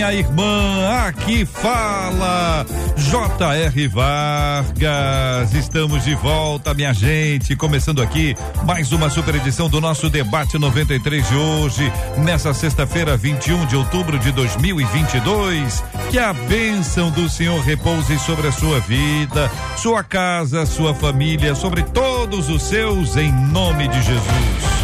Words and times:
Minha 0.00 0.14
irmã. 0.14 1.06
Aqui 1.08 1.44
fala 1.44 2.64
J.R. 2.96 3.88
Vargas. 3.88 5.52
Estamos 5.52 6.04
de 6.04 6.14
volta, 6.14 6.72
minha 6.72 6.94
gente. 6.94 7.54
Começando 7.54 8.00
aqui 8.00 8.34
mais 8.64 8.92
uma 8.92 9.10
super 9.10 9.34
edição 9.34 9.68
do 9.68 9.78
nosso 9.78 10.08
debate 10.08 10.56
93 10.56 11.28
de 11.28 11.34
hoje, 11.34 11.92
nessa 12.16 12.54
sexta-feira, 12.54 13.14
21 13.14 13.66
de 13.66 13.76
outubro 13.76 14.18
de 14.18 14.32
2022. 14.32 15.84
Que 16.10 16.18
a 16.18 16.32
bênção 16.32 17.10
do 17.10 17.28
Senhor 17.28 17.60
repouse 17.60 18.18
sobre 18.20 18.48
a 18.48 18.52
sua 18.52 18.80
vida, 18.80 19.50
sua 19.76 20.02
casa, 20.02 20.64
sua 20.64 20.94
família, 20.94 21.54
sobre 21.54 21.82
todos 21.82 22.48
os 22.48 22.62
seus, 22.62 23.18
em 23.18 23.30
nome 23.30 23.86
de 23.86 24.00
Jesus. 24.00 24.79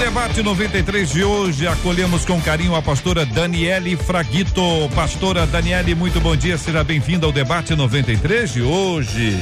Debate 0.00 0.42
93 0.42 1.10
de 1.10 1.22
hoje, 1.22 1.68
acolhemos 1.68 2.24
com 2.24 2.40
carinho 2.40 2.74
a 2.74 2.80
pastora 2.80 3.26
Daniele 3.26 3.96
Fraguito. 3.96 4.62
Pastora 4.94 5.46
Daniele, 5.46 5.94
muito 5.94 6.18
bom 6.22 6.34
dia, 6.34 6.56
seja 6.56 6.82
bem-vinda 6.82 7.26
ao 7.26 7.32
debate 7.32 7.76
93 7.76 8.50
de 8.50 8.62
hoje. 8.62 9.38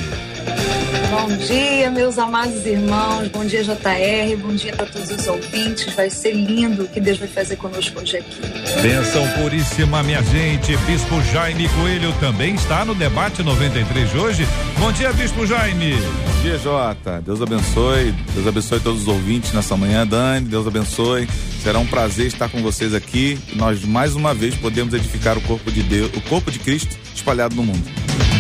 Bom 1.29 1.37
dia, 1.37 1.91
meus 1.91 2.19
amados 2.19 2.65
irmãos. 2.65 3.29
Bom 3.29 3.45
dia, 3.45 3.63
JR. 3.63 4.35
Bom 4.41 4.55
dia 4.55 4.75
para 4.75 4.87
todos 4.87 5.11
os 5.11 5.27
ouvintes. 5.27 5.95
Vai 5.95 6.09
ser 6.09 6.33
lindo 6.33 6.85
o 6.85 6.89
que 6.89 6.99
Deus 7.03 7.19
vai 7.19 7.29
fazer 7.29 7.57
conosco 7.57 8.01
hoje 8.01 8.17
aqui. 8.17 8.41
Benção 8.81 9.29
puríssima, 9.33 10.03
minha 10.03 10.23
gente. 10.23 10.75
Bispo 10.79 11.21
Jaime 11.31 11.69
Coelho 11.69 12.15
também 12.15 12.55
está 12.55 12.83
no 12.83 12.95
debate 12.95 13.43
93 13.43 14.11
de 14.11 14.17
hoje. 14.17 14.49
Bom 14.79 14.91
dia, 14.91 15.13
Bispo 15.13 15.47
Jaime. 15.47 15.97
Bom 15.97 16.43
dia, 16.43 16.57
Jota. 16.57 17.21
Deus 17.21 17.43
abençoe. 17.43 18.15
Deus 18.35 18.47
abençoe 18.47 18.81
todos 18.81 19.03
os 19.03 19.09
ouvintes 19.09 19.53
nessa 19.53 19.77
manhã. 19.77 20.07
Dani, 20.07 20.47
Deus 20.47 20.67
abençoe. 20.67 21.29
Será 21.63 21.79
um 21.79 21.87
prazer 21.87 22.29
estar 22.29 22.49
com 22.49 22.63
vocês 22.63 22.95
aqui. 22.95 23.39
Nós 23.55 23.85
mais 23.85 24.15
uma 24.15 24.33
vez 24.33 24.55
podemos 24.55 24.95
edificar 24.95 25.37
o 25.37 25.43
corpo 25.43 25.71
de 25.71 25.83
Deus, 25.83 26.11
o 26.17 26.23
corpo 26.23 26.51
de 26.51 26.59
Cristo 26.59 26.97
espalhado 27.15 27.55
no 27.55 27.65
mundo. 27.65 27.85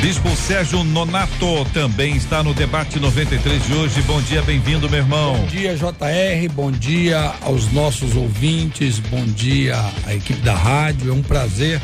Bispo 0.01 0.29
Sérgio 0.37 0.85
Nonato 0.85 1.65
também 1.75 2.15
está 2.15 2.41
no 2.41 2.55
debate 2.55 3.01
93 3.01 3.67
de 3.67 3.75
hoje. 3.75 4.01
Bom 4.03 4.23
dia, 4.23 4.41
bem-vindo, 4.43 4.89
meu 4.89 5.01
irmão. 5.01 5.37
Bom 5.37 5.47
dia, 5.47 5.75
JR. 5.75 6.53
Bom 6.55 6.71
dia 6.71 7.35
aos 7.43 7.73
nossos 7.73 8.15
ouvintes. 8.15 9.01
Bom 9.01 9.25
dia 9.25 9.77
à 10.07 10.15
equipe 10.15 10.41
da 10.41 10.55
rádio. 10.55 11.11
É 11.11 11.13
um 11.13 11.23
prazer 11.23 11.81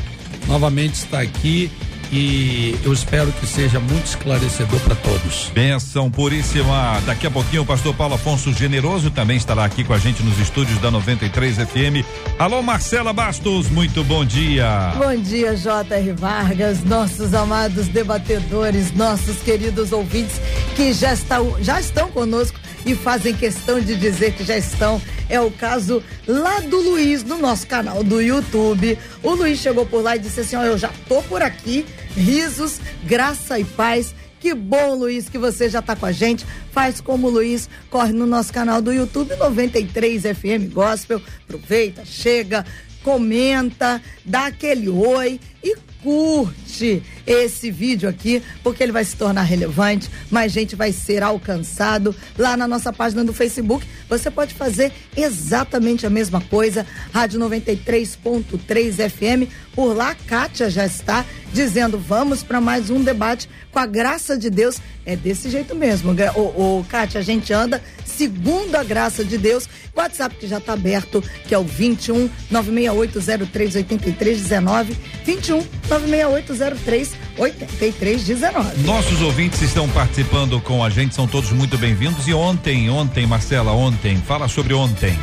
novamente 0.46 0.94
estar 0.94 1.20
aqui 1.20 1.72
e 2.12 2.78
eu 2.84 2.92
espero 2.92 3.32
que 3.32 3.46
seja 3.46 3.80
muito 3.80 4.06
esclarecedor 4.06 4.80
para 4.80 4.94
todos. 4.94 5.50
Benção 5.54 6.10
puríssima. 6.10 7.00
Daqui 7.06 7.26
a 7.26 7.30
pouquinho 7.30 7.62
o 7.62 7.66
pastor 7.66 7.94
Paulo 7.94 8.14
Afonso 8.14 8.52
Generoso 8.52 9.10
também 9.10 9.36
estará 9.36 9.64
aqui 9.64 9.84
com 9.84 9.92
a 9.92 9.98
gente 9.98 10.22
nos 10.22 10.38
estúdios 10.38 10.78
da 10.78 10.90
93 10.90 11.56
FM. 11.56 12.04
Alô, 12.38 12.62
Marcela 12.62 13.12
Bastos, 13.12 13.68
muito 13.68 14.02
bom 14.04 14.24
dia. 14.24 14.92
Bom 14.96 15.16
dia, 15.16 15.56
J.R. 15.56 16.12
Vargas, 16.12 16.84
nossos 16.84 17.34
amados 17.34 17.88
debatedores, 17.88 18.92
nossos 18.92 19.36
queridos 19.38 19.92
ouvintes 19.92 20.40
que 20.76 20.92
já 20.92 21.14
estão, 21.14 21.56
já 21.60 21.80
estão 21.80 22.10
conosco 22.10 22.58
e 22.86 22.94
fazem 22.94 23.34
questão 23.34 23.80
de 23.80 23.96
dizer 23.96 24.32
que 24.32 24.44
já 24.44 24.56
estão. 24.56 25.00
É 25.28 25.40
o 25.40 25.50
caso 25.50 26.02
lá 26.26 26.60
do 26.60 26.78
Luiz, 26.80 27.22
no 27.24 27.38
nosso 27.38 27.66
canal 27.66 28.04
do 28.04 28.20
YouTube. 28.20 28.98
O 29.22 29.34
Luiz 29.34 29.58
chegou 29.58 29.86
por 29.86 30.02
lá 30.02 30.16
e 30.16 30.18
disse 30.18 30.40
assim: 30.40 30.56
Ó, 30.56 30.62
eu 30.62 30.78
já 30.78 30.90
tô 31.08 31.22
por 31.22 31.42
aqui. 31.42 31.86
Risos, 32.16 32.80
graça 33.04 33.58
e 33.58 33.64
paz. 33.64 34.14
Que 34.38 34.52
bom, 34.52 34.94
Luiz, 34.94 35.28
que 35.28 35.38
você 35.38 35.70
já 35.70 35.78
está 35.78 35.96
com 35.96 36.04
a 36.04 36.12
gente. 36.12 36.44
Faz 36.70 37.00
como 37.00 37.28
o 37.28 37.30
Luiz, 37.30 37.68
corre 37.88 38.12
no 38.12 38.26
nosso 38.26 38.52
canal 38.52 38.82
do 38.82 38.92
YouTube 38.92 39.34
93 39.36 40.22
FM 40.22 40.70
Gospel. 40.70 41.22
Aproveita, 41.44 42.04
chega, 42.04 42.66
comenta, 43.02 44.02
dá 44.22 44.46
aquele 44.46 44.90
oi 44.90 45.40
e 45.62 45.74
curte 46.02 47.02
esse 47.26 47.70
vídeo 47.70 48.08
aqui, 48.08 48.42
porque 48.62 48.82
ele 48.82 48.92
vai 48.92 49.04
se 49.04 49.16
tornar 49.16 49.42
relevante, 49.42 50.10
mais 50.30 50.52
gente 50.52 50.76
vai 50.76 50.92
ser 50.92 51.22
alcançado 51.22 52.14
lá 52.38 52.56
na 52.56 52.68
nossa 52.68 52.92
página 52.92 53.24
do 53.24 53.32
Facebook. 53.32 53.86
Você 54.08 54.30
pode 54.30 54.54
fazer 54.54 54.92
exatamente 55.16 56.06
a 56.06 56.10
mesma 56.10 56.40
coisa, 56.40 56.86
Rádio 57.12 57.40
93.3 57.40 59.10
FM. 59.10 59.50
Por 59.74 59.94
lá, 59.94 60.14
Kátia 60.14 60.70
já 60.70 60.86
está 60.86 61.24
dizendo: 61.52 61.98
vamos 61.98 62.42
para 62.42 62.60
mais 62.60 62.90
um 62.90 63.02
debate 63.02 63.48
com 63.72 63.78
a 63.78 63.86
graça 63.86 64.38
de 64.38 64.48
Deus. 64.50 64.80
É 65.06 65.16
desse 65.16 65.50
jeito 65.50 65.74
mesmo. 65.74 66.14
O, 66.36 66.78
o 66.78 66.86
Kátia, 66.88 67.20
a 67.20 67.22
gente 67.22 67.52
anda 67.52 67.82
segundo 68.04 68.76
a 68.76 68.84
graça 68.84 69.24
de 69.24 69.36
Deus. 69.36 69.68
WhatsApp 69.94 70.36
que 70.36 70.46
já 70.46 70.58
está 70.58 70.72
aberto, 70.72 71.22
que 71.46 71.54
é 71.54 71.58
o 71.58 71.64
21 71.64 72.30
96803 72.50 73.76
8319. 73.76 74.96
21 75.24 75.66
96803 75.88 77.13
8319. 77.36 78.82
Nossos 78.82 79.20
ouvintes 79.20 79.60
estão 79.62 79.88
participando 79.88 80.60
com 80.60 80.84
a 80.84 80.90
gente, 80.90 81.14
são 81.14 81.26
todos 81.26 81.50
muito 81.50 81.76
bem-vindos. 81.76 82.28
E 82.28 82.34
ontem, 82.34 82.88
ontem, 82.90 83.26
Marcela, 83.26 83.72
ontem, 83.72 84.16
fala 84.16 84.48
sobre 84.48 84.74
ontem. 84.74 85.18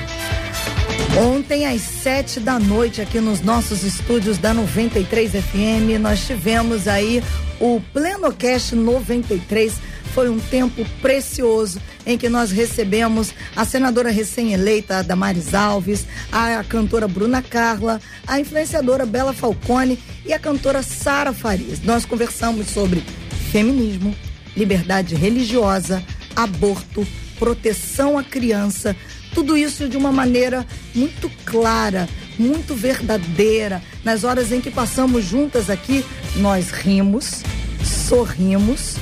Ontem, 1.18 1.66
às 1.66 1.82
sete 1.82 2.40
da 2.40 2.58
noite, 2.58 3.02
aqui 3.02 3.20
nos 3.20 3.42
nossos 3.42 3.84
estúdios 3.84 4.38
da 4.38 4.54
93 4.54 5.32
FM, 5.32 6.00
nós 6.00 6.26
tivemos 6.26 6.88
aí 6.88 7.22
o 7.60 7.82
Plenocast 7.94 8.76
93. 8.76 9.74
Foi 10.14 10.30
um 10.30 10.40
tempo 10.40 10.86
precioso 11.02 11.82
em 12.06 12.18
que 12.18 12.28
nós 12.28 12.52
recebemos 12.52 13.34
a 13.56 13.64
senadora 13.64 14.12
recém-eleita 14.12 15.04
Damares 15.04 15.54
Alves, 15.54 16.06
a 16.32 16.64
cantora 16.64 17.08
Bruna 17.08 17.42
Carla, 17.42 18.02
a 18.28 18.40
influenciadora 18.40 19.06
Bela 19.06 19.32
Falcone 19.32 19.98
e 20.26 20.34
a 20.34 20.40
cantora 20.40 20.84
Sara 20.84 21.32
Farias. 21.32 21.82
Nós 21.82 22.04
conversamos 22.04 22.68
sobre 22.68 23.02
feminismo, 23.52 24.14
liberdade 24.56 25.16
religiosa, 25.16 26.04
aborto, 26.36 27.08
proteção 27.40 28.18
à 28.18 28.24
criança, 28.24 28.96
tudo 29.34 29.58
isso 29.58 29.88
de 29.88 29.96
uma 29.96 30.12
maneira 30.12 30.66
muito 30.94 31.32
clara, 31.46 32.08
muito 32.38 32.76
verdadeira. 32.76 33.82
Nas 34.04 34.26
horas 34.26 34.52
em 34.52 34.60
que 34.60 34.70
passamos 34.70 35.24
juntas 35.24 35.70
aqui, 35.70 36.06
nós 36.36 36.70
rimos, 36.70 37.44
sorrimos, 37.84 38.98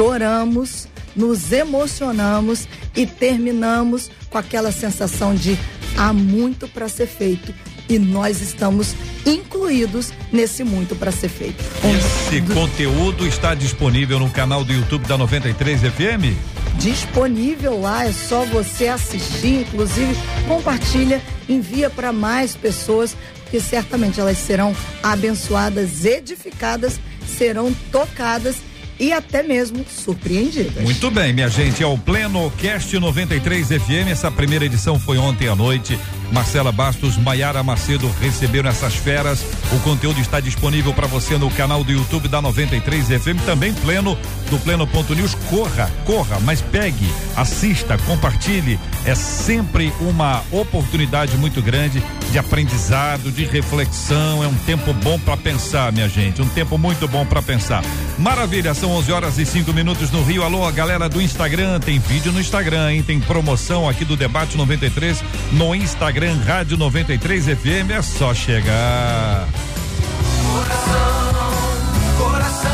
choramos, 0.00 0.88
nos 1.14 1.52
emocionamos 1.52 2.66
e 2.96 3.04
terminamos 3.04 4.10
com 4.30 4.38
aquela 4.38 4.72
sensação 4.72 5.34
de 5.34 5.58
há 5.94 6.10
muito 6.10 6.66
para 6.66 6.88
ser 6.88 7.06
feito 7.06 7.52
e 7.86 7.98
nós 7.98 8.40
estamos 8.40 8.94
incluídos 9.26 10.10
nesse 10.32 10.64
muito 10.64 10.96
para 10.96 11.12
ser 11.12 11.28
feito. 11.28 11.62
Esse 11.84 12.40
conteúdo 12.54 13.26
está 13.26 13.54
disponível 13.54 14.18
no 14.18 14.30
canal 14.30 14.64
do 14.64 14.72
YouTube 14.72 15.06
da 15.06 15.18
93 15.18 15.82
FM? 15.82 16.34
Disponível 16.78 17.78
lá, 17.78 18.06
é 18.06 18.12
só 18.12 18.46
você 18.46 18.88
assistir, 18.88 19.66
inclusive 19.68 20.14
compartilha, 20.48 21.20
envia 21.46 21.90
para 21.90 22.10
mais 22.10 22.56
pessoas, 22.56 23.14
porque 23.42 23.60
certamente 23.60 24.18
elas 24.18 24.38
serão 24.38 24.74
abençoadas, 25.02 26.06
edificadas, 26.06 26.98
serão 27.36 27.74
tocadas 27.92 28.69
e 29.00 29.12
até 29.14 29.42
mesmo 29.42 29.84
surpreendidas. 29.88 30.84
Muito 30.84 31.10
bem, 31.10 31.32
minha 31.32 31.48
gente, 31.48 31.82
é 31.82 31.86
o 31.86 31.96
Pleno 31.96 32.52
Cast 32.58 32.96
93 32.96 33.68
FM. 33.68 34.10
Essa 34.10 34.30
primeira 34.30 34.66
edição 34.66 35.00
foi 35.00 35.16
ontem 35.16 35.48
à 35.48 35.56
noite. 35.56 35.98
Marcela 36.32 36.70
Bastos, 36.70 37.16
Maiara 37.16 37.62
Macedo 37.62 38.08
receberam 38.20 38.70
essas 38.70 38.94
feras. 38.94 39.44
O 39.72 39.80
conteúdo 39.80 40.20
está 40.20 40.40
disponível 40.40 40.94
para 40.94 41.06
você 41.06 41.36
no 41.36 41.50
canal 41.50 41.82
do 41.82 41.92
YouTube 41.92 42.28
da 42.28 42.40
93 42.40 43.08
FM, 43.08 43.44
também 43.44 43.72
pleno 43.72 44.16
do 44.48 44.58
Pleno.news. 44.58 45.34
Corra, 45.48 45.90
corra, 46.04 46.38
mas 46.40 46.60
pegue, 46.60 47.12
assista, 47.36 47.98
compartilhe. 47.98 48.78
É 49.04 49.14
sempre 49.14 49.92
uma 50.00 50.42
oportunidade 50.52 51.36
muito 51.36 51.60
grande 51.62 52.02
de 52.30 52.38
aprendizado, 52.38 53.30
de 53.32 53.44
reflexão. 53.44 54.44
É 54.44 54.46
um 54.46 54.54
tempo 54.54 54.92
bom 54.92 55.18
para 55.18 55.36
pensar, 55.36 55.92
minha 55.92 56.08
gente. 56.08 56.40
Um 56.40 56.48
tempo 56.48 56.78
muito 56.78 57.08
bom 57.08 57.26
para 57.26 57.42
pensar. 57.42 57.82
Maravilha, 58.18 58.74
são 58.74 58.90
11 58.90 59.12
horas 59.12 59.38
e 59.38 59.46
5 59.46 59.72
minutos 59.72 60.10
no 60.10 60.22
Rio. 60.22 60.44
Alô, 60.44 60.64
a 60.64 60.70
galera 60.70 61.08
do 61.08 61.20
Instagram, 61.20 61.80
tem 61.80 61.98
vídeo 61.98 62.30
no 62.30 62.40
Instagram, 62.40 62.92
hein? 62.92 63.02
Tem 63.02 63.18
promoção 63.18 63.88
aqui 63.88 64.04
do 64.04 64.16
Debate 64.16 64.56
93 64.56 65.24
no 65.52 65.74
Instagram 65.74 66.19
Instagram 66.20 66.44
Rádio 66.44 66.76
93 66.76 67.46
FM, 67.46 67.90
é 67.96 68.02
só 68.02 68.34
chegar. 68.34 69.48
Coração, 70.52 71.32
coração, 72.18 72.70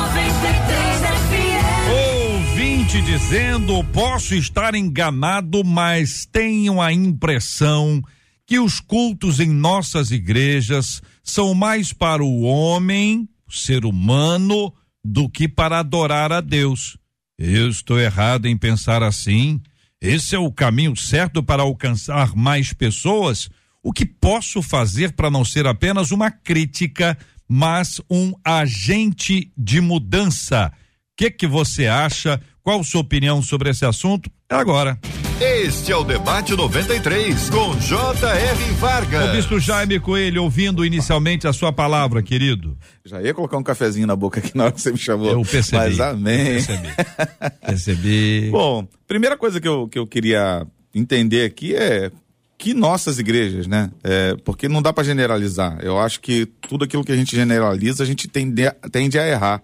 93 0.00 1.00
FM. 1.28 2.56
Ouvinte 2.56 3.02
dizendo, 3.02 3.84
posso 3.84 4.34
estar 4.34 4.74
enganado, 4.74 5.62
mas 5.62 6.24
tenho 6.24 6.80
a 6.80 6.90
impressão 6.90 8.02
que 8.46 8.58
os 8.58 8.80
cultos 8.80 9.38
em 9.38 9.50
nossas 9.50 10.10
igrejas 10.10 11.02
são 11.22 11.52
mais 11.52 11.92
para 11.92 12.24
o 12.24 12.40
homem, 12.44 13.28
ser 13.50 13.84
humano, 13.84 14.72
do 15.04 15.28
que 15.28 15.46
para 15.46 15.80
adorar 15.80 16.32
a 16.32 16.40
Deus. 16.40 16.96
Eu 17.38 17.68
estou 17.68 18.00
errado 18.00 18.46
em 18.46 18.56
pensar 18.56 19.02
assim? 19.02 19.60
Esse 20.02 20.34
é 20.34 20.38
o 20.38 20.50
caminho 20.50 20.96
certo 20.96 21.44
para 21.44 21.62
alcançar 21.62 22.34
mais 22.34 22.72
pessoas? 22.72 23.48
O 23.80 23.92
que 23.92 24.04
posso 24.04 24.60
fazer 24.60 25.12
para 25.12 25.30
não 25.30 25.44
ser 25.44 25.64
apenas 25.64 26.10
uma 26.10 26.28
crítica, 26.28 27.16
mas 27.46 28.00
um 28.10 28.32
agente 28.44 29.52
de 29.56 29.80
mudança? 29.80 30.72
O 30.74 31.16
que 31.16 31.30
que 31.30 31.46
você 31.46 31.86
acha? 31.86 32.42
Qual 32.62 32.84
sua 32.84 33.00
opinião 33.00 33.42
sobre 33.42 33.70
esse 33.70 33.84
assunto? 33.84 34.30
É 34.48 34.54
agora. 34.54 34.96
Este 35.40 35.90
é 35.90 35.96
o 35.96 36.04
Debate 36.04 36.54
93, 36.54 37.50
com 37.50 37.76
J.R. 37.80 38.72
Vargas. 38.74 39.28
O 39.28 39.32
bispo 39.32 39.58
Jaime 39.58 39.98
Coelho, 39.98 40.44
ouvindo 40.44 40.84
inicialmente 40.84 41.48
a 41.48 41.52
sua 41.52 41.72
palavra, 41.72 42.22
querido. 42.22 42.78
Já 43.04 43.20
ia 43.20 43.34
colocar 43.34 43.58
um 43.58 43.64
cafezinho 43.64 44.06
na 44.06 44.14
boca 44.14 44.38
aqui 44.38 44.56
na 44.56 44.64
hora 44.64 44.72
que 44.72 44.80
você 44.80 44.92
me 44.92 44.98
chamou. 44.98 45.30
Eu 45.30 45.42
percebi. 45.42 45.76
Mas 45.76 45.98
amém. 45.98 46.44
Percebi. 46.44 46.88
percebi. 47.66 48.48
Bom, 48.54 48.86
primeira 49.08 49.36
coisa 49.36 49.60
que 49.60 49.66
eu, 49.66 49.88
que 49.88 49.98
eu 49.98 50.06
queria 50.06 50.64
entender 50.94 51.44
aqui 51.44 51.74
é 51.74 52.12
que 52.56 52.72
nossas 52.74 53.18
igrejas, 53.18 53.66
né? 53.66 53.90
É, 54.04 54.36
porque 54.44 54.68
não 54.68 54.80
dá 54.80 54.92
para 54.92 55.02
generalizar. 55.02 55.80
Eu 55.82 55.98
acho 55.98 56.20
que 56.20 56.46
tudo 56.68 56.84
aquilo 56.84 57.02
que 57.02 57.10
a 57.10 57.16
gente 57.16 57.34
generaliza, 57.34 58.04
a 58.04 58.06
gente 58.06 58.28
tende, 58.28 58.70
tende 58.92 59.18
a 59.18 59.26
errar. 59.26 59.60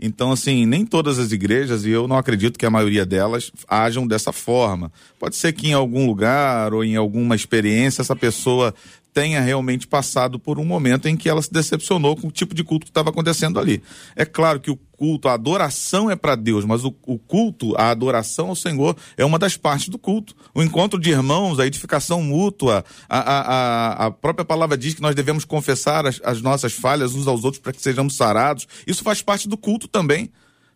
Então, 0.00 0.32
assim, 0.32 0.64
nem 0.64 0.86
todas 0.86 1.18
as 1.18 1.30
igrejas, 1.30 1.84
e 1.84 1.90
eu 1.90 2.08
não 2.08 2.16
acredito 2.16 2.58
que 2.58 2.64
a 2.64 2.70
maioria 2.70 3.04
delas, 3.04 3.52
ajam 3.68 4.06
dessa 4.06 4.32
forma. 4.32 4.90
Pode 5.18 5.36
ser 5.36 5.52
que 5.52 5.68
em 5.68 5.74
algum 5.74 6.06
lugar 6.06 6.72
ou 6.72 6.82
em 6.82 6.96
alguma 6.96 7.36
experiência 7.36 8.00
essa 8.00 8.16
pessoa 8.16 8.74
tenha 9.12 9.40
realmente 9.40 9.86
passado 9.86 10.38
por 10.38 10.58
um 10.58 10.64
momento 10.64 11.08
em 11.08 11.16
que 11.16 11.28
ela 11.28 11.42
se 11.42 11.52
decepcionou 11.52 12.16
com 12.16 12.28
o 12.28 12.30
tipo 12.30 12.54
de 12.54 12.62
culto 12.62 12.86
que 12.86 12.90
estava 12.90 13.10
acontecendo 13.10 13.58
ali. 13.58 13.82
É 14.14 14.24
claro 14.24 14.60
que 14.60 14.70
o 14.70 14.76
culto, 14.76 15.28
a 15.28 15.34
adoração 15.34 16.10
é 16.10 16.16
para 16.16 16.34
Deus, 16.34 16.64
mas 16.64 16.84
o, 16.84 16.94
o, 17.06 17.18
culto, 17.18 17.74
a 17.76 17.90
adoração 17.90 18.48
ao 18.48 18.54
Senhor 18.54 18.96
é 19.16 19.24
uma 19.24 19.38
das 19.38 19.56
partes 19.56 19.88
do 19.88 19.98
culto. 19.98 20.34
O 20.54 20.62
encontro 20.62 21.00
de 21.00 21.10
irmãos, 21.10 21.58
a 21.58 21.66
edificação 21.66 22.22
mútua, 22.22 22.84
a, 23.08 23.18
a, 23.18 24.06
a 24.06 24.10
própria 24.10 24.44
palavra 24.44 24.76
diz 24.76 24.94
que 24.94 25.02
nós 25.02 25.14
devemos 25.14 25.44
confessar 25.44 26.06
as, 26.06 26.20
as 26.22 26.42
nossas 26.42 26.72
falhas 26.72 27.14
uns 27.14 27.26
aos 27.26 27.44
outros 27.44 27.62
para 27.62 27.72
que 27.72 27.80
sejamos 27.80 28.14
sarados. 28.14 28.68
Isso 28.86 29.02
faz 29.02 29.22
parte 29.22 29.48
do 29.48 29.56
culto 29.56 29.88
também 29.88 30.30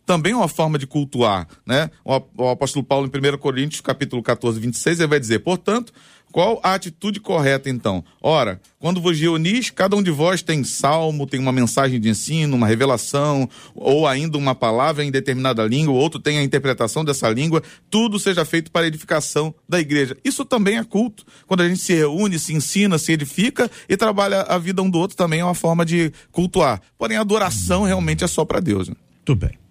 também 0.05 0.33
é 0.33 0.35
uma 0.35 0.47
forma 0.47 0.77
de 0.77 0.85
cultuar, 0.85 1.47
né? 1.65 1.89
O, 2.03 2.47
apóstolo 2.47 2.85
Paulo 2.85 3.09
em 3.11 3.35
1 3.35 3.37
Coríntios, 3.39 3.81
capítulo 3.81 4.21
14, 4.21 4.59
26, 4.59 4.99
ele 4.99 5.07
vai 5.07 5.19
dizer, 5.19 5.39
portanto, 5.39 5.91
qual 6.35 6.59
a 6.61 6.73
atitude 6.73 7.21
correta, 7.21 7.69
então? 7.69 8.03
Ora, 8.21 8.59
quando 8.77 8.99
vos 8.99 9.17
reunis, 9.17 9.69
cada 9.69 9.95
um 9.95 10.03
de 10.03 10.11
vós 10.11 10.41
tem 10.41 10.65
salmo, 10.65 11.25
tem 11.25 11.39
uma 11.39 11.53
mensagem 11.53 11.97
de 11.97 12.09
ensino, 12.09 12.57
uma 12.57 12.67
revelação, 12.67 13.49
ou 13.73 14.05
ainda 14.05 14.37
uma 14.37 14.53
palavra 14.53 15.05
em 15.05 15.09
determinada 15.09 15.65
língua, 15.65 15.93
o 15.93 15.97
outro 15.97 16.19
tem 16.19 16.37
a 16.37 16.43
interpretação 16.43 17.05
dessa 17.05 17.29
língua, 17.29 17.63
tudo 17.89 18.19
seja 18.19 18.43
feito 18.43 18.69
para 18.69 18.81
a 18.81 18.87
edificação 18.87 19.55
da 19.65 19.79
igreja. 19.79 20.17
Isso 20.25 20.43
também 20.43 20.77
é 20.77 20.83
culto. 20.83 21.25
Quando 21.47 21.63
a 21.63 21.69
gente 21.69 21.79
se 21.79 21.93
reúne, 21.93 22.37
se 22.37 22.53
ensina, 22.53 22.97
se 22.97 23.13
edifica 23.13 23.71
e 23.87 23.95
trabalha 23.95 24.41
a 24.41 24.57
vida 24.57 24.81
um 24.81 24.89
do 24.89 24.99
outro, 24.99 25.15
também 25.15 25.39
é 25.39 25.45
uma 25.45 25.55
forma 25.55 25.85
de 25.85 26.11
cultuar. 26.33 26.81
Porém, 26.97 27.15
a 27.15 27.21
adoração 27.21 27.83
realmente 27.83 28.25
é 28.25 28.27
só 28.27 28.43
para 28.43 28.59
Deus. 28.59 28.89
Né? 28.89 28.95
Tudo 29.23 29.47
bem. 29.47 29.64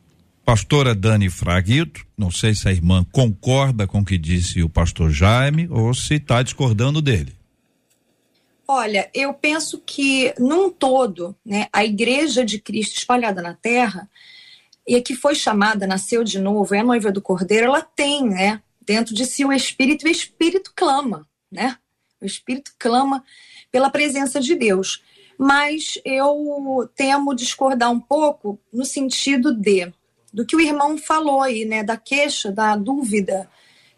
Pastora 0.45 0.95
Dani 0.95 1.31
Fraguito, 1.31 2.07
não 2.19 2.31
sei 2.31 2.55
se 2.55 2.69
a 2.69 2.73
irmã 2.73 3.03
concorda 3.11 3.87
com 3.87 4.01
o 4.01 4.05
que 4.05 4.19
disse 4.19 4.63
o 4.63 4.69
pastor 4.69 5.11
Jaime 5.11 5.67
ou 5.71 5.95
se 5.95 6.17
está 6.17 6.43
discordando 6.43 7.01
dele. 7.01 7.35
Olha, 8.69 9.11
eu 9.15 9.33
penso 9.33 9.83
que, 9.85 10.35
num 10.39 10.71
todo, 10.71 11.35
né, 11.45 11.69
a 11.73 11.83
Igreja 11.83 12.45
de 12.45 12.59
Cristo 12.59 12.99
espalhada 12.99 13.41
na 13.41 13.55
Terra, 13.55 14.09
e 14.87 14.97
a 14.97 15.03
que 15.03 15.15
foi 15.15 15.35
chamada, 15.35 15.87
nasceu 15.87 16.23
de 16.23 16.39
novo, 16.39 16.75
é 16.75 16.81
a 16.81 16.85
noiva 16.85 17.11
do 17.11 17.23
Cordeiro, 17.23 17.67
ela 17.67 17.81
tem 17.81 18.29
né, 18.29 18.61
dentro 18.85 19.15
de 19.15 19.25
si 19.25 19.47
o 19.47 19.53
Espírito, 19.53 20.07
e 20.07 20.11
o 20.11 20.13
Espírito 20.13 20.73
clama, 20.77 21.27
né? 21.51 21.79
O 22.21 22.27
Espírito 22.27 22.73
clama 22.79 23.25
pela 23.73 23.89
presença 23.89 24.41
de 24.41 24.55
Deus. 24.55 25.03
Mas 25.39 25.99
eu 26.05 26.89
temo 26.95 27.35
discordar 27.35 27.91
um 27.91 28.01
pouco 28.01 28.59
no 28.73 28.85
sentido 28.85 29.53
de 29.53 29.93
do 30.35 30.45
que 30.45 30.57
o 30.57 30.61
irmão 30.61 30.99
falou 30.99 31.41
aí, 31.41 31.65
né, 31.65 31.85
da 31.85 31.97
queixa, 31.97 32.51
da 32.51 32.75
dúvida 32.75 33.49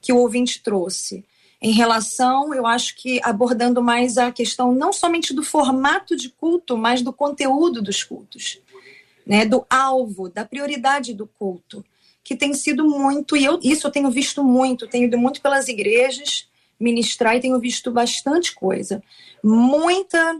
que 0.02 0.12
o 0.12 0.18
ouvinte 0.18 0.62
trouxe. 0.62 1.24
Em 1.60 1.72
relação, 1.72 2.52
eu 2.52 2.66
acho 2.66 2.94
que 2.96 3.18
abordando 3.24 3.82
mais 3.82 4.18
a 4.18 4.30
questão 4.30 4.74
não 4.74 4.92
somente 4.92 5.32
do 5.32 5.42
formato 5.42 6.14
de 6.14 6.28
culto, 6.28 6.76
mas 6.76 7.00
do 7.00 7.10
conteúdo 7.10 7.80
dos 7.80 8.04
cultos, 8.04 8.60
né, 9.26 9.46
do 9.46 9.64
alvo, 9.70 10.28
da 10.28 10.44
prioridade 10.44 11.14
do 11.14 11.26
culto, 11.26 11.82
que 12.22 12.36
tem 12.36 12.52
sido 12.52 12.86
muito, 12.86 13.34
e 13.34 13.44
eu, 13.44 13.58
isso 13.62 13.86
eu 13.86 13.90
tenho 13.90 14.10
visto 14.10 14.44
muito, 14.44 14.86
tenho 14.86 15.06
ido 15.06 15.16
muito 15.16 15.40
pelas 15.40 15.68
igrejas 15.68 16.46
ministrar 16.78 17.34
e 17.34 17.40
tenho 17.40 17.58
visto 17.58 17.90
bastante 17.90 18.54
coisa. 18.54 19.02
Muita 19.42 20.38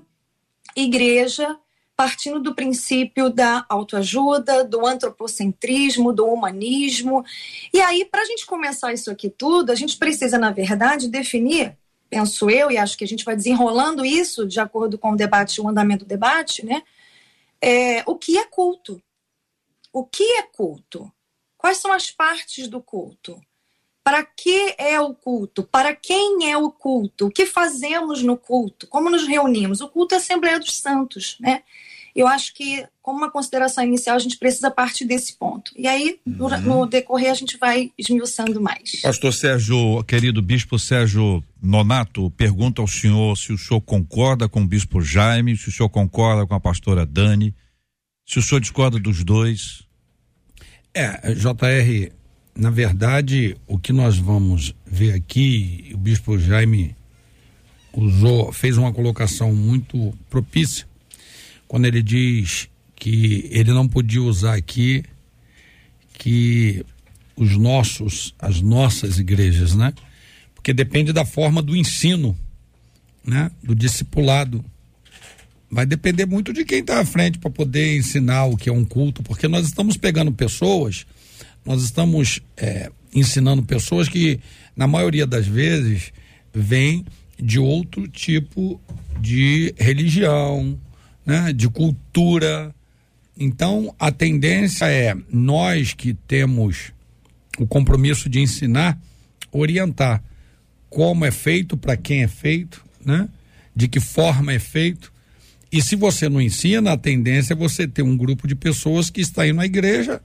igreja 0.76 1.58
partindo 1.96 2.38
do 2.38 2.54
princípio 2.54 3.31
da 3.31 3.64
autoajuda, 3.69 4.62
do 4.62 4.87
antropocentrismo, 4.87 6.12
do 6.12 6.26
humanismo. 6.26 7.25
E 7.72 7.81
aí, 7.81 8.04
para 8.04 8.20
a 8.20 8.25
gente 8.26 8.44
começar 8.44 8.93
isso 8.93 9.10
aqui 9.10 9.31
tudo, 9.31 9.72
a 9.72 9.75
gente 9.75 9.96
precisa, 9.96 10.38
na 10.38 10.50
verdade, 10.50 11.08
definir, 11.08 11.75
penso 12.10 12.50
eu, 12.50 12.70
e 12.70 12.76
acho 12.76 12.98
que 12.98 13.04
a 13.04 13.08
gente 13.08 13.25
vai 13.25 13.34
desenrolando 13.34 14.04
isso 14.04 14.46
de 14.46 14.60
acordo 14.60 14.98
com 14.98 15.12
o 15.12 15.16
debate, 15.16 15.60
o 15.60 15.69
andamento 15.69 16.04
do 16.04 16.08
debate, 16.08 16.64
né? 16.64 16.82
É, 17.62 18.04
o 18.06 18.14
que 18.14 18.37
é 18.37 18.44
culto? 18.44 19.02
O 19.90 20.04
que 20.04 20.22
é 20.22 20.42
culto? 20.42 21.10
Quais 21.56 21.78
são 21.78 21.90
as 21.90 22.10
partes 22.10 22.69
do 22.69 22.82
culto? 22.82 23.40
Para 24.04 24.22
que 24.22 24.75
é 24.78 25.00
o 25.00 25.14
culto? 25.14 25.64
Para 25.64 25.96
quem 25.96 26.50
é 26.50 26.56
o 26.56 26.70
culto? 26.70 27.26
O 27.26 27.31
que 27.31 27.46
fazemos 27.46 28.22
no 28.22 28.37
culto? 28.37 28.87
Como 28.87 29.10
nos 29.10 29.26
reunimos? 29.26 29.81
O 29.81 29.88
culto 29.88 30.14
é 30.14 30.18
a 30.18 30.20
Assembleia 30.20 30.61
dos 30.61 30.78
Santos, 30.78 31.37
né? 31.40 31.64
Eu 32.16 32.26
acho 32.26 32.54
que, 32.54 32.82
como 33.02 33.18
uma 33.18 33.30
consideração 33.30 33.85
inicial, 33.85 34.16
a 34.16 34.18
gente 34.18 34.38
precisa 34.38 34.70
partir 34.70 35.04
desse 35.04 35.35
ponto. 35.35 35.70
E 35.76 35.87
aí, 35.87 36.18
no, 36.25 36.46
uhum. 36.46 36.61
no 36.61 36.87
decorrer, 36.87 37.30
a 37.30 37.35
gente 37.35 37.58
vai 37.58 37.92
esmiuçando 37.99 38.58
mais. 38.58 39.02
Pastor 39.02 39.35
Sérgio, 39.35 40.02
querido 40.04 40.40
bispo 40.40 40.78
Sérgio 40.78 41.44
Nonato, 41.62 42.30
pergunta 42.30 42.80
ao 42.80 42.88
senhor 42.88 43.37
se 43.37 43.52
o 43.52 43.58
senhor 43.58 43.82
concorda 43.82 44.49
com 44.49 44.62
o 44.62 44.66
bispo 44.66 45.02
Jaime, 45.02 45.58
se 45.58 45.68
o 45.68 45.73
senhor 45.73 45.90
concorda 45.90 46.46
com 46.46 46.54
a 46.54 46.61
pastora 46.61 47.04
Dani, 47.04 47.54
se 48.26 48.38
o 48.38 48.42
senhor 48.42 48.62
discorda 48.62 48.99
dos 48.99 49.23
dois. 49.23 49.82
É, 50.94 51.35
JR, 51.35 52.11
na 52.54 52.70
verdade, 52.70 53.58
o 53.66 53.78
que 53.78 53.92
nós 53.92 54.16
vamos 54.16 54.75
ver 54.87 55.12
aqui, 55.12 55.90
o 55.92 55.99
bispo 55.99 56.38
Jaime 56.38 56.96
usou, 57.92 58.50
fez 58.54 58.78
uma 58.78 58.90
colocação 58.90 59.54
muito 59.54 60.14
propícia 60.30 60.87
quando 61.68 61.87
ele 61.87 62.02
diz 62.02 62.68
que 62.94 63.49
ele 63.50 63.73
não 63.73 63.87
podia 63.87 64.23
usar 64.23 64.54
aqui 64.54 65.04
que 66.18 66.85
os 67.37 67.56
nossos, 67.56 68.35
as 68.38 68.61
nossas 68.61 69.18
igrejas, 69.18 69.75
né? 69.75 69.92
Porque 70.54 70.73
depende 70.73 71.12
da 71.12 71.25
forma 71.25 71.61
do 71.61 71.76
ensino, 71.76 72.37
né? 73.25 73.50
Do 73.62 73.75
discipulado. 73.75 74.64
Vai 75.70 75.85
depender 75.85 76.26
muito 76.26 76.52
de 76.52 76.64
quem 76.64 76.80
está 76.80 77.00
à 77.00 77.04
frente 77.04 77.38
para 77.38 77.50
poder 77.50 77.96
ensinar 77.96 78.46
o 78.46 78.56
que 78.56 78.68
é 78.68 78.73
um 78.73 78.85
culto, 78.85 79.23
porque 79.23 79.46
nós 79.46 79.66
estamos 79.66 79.96
pegando 79.96 80.32
pessoas, 80.32 81.04
nós 81.64 81.82
estamos 81.82 82.40
é, 82.56 82.90
ensinando 83.12 83.62
pessoas 83.62 84.08
que, 84.08 84.40
na 84.75 84.87
maioria 84.87 85.26
das 85.26 85.46
vezes, 85.46 86.12
vêm 86.54 87.04
de 87.38 87.58
outro 87.58 88.08
tipo 88.08 88.80
de 89.20 89.75
religião, 89.76 90.78
né, 91.26 91.52
de 91.52 91.68
cultura. 91.68 92.75
Então, 93.38 93.95
a 93.99 94.11
tendência 94.11 94.87
é 94.87 95.14
nós 95.30 95.92
que 95.92 96.14
temos 96.14 96.92
o 97.59 97.66
compromisso 97.66 98.28
de 98.28 98.40
ensinar, 98.40 98.99
orientar 99.50 100.23
como 100.88 101.25
é 101.25 101.30
feito, 101.30 101.76
para 101.76 101.97
quem 101.97 102.23
é 102.23 102.28
feito, 102.28 102.85
né? 103.04 103.28
De 103.75 103.88
que 103.88 104.00
forma 104.00 104.52
é 104.52 104.59
feito. 104.59 105.12
E 105.71 105.83
se 105.83 105.97
você 105.97 106.28
não 106.28 106.40
ensina, 106.40 106.92
a 106.92 106.97
tendência 106.97 107.52
é 107.52 107.56
você 107.56 107.87
ter 107.87 108.02
um 108.02 108.16
grupo 108.16 108.47
de 108.47 108.54
pessoas 108.54 109.11
que 109.11 109.21
está 109.21 109.47
indo 109.47 109.61
à 109.61 109.66
igreja 109.66 110.23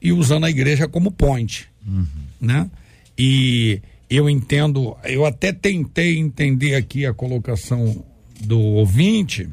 e 0.00 0.12
usando 0.12 0.44
a 0.44 0.50
igreja 0.50 0.86
como 0.86 1.10
ponte, 1.10 1.68
uhum. 1.84 2.06
né? 2.40 2.70
E, 3.18 3.80
eu 4.08 4.30
entendo, 4.30 4.96
eu 5.04 5.24
até 5.24 5.52
tentei 5.52 6.18
entender 6.18 6.74
aqui 6.74 7.04
a 7.04 7.12
colocação 7.12 8.04
do 8.40 8.60
ouvinte, 8.60 9.48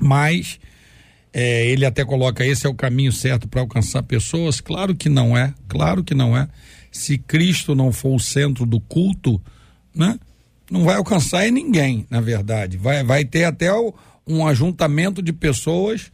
mas 0.00 0.58
é, 1.32 1.66
ele 1.66 1.84
até 1.84 2.04
coloca 2.04 2.46
esse 2.46 2.66
é 2.66 2.70
o 2.70 2.74
caminho 2.74 3.12
certo 3.12 3.48
para 3.48 3.60
alcançar 3.60 4.02
pessoas. 4.04 4.60
Claro 4.60 4.94
que 4.94 5.08
não 5.08 5.36
é, 5.36 5.52
claro 5.68 6.04
que 6.04 6.14
não 6.14 6.36
é. 6.36 6.48
Se 6.92 7.18
Cristo 7.18 7.74
não 7.74 7.92
for 7.92 8.14
o 8.14 8.20
centro 8.20 8.64
do 8.64 8.80
culto, 8.80 9.42
né? 9.94 10.18
Não 10.70 10.84
vai 10.84 10.96
alcançar 10.96 11.50
ninguém, 11.50 12.06
na 12.08 12.20
verdade. 12.20 12.76
Vai, 12.76 13.02
vai 13.02 13.24
ter 13.24 13.44
até 13.44 13.72
o, 13.72 13.92
um 14.26 14.46
ajuntamento 14.46 15.20
de 15.20 15.32
pessoas 15.32 16.10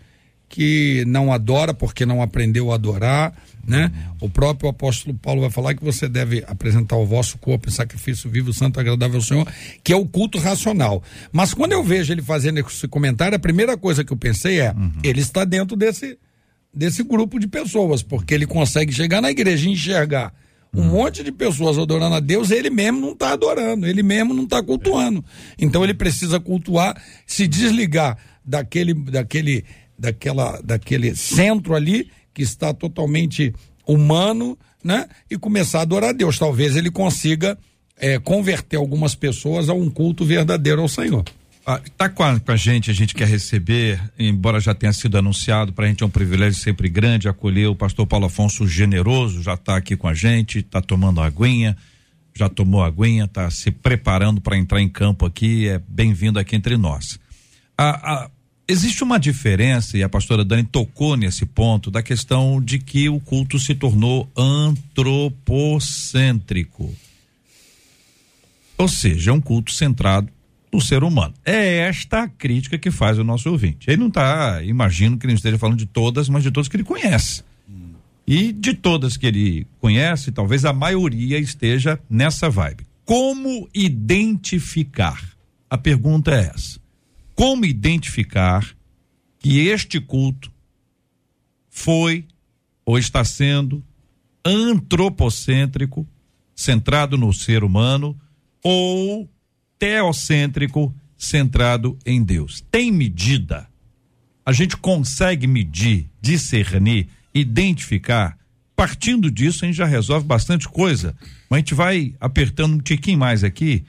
que 0.50 1.04
não 1.06 1.32
adora 1.32 1.72
porque 1.72 2.04
não 2.04 2.20
aprendeu 2.20 2.72
a 2.72 2.74
adorar, 2.74 3.32
né? 3.64 3.92
O 4.20 4.28
próprio 4.28 4.68
apóstolo 4.68 5.16
Paulo 5.16 5.40
vai 5.40 5.50
falar 5.50 5.74
que 5.74 5.84
você 5.84 6.08
deve 6.08 6.44
apresentar 6.46 6.96
o 6.96 7.06
vosso 7.06 7.38
corpo 7.38 7.68
em 7.68 7.72
sacrifício 7.72 8.28
vivo, 8.28 8.52
santo, 8.52 8.80
agradável 8.80 9.16
ao 9.16 9.22
Senhor, 9.22 9.46
que 9.84 9.92
é 9.92 9.96
o 9.96 10.04
culto 10.04 10.38
racional. 10.38 11.02
Mas 11.30 11.54
quando 11.54 11.70
eu 11.70 11.84
vejo 11.84 12.12
ele 12.12 12.20
fazendo 12.20 12.58
esse 12.58 12.88
comentário, 12.88 13.36
a 13.36 13.38
primeira 13.38 13.76
coisa 13.76 14.04
que 14.04 14.12
eu 14.12 14.16
pensei 14.16 14.60
é, 14.60 14.72
uhum. 14.72 14.90
ele 15.04 15.20
está 15.20 15.44
dentro 15.44 15.76
desse 15.76 16.18
desse 16.72 17.02
grupo 17.02 17.38
de 17.38 17.48
pessoas, 17.48 18.00
porque 18.00 18.32
ele 18.32 18.46
consegue 18.46 18.92
chegar 18.92 19.20
na 19.20 19.30
igreja 19.30 19.68
e 19.68 19.72
enxergar 19.72 20.32
um 20.74 20.82
uhum. 20.82 20.88
monte 20.88 21.22
de 21.22 21.32
pessoas 21.32 21.78
adorando 21.78 22.14
a 22.14 22.20
Deus, 22.20 22.50
ele 22.50 22.70
mesmo 22.70 23.00
não 23.00 23.12
está 23.12 23.32
adorando, 23.32 23.86
ele 23.86 24.02
mesmo 24.02 24.34
não 24.34 24.44
está 24.44 24.62
cultuando. 24.62 25.24
Então 25.58 25.82
ele 25.82 25.94
precisa 25.94 26.38
cultuar, 26.38 27.00
se 27.26 27.46
desligar 27.48 28.16
daquele, 28.44 28.94
daquele, 28.94 29.64
daquela, 30.00 30.60
daquele 30.62 31.14
centro 31.14 31.74
ali 31.74 32.10
que 32.32 32.42
está 32.42 32.72
totalmente 32.72 33.54
humano, 33.86 34.58
né? 34.82 35.06
E 35.30 35.36
começar 35.36 35.80
a 35.80 35.82
adorar 35.82 36.10
a 36.10 36.12
Deus. 36.14 36.38
Talvez 36.38 36.74
ele 36.74 36.90
consiga 36.90 37.58
é, 37.98 38.18
converter 38.18 38.76
algumas 38.76 39.14
pessoas 39.14 39.68
a 39.68 39.74
um 39.74 39.90
culto 39.90 40.24
verdadeiro 40.24 40.80
ao 40.80 40.88
Senhor. 40.88 41.24
Ah, 41.66 41.80
tá 41.96 42.08
com 42.08 42.22
a, 42.22 42.40
com 42.40 42.50
a, 42.50 42.56
gente, 42.56 42.90
a 42.90 42.94
gente 42.94 43.14
quer 43.14 43.28
receber, 43.28 44.00
embora 44.18 44.58
já 44.58 44.74
tenha 44.74 44.92
sido 44.94 45.18
anunciado, 45.18 45.72
para 45.72 45.84
a 45.84 45.88
gente 45.88 46.02
é 46.02 46.06
um 46.06 46.10
privilégio 46.10 46.58
sempre 46.58 46.88
grande 46.88 47.28
acolher 47.28 47.66
o 47.66 47.76
pastor 47.76 48.06
Paulo 48.06 48.26
Afonso 48.26 48.66
Generoso, 48.66 49.42
já 49.42 49.54
está 49.54 49.76
aqui 49.76 49.94
com 49.94 50.08
a 50.08 50.14
gente, 50.14 50.60
está 50.60 50.80
tomando 50.80 51.20
aguinha, 51.20 51.76
já 52.34 52.48
tomou 52.48 52.82
aguinha, 52.82 53.24
está 53.24 53.50
se 53.50 53.70
preparando 53.70 54.40
para 54.40 54.56
entrar 54.56 54.80
em 54.80 54.88
campo 54.88 55.26
aqui, 55.26 55.68
é 55.68 55.78
bem-vindo 55.86 56.38
aqui 56.38 56.56
entre 56.56 56.78
nós. 56.78 57.20
Ah, 57.76 58.00
ah, 58.02 58.30
Existe 58.70 59.02
uma 59.02 59.18
diferença, 59.18 59.98
e 59.98 60.04
a 60.04 60.08
pastora 60.08 60.44
Dani 60.44 60.62
tocou 60.62 61.16
nesse 61.16 61.44
ponto, 61.44 61.90
da 61.90 62.04
questão 62.04 62.62
de 62.62 62.78
que 62.78 63.08
o 63.08 63.18
culto 63.18 63.58
se 63.58 63.74
tornou 63.74 64.30
antropocêntrico. 64.36 66.94
Ou 68.78 68.86
seja, 68.86 69.32
é 69.32 69.34
um 69.34 69.40
culto 69.40 69.72
centrado 69.72 70.28
no 70.72 70.80
ser 70.80 71.02
humano. 71.02 71.34
É 71.44 71.78
esta 71.78 72.22
a 72.22 72.28
crítica 72.28 72.78
que 72.78 72.92
faz 72.92 73.18
o 73.18 73.24
nosso 73.24 73.50
ouvinte. 73.50 73.90
Ele 73.90 73.96
não 73.96 74.06
está, 74.06 74.62
imagino 74.62 75.18
que 75.18 75.26
ele 75.26 75.34
esteja 75.34 75.58
falando 75.58 75.78
de 75.78 75.86
todas, 75.86 76.28
mas 76.28 76.44
de 76.44 76.52
todas 76.52 76.68
que 76.68 76.76
ele 76.76 76.84
conhece. 76.84 77.42
E 78.24 78.52
de 78.52 78.72
todas 78.72 79.16
que 79.16 79.26
ele 79.26 79.66
conhece, 79.80 80.30
talvez 80.30 80.64
a 80.64 80.72
maioria 80.72 81.40
esteja 81.40 81.98
nessa 82.08 82.48
vibe. 82.48 82.86
Como 83.04 83.68
identificar? 83.74 85.20
A 85.68 85.76
pergunta 85.76 86.30
é 86.30 86.52
essa 86.54 86.79
como 87.40 87.64
identificar 87.64 88.68
que 89.38 89.60
este 89.60 89.98
culto 89.98 90.52
foi 91.70 92.26
ou 92.84 92.98
está 92.98 93.24
sendo 93.24 93.82
antropocêntrico, 94.44 96.06
centrado 96.54 97.16
no 97.16 97.32
ser 97.32 97.64
humano, 97.64 98.14
ou 98.62 99.26
teocêntrico, 99.78 100.94
centrado 101.16 101.98
em 102.04 102.22
Deus. 102.22 102.62
Tem 102.70 102.92
medida? 102.92 103.66
A 104.44 104.52
gente 104.52 104.76
consegue 104.76 105.46
medir, 105.46 106.10
discernir, 106.20 107.08
identificar? 107.34 108.38
Partindo 108.76 109.30
disso, 109.30 109.64
a 109.64 109.66
gente 109.66 109.76
já 109.76 109.86
resolve 109.86 110.26
bastante 110.26 110.68
coisa. 110.68 111.16
Mas 111.48 111.56
a 111.56 111.60
gente 111.60 111.74
vai 111.74 112.14
apertando 112.20 112.74
um 112.74 112.80
tiquinho 112.80 113.18
mais 113.18 113.42
aqui 113.42 113.82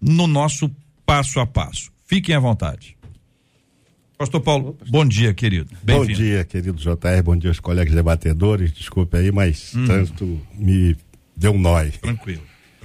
no 0.00 0.26
nosso 0.26 0.74
passo 1.04 1.40
a 1.40 1.46
passo. 1.46 1.94
Fiquem 2.06 2.36
à 2.36 2.38
vontade. 2.38 2.96
Pastor 4.16 4.40
Paulo, 4.40 4.78
bom 4.88 5.04
dia, 5.04 5.34
querido. 5.34 5.76
Bom 5.82 6.06
dia, 6.06 6.44
querido 6.44 6.78
JR, 6.78 7.22
bom 7.22 7.36
dia 7.36 7.50
aos 7.50 7.60
colegas 7.60 7.92
debatedores. 7.92 8.72
Desculpe 8.72 9.16
aí, 9.16 9.30
mas 9.30 9.74
hum. 9.74 9.86
tanto 9.86 10.40
me 10.54 10.96
deu 11.36 11.52
um 11.52 11.58
nó. 11.58 11.78
Tranquilo, 11.80 12.00
tranquilo. 12.00 12.42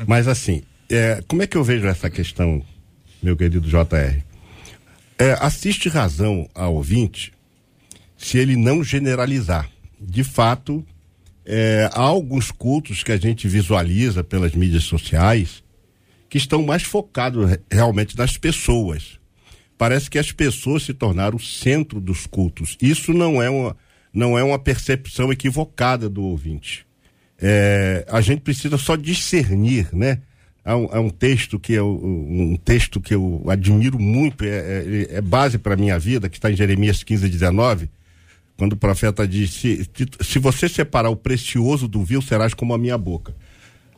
Mas 0.08 0.28
assim, 0.28 0.64
é, 0.90 1.24
como 1.28 1.44
é 1.44 1.48
que 1.48 1.56
eu 1.56 1.64
vejo 1.64 1.88
essa 1.88 2.10
questão, 2.10 2.62
meu 3.22 3.38
querido 3.38 3.62
JR? 3.62 4.24
É, 5.18 5.38
assiste 5.40 5.88
razão 5.88 6.50
ao 6.54 6.76
ouvinte 6.76 7.32
se 8.18 8.40
ele 8.40 8.56
não 8.56 8.84
generalizar. 8.84 9.70
De 10.00 10.24
fato, 10.24 10.84
é, 11.46 11.88
há 11.94 12.02
alguns 12.02 12.52
cultos 12.52 13.04
que 13.04 13.12
a 13.12 13.18
gente 13.18 13.48
visualiza 13.48 14.24
pelas 14.24 14.54
mídias 14.54 14.84
sociais 14.84 15.64
que 16.32 16.38
estão 16.38 16.64
mais 16.64 16.84
focados 16.84 17.60
realmente 17.70 18.18
nas 18.18 18.38
pessoas. 18.38 19.20
Parece 19.78 20.10
que 20.10 20.18
as 20.18 20.32
pessoas 20.32 20.84
se 20.84 20.94
tornaram 20.94 21.36
o 21.36 21.42
centro 21.42 22.00
dos 22.00 22.26
cultos. 22.26 22.78
Isso 22.82 23.14
não 23.14 23.42
é 23.42 23.50
uma, 23.50 23.76
não 24.14 24.40
é 24.40 24.44
uma 24.44 24.58
percepção 24.58 25.30
equivocada 25.30 26.10
do 26.10 26.24
ouvinte. 26.24 26.88
É, 27.38 28.06
a 28.08 28.22
gente 28.22 28.40
precisa 28.44 28.78
só 28.78 28.96
discernir, 28.96 29.90
né? 29.92 30.22
Há 30.64 30.78
um, 30.78 30.90
há 30.94 31.00
um 31.02 31.10
texto 31.10 31.60
que 31.60 31.74
eu, 31.74 32.02
um 32.02 32.56
texto 32.56 33.02
que 33.02 33.14
eu 33.14 33.44
admiro 33.50 34.00
muito, 34.00 34.46
é, 34.46 34.48
é, 34.48 35.08
é 35.16 35.22
base 35.22 35.58
para 35.58 35.74
a 35.74 35.78
minha 35.78 36.00
vida, 36.00 36.30
que 36.30 36.38
está 36.38 36.50
em 36.50 36.56
Jeremias 36.56 37.04
15, 37.04 37.28
19, 37.28 37.90
quando 38.56 38.74
o 38.74 38.78
profeta 38.78 39.28
diz: 39.28 39.52
se, 39.52 39.86
se 40.22 40.40
você 40.40 40.70
separar 40.70 41.10
o 41.10 41.16
precioso 41.16 41.90
do 41.90 42.02
vil, 42.06 42.22
serás 42.22 42.54
como 42.54 42.74
a 42.74 42.78
minha 42.78 42.98
boca. 42.98 43.36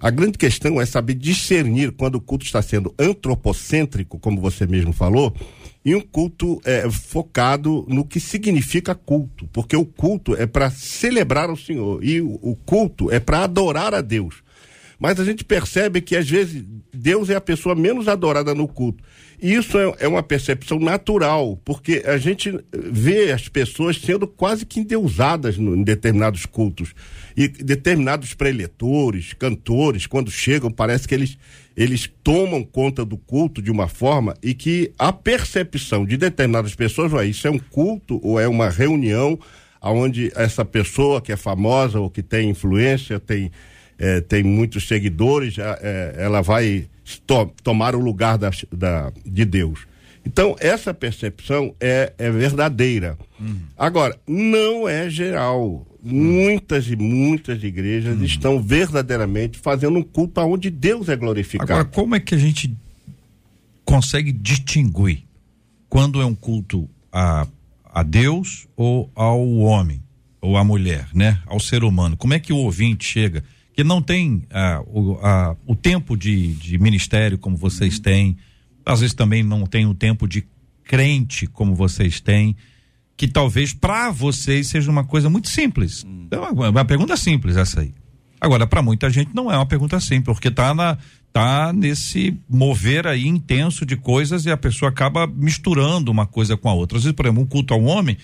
A 0.03 0.10
grande 0.10 0.38
questão 0.38 0.81
é 0.81 0.86
saber 0.86 1.13
discernir 1.13 1.93
quando 1.93 2.15
o 2.15 2.22
culto 2.22 2.43
está 2.43 2.62
sendo 2.62 2.93
antropocêntrico, 3.00 4.19
como 4.19 4.41
você 4.41 4.67
mesmo 4.67 4.91
falou, 4.91 5.33
e 5.86 5.95
um 5.95 6.01
culto 6.01 6.62
é, 6.65 6.91
focado 6.91 7.86
no 7.88 8.03
que 8.03 8.19
significa 8.19 8.93
culto, 8.93 9.48
porque 9.53 9.77
o 9.77 9.86
culto 9.86 10.36
é 10.36 10.45
para 10.45 10.69
celebrar 10.69 11.50
o 11.50 11.55
Senhor 11.55 12.03
e 12.03 12.19
o, 12.19 12.38
o 12.41 12.53
culto 12.53 13.10
é 13.10 13.17
para 13.17 13.45
adorar 13.45 13.93
a 13.93 14.01
Deus. 14.01 14.43
Mas 15.00 15.22
a 15.22 15.24
gente 15.24 15.45
percebe 15.45 16.01
que 16.01 16.17
às 16.17 16.29
vezes 16.29 16.65
Deus 16.93 17.29
é 17.29 17.36
a 17.36 17.41
pessoa 17.41 17.74
menos 17.74 18.10
adorada 18.10 18.53
no 18.53 18.67
culto. 18.67 19.01
Isso 19.43 19.77
é, 19.77 19.93
é 20.00 20.07
uma 20.07 20.23
percepção 20.23 20.79
natural, 20.79 21.59
porque 21.65 22.01
a 22.05 22.17
gente 22.17 22.57
vê 22.71 23.29
as 23.33 23.50
pessoas 23.50 24.00
sendo 24.00 24.25
quase 24.25 24.65
que 24.65 24.79
endeusadas 24.79 25.57
no, 25.57 25.75
em 25.75 25.83
determinados 25.83 26.45
cultos. 26.45 26.95
E 27.35 27.50
determinados 27.50 28.33
preletores, 28.33 29.33
cantores, 29.33 30.07
quando 30.07 30.31
chegam, 30.31 30.71
parece 30.71 31.05
que 31.05 31.13
eles, 31.13 31.38
eles 31.75 32.09
tomam 32.23 32.63
conta 32.63 33.03
do 33.03 33.17
culto 33.17 33.62
de 33.62 33.69
uma 33.69 33.89
forma 33.89 34.33
e 34.41 34.53
que 34.53 34.93
a 34.97 35.12
percepção 35.12 36.05
de 36.05 36.15
determinadas 36.15 36.73
pessoas, 36.73 37.12
ué, 37.12 37.25
isso 37.25 37.45
é 37.45 37.51
um 37.51 37.59
culto 37.59 38.21
ou 38.23 38.39
é 38.39 38.47
uma 38.47 38.69
reunião 38.69 39.38
onde 39.81 40.31
essa 40.38 40.63
pessoa 40.63 41.21
que 41.21 41.33
é 41.33 41.35
famosa 41.35 42.00
ou 42.00 42.09
que 42.09 42.23
tem 42.23 42.50
influência, 42.50 43.19
tem, 43.19 43.51
é, 44.00 44.21
tem 44.21 44.41
muitos 44.41 44.88
seguidores, 44.88 45.57
é, 45.57 46.15
ela 46.17 46.39
vai 46.39 46.88
to 47.25 47.51
tomar 47.63 47.95
o 47.95 48.00
lugar 48.00 48.38
da, 48.38 48.51
da, 48.72 49.12
de 49.25 49.45
Deus. 49.45 49.86
Então, 50.25 50.55
essa 50.60 50.93
percepção 50.93 51.75
é, 51.79 52.13
é 52.17 52.31
verdadeira. 52.31 53.17
Uhum. 53.39 53.60
Agora, 53.77 54.17
não 54.27 54.88
é 54.88 55.10
geral. 55.10 55.86
Muitas 56.01 56.88
e 56.88 56.95
muitas 56.95 57.63
igrejas 57.63 58.17
uhum. 58.17 58.24
estão 58.24 58.62
verdadeiramente 58.62 59.57
fazendo 59.57 59.98
um 60.00 60.03
culto 60.03 60.41
onde 60.41 60.69
Deus 60.69 61.10
é 61.10 61.15
glorificado. 61.15 61.72
Agora, 61.72 61.86
como 61.86 62.15
é 62.15 62.19
que 62.19 62.36
a 62.36 62.38
gente 62.38 62.75
consegue 63.86 64.31
distinguir 64.31 65.24
quando 65.89 66.22
é 66.22 66.25
um 66.25 66.36
culto 66.36 66.89
a, 67.12 67.48
a 67.86 68.03
Deus 68.03 68.67
ou 68.75 69.12
ao 69.15 69.45
homem, 69.57 70.01
ou 70.41 70.57
à 70.57 70.63
mulher, 70.63 71.07
né? 71.13 71.41
Ao 71.45 71.60
ser 71.60 71.83
humano? 71.83 72.17
Como 72.17 72.33
é 72.33 72.39
que 72.39 72.51
o 72.51 72.57
ouvinte 72.57 73.05
chega? 73.05 73.43
Que 73.73 73.83
não 73.83 74.01
tem 74.01 74.43
ah, 74.51 74.81
o, 74.85 75.17
a, 75.21 75.55
o 75.65 75.75
tempo 75.75 76.15
de, 76.15 76.53
de 76.53 76.77
ministério 76.77 77.37
como 77.37 77.57
vocês 77.57 77.99
têm 77.99 78.37
às 78.85 78.99
vezes 78.99 79.13
também 79.13 79.43
não 79.43 79.65
tem 79.65 79.85
o 79.85 79.93
tempo 79.93 80.27
de 80.27 80.45
crente 80.83 81.47
como 81.47 81.73
vocês 81.73 82.19
têm, 82.19 82.55
que 83.15 83.27
talvez 83.27 83.73
para 83.73 84.11
vocês 84.11 84.67
seja 84.67 84.91
uma 84.91 85.03
coisa 85.03 85.29
muito 85.29 85.47
simples. 85.47 86.05
É 86.31 86.37
uma, 86.37 86.69
uma 86.69 86.85
pergunta 86.85 87.15
simples 87.15 87.55
essa 87.55 87.81
aí. 87.81 87.93
Agora, 88.39 88.67
para 88.67 88.81
muita 88.81 89.09
gente 89.09 89.33
não 89.33 89.49
é 89.49 89.55
uma 89.55 89.65
pergunta 89.65 89.99
simples, 89.99 90.35
porque 90.35 90.51
tá 90.51 90.73
na 90.73 90.97
tá 91.31 91.73
nesse 91.73 92.37
mover 92.47 93.07
aí 93.07 93.25
intenso 93.25 93.87
de 93.87 93.95
coisas 93.95 94.45
e 94.45 94.51
a 94.51 94.57
pessoa 94.57 94.89
acaba 94.89 95.25
misturando 95.25 96.11
uma 96.11 96.27
coisa 96.27 96.55
com 96.55 96.69
a 96.69 96.73
outra. 96.73 96.97
Às 96.97 97.05
vezes, 97.05 97.15
por 97.15 97.25
exemplo, 97.25 97.41
um 97.41 97.47
culto 97.47 97.73
ao 97.73 97.81
homem, 97.83 98.17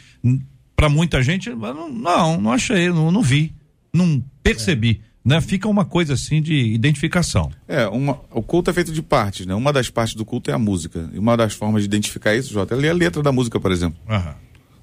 para 0.75 0.89
muita 0.89 1.23
gente, 1.23 1.49
não, 1.49 2.39
não 2.39 2.51
achei, 2.51 2.89
não, 2.89 3.11
não 3.11 3.23
vi, 3.23 3.55
não 3.91 4.23
percebi. 4.43 5.01
É. 5.03 5.08
né? 5.23 5.41
Fica 5.41 5.67
uma 5.67 5.85
coisa 5.85 6.13
assim 6.13 6.41
de 6.41 6.55
identificação. 6.55 7.51
É, 7.67 7.88
uma, 7.88 8.19
o 8.31 8.41
culto 8.41 8.69
é 8.69 8.73
feito 8.73 8.91
de 8.91 9.01
partes, 9.01 9.45
né? 9.45 9.53
Uma 9.53 9.73
das 9.73 9.89
partes 9.89 10.15
do 10.15 10.25
culto 10.25 10.49
é 10.49 10.53
a 10.53 10.59
música. 10.59 11.09
E 11.13 11.19
uma 11.19 11.35
das 11.35 11.53
formas 11.53 11.81
de 11.83 11.88
identificar 11.88 12.35
isso, 12.35 12.53
Jota, 12.53 12.73
é 12.73 12.77
ler 12.77 12.89
a 12.89 12.93
letra 12.93 13.21
da 13.21 13.31
música, 13.31 13.59
por 13.59 13.71
exemplo. 13.71 13.99
Aham. 14.09 14.35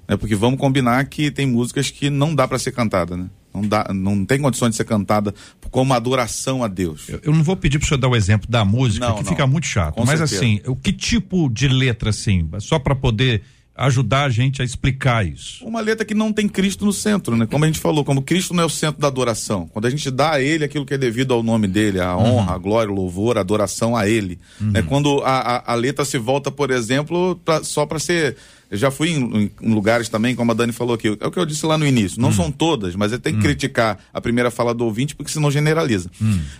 É 0.07 0.15
porque 0.15 0.35
vamos 0.35 0.57
combinar 0.57 1.03
que 1.05 1.29
tem 1.29 1.45
músicas 1.45 1.89
que 1.89 2.09
não 2.09 2.33
dá 2.33 2.47
para 2.47 2.57
ser 2.57 2.71
cantada, 2.71 3.17
né? 3.17 3.29
Não, 3.53 3.61
dá, 3.61 3.87
não 3.93 4.23
tem 4.23 4.39
condições 4.39 4.69
de 4.71 4.77
ser 4.77 4.85
cantada 4.85 5.33
como 5.69 5.93
adoração 5.93 6.63
a 6.63 6.67
Deus. 6.67 7.09
Eu, 7.09 7.19
eu 7.23 7.33
não 7.33 7.43
vou 7.43 7.57
pedir 7.57 7.77
para 7.79 7.85
o 7.85 7.87
senhor 7.89 7.99
dar 7.99 8.07
o 8.07 8.15
exemplo 8.15 8.49
da 8.49 8.63
música, 8.63 9.07
Não, 9.07 9.15
que 9.15 9.23
não. 9.23 9.29
fica 9.29 9.45
muito 9.45 9.65
chato. 9.67 9.95
Com 9.95 10.05
mas 10.05 10.19
certeza. 10.19 10.35
assim, 10.37 10.61
o 10.65 10.75
que 10.75 10.93
tipo 10.93 11.49
de 11.49 11.67
letra, 11.67 12.11
assim, 12.11 12.47
só 12.59 12.79
para 12.79 12.95
poder 12.95 13.41
ajudar 13.77 14.23
a 14.25 14.29
gente 14.29 14.61
a 14.61 14.65
explicar 14.65 15.25
isso? 15.25 15.63
Uma 15.65 15.79
letra 15.81 16.03
que 16.03 16.13
não 16.15 16.33
tem 16.33 16.47
Cristo 16.47 16.83
no 16.85 16.91
centro, 16.91 17.35
né? 17.35 17.45
Como 17.45 17.63
a 17.63 17.67
gente 17.67 17.79
falou, 17.79 18.03
como 18.03 18.21
Cristo 18.21 18.53
não 18.53 18.63
é 18.63 18.65
o 18.65 18.69
centro 18.69 18.99
da 18.99 19.07
adoração. 19.07 19.67
Quando 19.71 19.85
a 19.85 19.89
gente 19.89 20.09
dá 20.09 20.31
a 20.33 20.41
Ele 20.41 20.63
aquilo 20.63 20.85
que 20.85 20.93
é 20.93 20.97
devido 20.97 21.33
ao 21.33 21.43
nome 21.43 21.67
dele, 21.67 21.99
a 21.99 22.17
honra, 22.17 22.55
a 22.55 22.57
glória, 22.57 22.91
o 22.91 22.95
louvor, 22.95 23.37
a 23.37 23.41
adoração 23.41 23.95
a 23.95 24.07
Ele. 24.07 24.39
Né? 24.59 24.81
Quando 24.81 25.21
a, 25.23 25.29
a, 25.39 25.71
a 25.73 25.75
letra 25.75 26.03
se 26.03 26.17
volta, 26.17 26.49
por 26.51 26.71
exemplo, 26.71 27.39
pra- 27.45 27.63
só 27.63 27.85
para 27.85 27.99
ser. 27.99 28.35
Eu 28.69 28.77
já 28.77 28.91
fui 28.91 29.09
em, 29.11 29.51
em 29.61 29.73
lugares 29.73 30.09
também, 30.09 30.35
como 30.35 30.51
a 30.51 30.53
Dani 30.53 30.71
falou 30.73 30.93
aqui, 30.95 31.07
é 31.19 31.27
o 31.27 31.31
que 31.31 31.39
eu 31.39 31.45
disse 31.45 31.65
lá 31.65 31.77
no 31.77 31.85
início. 31.87 32.19
Não 32.21 32.31
são 32.33 32.51
todas, 32.51 32.95
mas 32.95 33.11
eu 33.11 33.19
tenho 33.19 33.37
que 33.37 33.41
criticar 33.41 33.97
a 34.13 34.19
primeira 34.19 34.51
fala 34.51 34.73
do 34.73 34.83
ouvinte, 34.85 35.15
porque 35.15 35.31
senão 35.31 35.49
generaliza. 35.49 36.09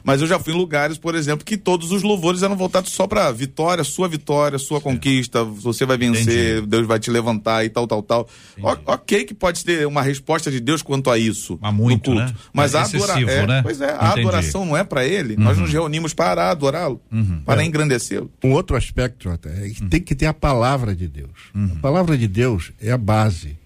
Mas 0.03 0.21
eu 0.21 0.27
já 0.27 0.39
fui 0.39 0.53
em 0.53 0.57
lugares, 0.57 0.97
por 0.97 1.15
exemplo, 1.15 1.45
que 1.45 1.57
todos 1.57 1.91
os 1.91 2.03
louvores 2.03 2.43
eram 2.43 2.55
voltados 2.55 2.91
só 2.91 3.07
para 3.07 3.29
vitória, 3.31 3.83
sua 3.83 4.07
vitória, 4.07 4.57
sua 4.57 4.79
conquista, 4.79 5.43
você 5.43 5.85
vai 5.85 5.97
vencer, 5.97 6.65
Deus 6.65 6.87
vai 6.87 6.99
te 6.99 7.11
levantar 7.11 7.65
e 7.65 7.69
tal, 7.69 7.85
tal, 7.87 8.01
tal. 8.01 8.27
O- 8.61 8.91
ok 8.93 9.25
que 9.25 9.33
pode 9.33 9.63
ter 9.65 9.85
uma 9.85 10.01
resposta 10.01 10.49
de 10.49 10.59
Deus 10.59 10.81
quanto 10.81 11.09
a 11.11 11.17
isso 11.17 11.57
Mas 11.61 11.73
muito, 11.73 12.11
no 12.11 12.17
culto. 12.21 12.31
né? 12.33 12.39
Mas 12.53 12.73
É 12.73 12.77
a 12.77 12.81
adoração. 12.83 13.17
excessivo, 13.21 13.47
né? 13.47 13.61
Pois 13.61 13.81
é, 13.81 13.91
a 13.91 14.07
Entendi. 14.07 14.19
adoração 14.21 14.65
não 14.65 14.77
é 14.77 14.83
para 14.83 15.05
ele. 15.05 15.35
Nós 15.37 15.57
nos 15.57 15.71
reunimos 15.71 16.13
para 16.13 16.49
adorá-lo, 16.51 17.01
para 17.45 17.65
engrandecê-lo. 17.65 18.31
Um 18.43 18.51
outro 18.51 18.75
aspecto, 18.77 19.25
Jota, 19.29 19.49
é 19.49 19.69
que 19.69 19.83
tem 19.85 20.01
que 20.01 20.15
ter 20.15 20.25
a 20.27 20.33
palavra 20.33 20.95
de 20.95 21.07
Deus. 21.07 21.31
A 21.75 21.79
palavra 21.81 21.96
de 22.05 22.27
Deus 22.27 22.71
é 22.79 22.91
a 22.91 22.97
base, 22.97 23.57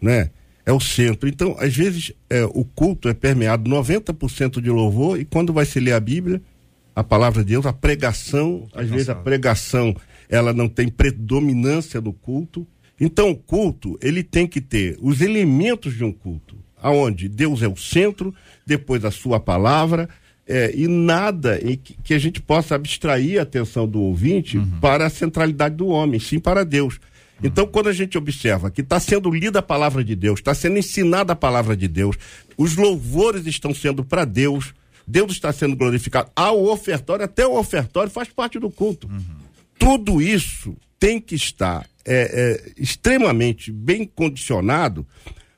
né? 0.00 0.30
É 0.66 0.72
o 0.72 0.80
centro. 0.80 1.28
Então, 1.28 1.56
às 1.58 1.74
vezes, 1.74 2.12
é, 2.28 2.44
o 2.44 2.64
culto 2.64 3.08
é 3.08 3.14
permeado 3.14 3.70
90% 3.70 4.60
de 4.60 4.70
louvor 4.70 5.18
e 5.18 5.24
quando 5.24 5.52
vai 5.52 5.64
se 5.64 5.80
ler 5.80 5.92
a 5.92 6.00
Bíblia, 6.00 6.40
a 6.94 7.02
palavra 7.02 7.42
de 7.42 7.50
Deus, 7.50 7.66
a 7.66 7.72
pregação, 7.72 8.68
às 8.74 8.88
vezes 8.88 9.08
a 9.08 9.14
pregação, 9.14 9.96
ela 10.28 10.52
não 10.52 10.68
tem 10.68 10.88
predominância 10.88 12.00
no 12.00 12.12
culto. 12.12 12.66
Então, 13.00 13.30
o 13.30 13.36
culto, 13.36 13.98
ele 14.02 14.22
tem 14.22 14.46
que 14.46 14.60
ter 14.60 14.98
os 15.00 15.20
elementos 15.20 15.96
de 15.96 16.04
um 16.04 16.12
culto, 16.12 16.56
aonde 16.80 17.28
Deus 17.28 17.62
é 17.62 17.68
o 17.68 17.76
centro, 17.76 18.34
depois 18.66 19.04
a 19.04 19.10
sua 19.10 19.40
palavra, 19.40 20.08
é, 20.46 20.72
e 20.74 20.88
nada 20.88 21.60
em 21.62 21.76
que, 21.76 21.96
que 22.02 22.12
a 22.12 22.18
gente 22.18 22.42
possa 22.42 22.74
abstrair 22.74 23.38
a 23.38 23.42
atenção 23.42 23.86
do 23.86 24.00
ouvinte 24.00 24.58
para 24.80 25.06
a 25.06 25.10
centralidade 25.10 25.76
do 25.76 25.86
homem, 25.86 26.18
sim 26.18 26.40
para 26.40 26.64
Deus. 26.64 27.00
Então, 27.42 27.66
quando 27.66 27.88
a 27.88 27.92
gente 27.92 28.18
observa 28.18 28.70
que 28.70 28.82
está 28.82 29.00
sendo 29.00 29.30
lida 29.30 29.60
a 29.60 29.62
palavra 29.62 30.04
de 30.04 30.14
Deus, 30.14 30.40
está 30.40 30.54
sendo 30.54 30.78
ensinada 30.78 31.32
a 31.32 31.36
palavra 31.36 31.76
de 31.76 31.88
Deus, 31.88 32.16
os 32.56 32.76
louvores 32.76 33.46
estão 33.46 33.74
sendo 33.74 34.04
para 34.04 34.24
Deus, 34.24 34.74
Deus 35.06 35.32
está 35.32 35.52
sendo 35.52 35.74
glorificado, 35.74 36.30
ao 36.36 36.64
ofertório, 36.66 37.24
até 37.24 37.46
o 37.46 37.58
ofertório 37.58 38.10
faz 38.10 38.28
parte 38.28 38.58
do 38.58 38.70
culto. 38.70 39.08
Tudo 39.78 40.20
isso 40.20 40.76
tem 40.98 41.18
que 41.18 41.34
estar 41.34 41.88
é, 42.04 42.62
é, 42.66 42.72
extremamente 42.76 43.72
bem 43.72 44.04
condicionado 44.04 45.06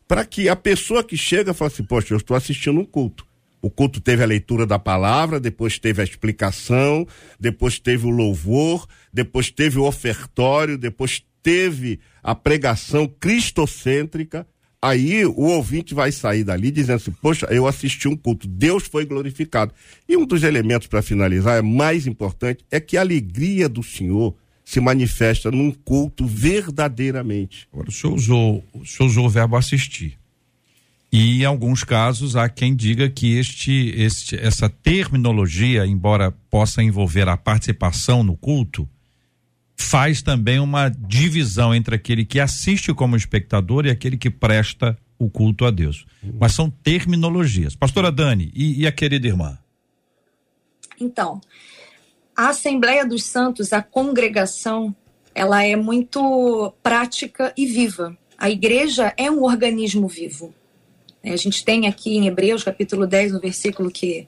para 0.07 0.25
que 0.25 0.49
a 0.49 0.55
pessoa 0.55 1.03
que 1.03 1.17
chega 1.17 1.53
fale 1.53 1.73
assim, 1.73 1.83
poxa, 1.83 2.15
eu 2.15 2.19
estou 2.19 2.37
assistindo 2.37 2.79
um 2.79 2.85
culto. 2.85 3.27
O 3.61 3.71
culto 3.71 4.01
teve 4.01 4.23
a 4.23 4.27
leitura 4.27 4.67
da 4.67 4.79
palavra, 4.79 5.39
depois 5.39 5.79
teve 5.79 6.01
a 6.01 6.05
explicação, 6.05 7.07
depois 7.39 7.79
teve 7.79 8.07
o 8.07 8.11
louvor, 8.11 8.87
depois 9.13 9.51
teve 9.51 9.79
o 9.79 9.85
ofertório, 9.85 10.77
depois 10.77 11.25
teve 11.43 12.01
a 12.23 12.35
pregação 12.35 13.07
cristocêntrica. 13.09 14.47
Aí 14.81 15.25
o 15.25 15.43
ouvinte 15.43 15.95
vai 15.95 16.11
sair 16.11 16.45
dali 16.45 16.71
dizendo 16.71 16.97
assim: 16.97 17.13
Poxa, 17.23 17.47
eu 17.51 17.67
assisti 17.67 18.09
um 18.09 18.17
culto, 18.17 18.49
Deus 18.49 18.85
foi 18.85 19.05
glorificado. 19.05 19.73
E 20.09 20.17
um 20.17 20.27
dos 20.27 20.43
elementos 20.43 20.87
para 20.87 21.03
finalizar, 21.03 21.59
é 21.59 21.63
mais 21.63 22.07
importante, 22.07 22.65
é 22.71 22.81
que 22.81 22.97
a 22.97 23.01
alegria 23.01 23.69
do 23.69 23.83
Senhor 23.83 24.35
se 24.65 24.81
manifesta 24.81 25.51
num 25.51 25.71
culto 25.71 26.27
verdadeiramente. 26.27 27.69
Agora, 27.73 27.89
o 27.89 27.93
senhor 27.93 28.15
usou, 28.15 28.65
o 28.73 28.87
senhor 28.87 29.09
usou 29.09 29.27
o 29.27 29.31
verbo 29.31 29.57
assistir. 29.57 30.19
E 31.13 31.43
em 31.43 31.45
alguns 31.45 31.85
casos 31.85 32.37
há 32.37 32.49
quem 32.49 32.75
diga 32.75 33.11
que 33.11 33.37
este, 33.37 33.93
este, 33.99 34.37
essa 34.37 34.71
terminologia, 34.71 35.85
embora 35.85 36.31
possa 36.51 36.83
envolver 36.83 37.29
a 37.29 37.37
participação 37.37 38.23
no 38.23 38.35
culto, 38.35 38.89
faz 39.83 40.23
também 40.23 40.59
uma 40.59 40.89
divisão 40.89 41.75
entre 41.75 41.95
aquele 41.95 42.25
que 42.25 42.41
assiste 42.41 42.95
como 42.95 43.17
espectador 43.17 43.87
e 43.87 43.91
aquele 43.91 44.17
que 44.17 44.31
presta 44.31 44.97
o 45.19 45.29
culto 45.29 45.65
a 45.65 45.71
Deus. 45.71 46.07
Mas 46.39 46.53
são 46.53 46.71
terminologias. 46.71 47.77
Pastora 47.77 48.11
Dani, 48.11 48.51
e, 48.55 48.81
e 48.81 48.87
a 48.87 48.93
querida 48.93 49.27
irmã? 49.27 49.59
Então, 51.01 51.41
a 52.37 52.49
Assembleia 52.49 53.07
dos 53.07 53.25
Santos, 53.25 53.73
a 53.73 53.83
congregação, 53.83 54.95
ela 55.35 55.63
é 55.63 55.77
muito 55.77 56.73
prática 56.83 57.53
e 57.57 57.67
viva. 57.67 58.17
A 58.39 58.51
igreja 58.51 59.13
é 59.17 59.31
um 59.31 59.43
organismo 59.43 60.09
vivo. 60.09 60.55
A 61.23 61.37
gente 61.37 61.65
tem 61.65 61.87
aqui 61.87 62.17
em 62.17 62.27
Hebreus, 62.27 62.65
capítulo 62.65 63.07
10, 63.07 63.33
no 63.33 63.41
versículo 63.41 63.91
que 63.91 64.27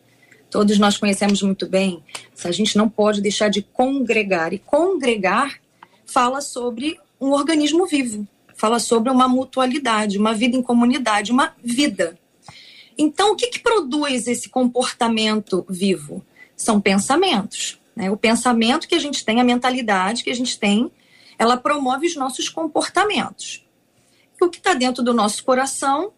todos 0.55 0.79
nós 0.79 0.97
conhecemos 0.97 1.43
muito 1.43 1.67
bem, 1.67 2.01
a 2.45 2.53
gente 2.53 2.79
não 2.79 2.89
pode 2.89 3.21
deixar 3.21 3.49
de 3.49 3.61
congregar. 3.61 4.53
E 4.53 4.61
congregar 4.61 5.59
fala 6.07 6.41
sobre 6.41 6.97
um 7.21 7.33
organismo 7.33 7.85
vivo, 7.87 8.25
fala 8.55 8.79
sobre 8.79 9.11
uma 9.11 9.27
mutualidade, 9.27 10.17
uma 10.17 10.33
vida 10.33 10.57
em 10.57 10.63
comunidade, 10.63 11.33
uma 11.33 11.57
vida. 11.61 12.17
Então, 12.97 13.33
o 13.33 13.37
que, 13.37 13.49
que 13.49 13.59
produz 13.59 14.29
esse 14.29 14.49
comportamento 14.49 15.67
vivo? 15.69 16.25
São 16.57 16.81
pensamentos. 16.81 17.81
Né? 17.97 18.09
O 18.09 18.17
pensamento 18.17 18.87
que 18.87 18.95
a 18.95 19.01
gente 19.01 19.25
tem, 19.25 19.41
a 19.41 19.45
mentalidade 19.45 20.23
que 20.23 20.31
a 20.31 20.37
gente 20.37 20.57
tem, 20.57 20.89
ela 21.37 21.57
promove 21.57 22.07
os 22.07 22.15
nossos 22.15 22.49
comportamentos. 22.49 23.67
E 24.41 24.45
o 24.45 24.49
que 24.49 24.59
está 24.59 24.73
dentro 24.73 25.03
do 25.03 25.13
nosso 25.13 25.43
coração 25.43 26.13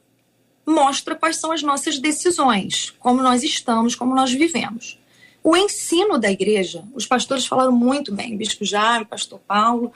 mostra 0.66 1.14
quais 1.14 1.36
são 1.36 1.52
as 1.52 1.62
nossas 1.62 1.98
decisões, 1.98 2.92
como 2.98 3.22
nós 3.22 3.42
estamos, 3.42 3.94
como 3.94 4.14
nós 4.14 4.32
vivemos. 4.32 4.98
O 5.42 5.56
ensino 5.56 6.18
da 6.18 6.30
igreja, 6.30 6.82
os 6.92 7.06
pastores 7.06 7.46
falaram 7.46 7.72
muito 7.72 8.12
bem, 8.12 8.34
o 8.34 8.38
Bispo 8.38 8.64
Jairo, 8.64 9.04
o 9.04 9.08
Pastor 9.08 9.38
Paulo, 9.46 9.92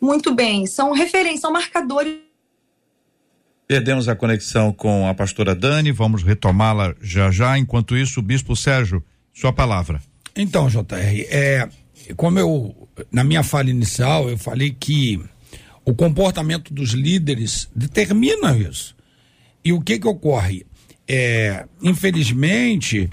muito 0.00 0.34
bem, 0.34 0.66
são 0.66 0.92
referências, 0.92 1.40
são 1.40 1.52
marcadores 1.52 2.18
Perdemos 3.70 4.08
a 4.08 4.16
conexão 4.16 4.72
com 4.72 5.06
a 5.06 5.14
pastora 5.14 5.54
Dani, 5.54 5.92
vamos 5.92 6.24
retomá-la 6.24 6.92
já 7.00 7.30
já. 7.30 7.56
Enquanto 7.56 7.96
isso, 7.96 8.18
o 8.18 8.22
Bispo 8.22 8.56
Sérgio, 8.56 9.00
sua 9.32 9.52
palavra. 9.52 10.02
Então, 10.34 10.68
JR, 10.68 10.88
é, 11.30 11.68
como 12.16 12.40
eu, 12.40 12.88
na 13.12 13.22
minha 13.22 13.44
fala 13.44 13.70
inicial, 13.70 14.28
eu 14.28 14.36
falei 14.36 14.72
que 14.72 15.20
o 15.84 15.94
comportamento 15.94 16.74
dos 16.74 16.90
líderes 16.90 17.68
determina 17.72 18.56
isso. 18.56 18.96
E 19.64 19.72
o 19.72 19.80
que 19.80 19.98
que 19.98 20.08
ocorre? 20.08 20.64
É, 21.06 21.66
infelizmente, 21.82 23.10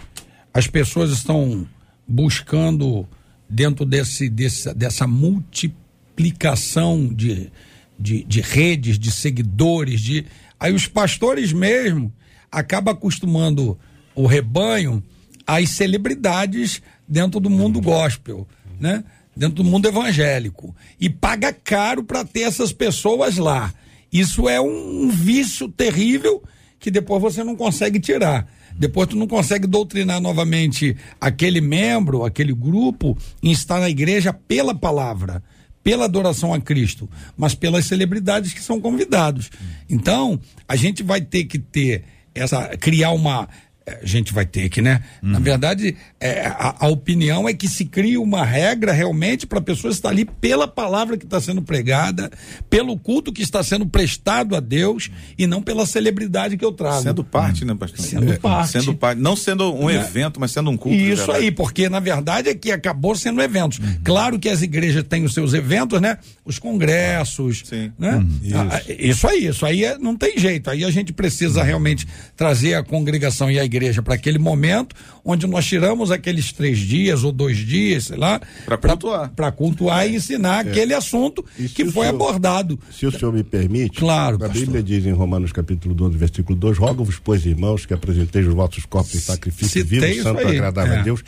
as 0.53 0.67
pessoas 0.67 1.11
estão 1.11 1.67
buscando, 2.07 3.07
dentro 3.49 3.85
desse, 3.85 4.29
desse, 4.29 4.73
dessa 4.73 5.07
multiplicação 5.07 7.07
de, 7.07 7.51
de, 7.99 8.23
de 8.23 8.41
redes, 8.41 8.97
de 8.97 9.11
seguidores, 9.11 10.01
de 10.01 10.25
aí 10.59 10.73
os 10.73 10.87
pastores 10.87 11.51
mesmo 11.51 12.11
acabam 12.51 12.93
acostumando 12.93 13.77
o 14.15 14.25
rebanho 14.25 15.03
às 15.45 15.69
celebridades 15.69 16.81
dentro 17.07 17.39
do 17.39 17.49
mundo 17.49 17.81
gospel, 17.81 18.47
né? 18.79 19.03
Dentro 19.35 19.57
do 19.57 19.63
mundo 19.63 19.87
evangélico 19.87 20.75
e 20.99 21.09
paga 21.09 21.53
caro 21.53 22.03
para 22.03 22.25
ter 22.25 22.41
essas 22.41 22.73
pessoas 22.73 23.37
lá. 23.37 23.71
Isso 24.11 24.47
é 24.47 24.59
um 24.59 25.09
vício 25.09 25.67
terrível 25.69 26.41
que 26.79 26.91
depois 26.91 27.21
você 27.21 27.43
não 27.43 27.55
consegue 27.55 27.99
tirar. 27.99 28.47
Depois 28.77 29.09
tu 29.09 29.15
não 29.15 29.27
consegue 29.27 29.65
doutrinar 29.65 30.21
novamente 30.21 30.95
aquele 31.19 31.59
membro, 31.59 32.23
aquele 32.23 32.53
grupo 32.53 33.17
em 33.41 33.51
estar 33.51 33.79
na 33.79 33.89
igreja 33.89 34.31
pela 34.31 34.75
palavra, 34.75 35.43
pela 35.83 36.05
adoração 36.05 36.53
a 36.53 36.61
Cristo, 36.61 37.09
mas 37.35 37.55
pelas 37.55 37.85
celebridades 37.85 38.53
que 38.53 38.61
são 38.61 38.79
convidados. 38.79 39.49
Então, 39.89 40.39
a 40.67 40.75
gente 40.75 41.01
vai 41.01 41.21
ter 41.21 41.45
que 41.45 41.57
ter 41.57 42.03
essa 42.35 42.77
criar 42.77 43.11
uma 43.11 43.49
a 43.87 44.05
gente 44.05 44.33
vai 44.33 44.45
ter 44.45 44.67
que, 44.67 44.81
né? 44.81 45.01
Uhum. 45.23 45.31
Na 45.31 45.39
verdade, 45.39 45.95
é, 46.19 46.45
a, 46.45 46.75
a, 46.79 46.87
opinião 46.89 47.47
é 47.47 47.53
que 47.53 47.69
se 47.69 47.85
cria 47.85 48.19
uma 48.19 48.43
regra 48.43 48.91
realmente 48.91 49.47
para 49.47 49.59
a 49.59 49.61
pessoa 49.61 49.89
estar 49.91 50.09
ali 50.09 50.25
pela 50.25 50.67
palavra 50.67 51.17
que 51.17 51.23
está 51.23 51.39
sendo 51.39 51.61
pregada, 51.61 52.29
pelo 52.69 52.97
culto 52.97 53.31
que 53.31 53.41
está 53.41 53.63
sendo 53.63 53.85
prestado 53.85 54.57
a 54.57 54.59
Deus 54.59 55.09
e 55.37 55.47
não 55.47 55.61
pela 55.61 55.85
celebridade 55.85 56.57
que 56.57 56.65
eu 56.65 56.73
trago. 56.73 57.01
Sendo 57.01 57.23
parte, 57.23 57.63
né, 57.63 57.73
pastor? 57.75 58.05
Sendo 58.05 58.33
é, 58.33 58.37
parte. 58.37 58.71
Sendo 58.71 58.93
parte. 58.93 59.21
Não 59.21 59.37
sendo 59.37 59.73
um 59.73 59.89
é. 59.89 59.95
evento, 59.95 60.37
mas 60.37 60.51
sendo 60.51 60.69
um 60.69 60.75
culto. 60.75 60.97
Isso 60.97 61.31
aí, 61.31 61.49
porque 61.49 61.87
na 61.87 62.01
verdade 62.01 62.49
é 62.49 62.53
que 62.53 62.71
acabou 62.71 63.15
sendo 63.15 63.41
eventos. 63.41 63.79
Uhum. 63.79 63.99
Claro 64.03 64.37
que 64.37 64.49
as 64.49 64.61
igrejas 64.61 65.03
têm 65.03 65.23
os 65.23 65.33
seus 65.33 65.53
eventos, 65.53 66.01
né? 66.01 66.17
Os 66.43 66.59
congressos. 66.59 67.63
Sim. 67.65 67.91
Né? 67.97 68.15
Uhum. 68.15 68.39
Isso. 68.43 68.57
Ah, 68.57 68.81
isso. 68.89 69.27
aí, 69.27 69.47
isso 69.47 69.65
aí 69.65 69.85
é, 69.85 69.97
não 69.97 70.17
tem 70.17 70.37
jeito. 70.37 70.69
Aí 70.69 70.83
a 70.83 70.91
gente 70.91 71.13
precisa 71.13 71.63
realmente 71.63 72.05
trazer 72.35 72.73
a 72.73 72.83
congregação 72.83 73.49
e 73.49 73.57
a 73.57 73.63
igreja 73.63 73.76
igreja 73.77 74.01
para 74.01 74.15
aquele 74.15 74.37
momento, 74.37 74.95
onde 75.23 75.47
nós 75.47 75.65
tiramos 75.65 76.11
aqueles 76.11 76.51
três 76.51 76.79
dias 76.79 77.23
ou 77.23 77.31
dois 77.31 77.57
dias, 77.57 78.05
sei 78.05 78.17
lá, 78.17 78.41
para 78.65 78.77
cultuar. 78.77 79.31
Para 79.35 79.51
cultuar 79.51 80.07
e 80.07 80.15
ensinar 80.15 80.65
é. 80.65 80.69
aquele 80.69 80.93
assunto 80.93 81.45
e 81.57 81.69
que 81.69 81.85
foi 81.85 82.07
senhor, 82.07 82.15
abordado. 82.15 82.79
Se 82.91 83.05
o 83.05 83.11
senhor 83.11 83.31
me 83.31 83.43
permite, 83.43 83.99
claro, 83.99 84.35
a 84.37 84.39
pastor. 84.39 84.59
Bíblia 84.59 84.83
diz 84.83 85.05
em 85.05 85.13
Romanos 85.13 85.51
capítulo 85.51 85.93
12, 85.93 86.17
versículo 86.17 86.57
2, 86.57 86.77
rogo-vos, 86.77 87.19
pois, 87.23 87.45
irmãos, 87.45 87.85
que 87.85 87.93
apresenteis 87.93 88.47
os 88.47 88.53
vossos 88.53 88.85
corpos 88.85 89.15
em 89.15 89.19
sacrifício 89.19 89.85
vivo, 89.85 90.23
santo, 90.23 90.47
agradável 90.47 90.93
é. 90.93 90.99
a 90.99 91.03
Deus, 91.03 91.23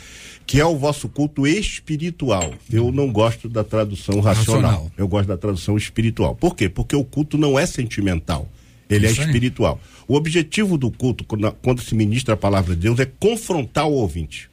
que 0.46 0.60
é 0.60 0.64
o 0.64 0.76
vosso 0.76 1.08
culto 1.08 1.46
espiritual. 1.46 2.52
Eu 2.70 2.90
não 2.90 3.12
gosto 3.12 3.48
da 3.48 3.62
tradução 3.62 4.20
racional. 4.20 4.62
racional. 4.62 4.92
Eu 4.98 5.06
gosto 5.06 5.28
da 5.28 5.36
tradução 5.36 5.76
espiritual. 5.76 6.34
Por 6.34 6.56
quê? 6.56 6.68
Porque 6.68 6.96
o 6.96 7.04
culto 7.04 7.38
não 7.38 7.58
é 7.58 7.66
sentimental. 7.66 8.48
Ele 8.90 9.06
é 9.06 9.10
Isso 9.10 9.22
é 9.22 9.24
espiritual. 9.24 9.80
Aí. 9.80 10.04
O 10.08 10.16
objetivo 10.16 10.76
do 10.76 10.90
culto, 10.90 11.24
quando, 11.24 11.52
quando, 11.62 11.80
se 11.80 11.94
ministra 11.94 12.34
a 12.34 12.36
palavra 12.36 12.74
de 12.74 12.82
Deus, 12.82 12.98
é 12.98 13.06
confrontar 13.06 13.86
o 13.86 13.92
ouvinte. 13.92 14.50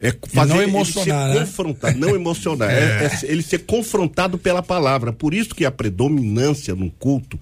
É 0.00 0.14
fazer 0.28 0.54
não 0.54 0.62
emocionar, 0.62 1.30
ele 1.30 1.32
se 1.32 1.40
né? 1.40 1.46
confrontar, 1.46 1.96
não 1.96 2.14
emocionar. 2.14 2.70
É. 2.70 3.02
É, 3.02 3.06
é 3.06 3.32
ele 3.32 3.42
ser 3.42 3.58
confrontado 3.60 4.38
pela 4.38 4.62
palavra. 4.62 5.12
Por 5.12 5.34
isso 5.34 5.54
que 5.54 5.64
a 5.64 5.70
predominância 5.70 6.74
no 6.74 6.90
culto 6.90 7.38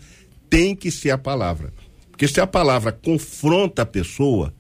tem 0.49 0.75
que 0.75 0.91
ser 0.91 1.11
a 1.11 1.19
palavra. 1.19 1.73
Porque 2.11 2.27
se 2.27 2.41
a 2.41 2.47
palavra 2.47 2.93
confronta 2.93 3.83
a 3.83 3.87
pessoa, 3.87 4.53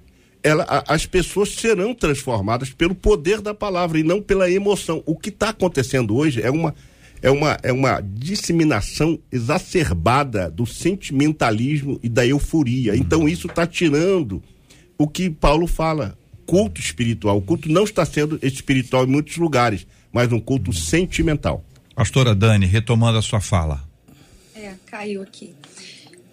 ela, 0.42 0.64
a, 0.64 0.94
as 0.94 1.05
pessoas 1.07 1.50
serão 1.50 1.94
transformadas 1.94 2.70
pelo 2.70 2.94
poder 2.94 3.40
da 3.40 3.55
palavra 3.55 3.98
e 3.98 4.03
não 4.03 4.22
pela 4.22 4.50
emoção. 4.50 5.03
O 5.05 5.16
que 5.16 5.29
está 5.29 5.50
acontecendo 5.50 6.16
hoje 6.16 6.40
é 6.42 6.50
uma 6.50 6.74
é 7.22 7.30
uma, 7.30 7.59
é 7.62 7.72
uma 7.72 8.00
disseminação 8.00 9.18
exacerbada 9.30 10.50
do 10.50 10.66
sentimentalismo 10.66 11.98
e 12.02 12.09
da 12.09 12.26
euforia. 12.26 12.96
Então 12.96 13.28
isso 13.28 13.46
está 13.46 13.66
tirando 13.66 14.42
o 14.96 15.06
que 15.06 15.28
Paulo 15.28 15.66
fala, 15.66 16.16
culto 16.46 16.80
espiritual. 16.80 17.38
O 17.38 17.42
culto 17.42 17.70
não 17.70 17.85
está 17.85 18.04
sendo 18.04 18.38
espiritual 18.42 19.04
em 19.04 19.11
muitos 19.11 19.37
lugares, 19.37 19.87
mas 20.12 20.33
um 20.33 20.40
culto 20.40 20.72
sentimental. 20.72 21.64
Pastora 21.94 22.35
Dani, 22.35 22.66
retomando 22.66 23.18
a 23.18 23.22
sua 23.22 23.40
fala. 23.40 23.83
É, 24.54 24.74
caiu 24.87 25.22
aqui. 25.22 25.54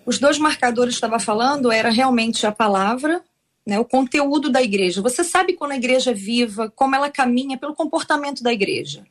Os 0.06 0.19
dois 0.19 0.38
marcadores 0.38 0.93
que 0.93 0.97
estava 0.97 1.19
falando 1.19 1.71
era 1.71 1.89
realmente 1.89 2.47
a 2.47 2.52
palavra, 2.52 3.21
né, 3.65 3.78
o 3.78 3.84
conteúdo 3.84 4.50
da 4.50 4.62
igreja. 4.62 5.02
Você 5.02 5.21
sabe 5.21 5.54
quando 5.54 5.71
a 5.71 5.76
igreja 5.76 6.12
é 6.12 6.13
viva, 6.13 6.71
como 6.73 6.95
ela 6.95 7.10
caminha 7.10 7.58
pelo 7.58 7.76
comportamento 7.76 8.41
da 8.41 8.54
igreja 8.54 9.04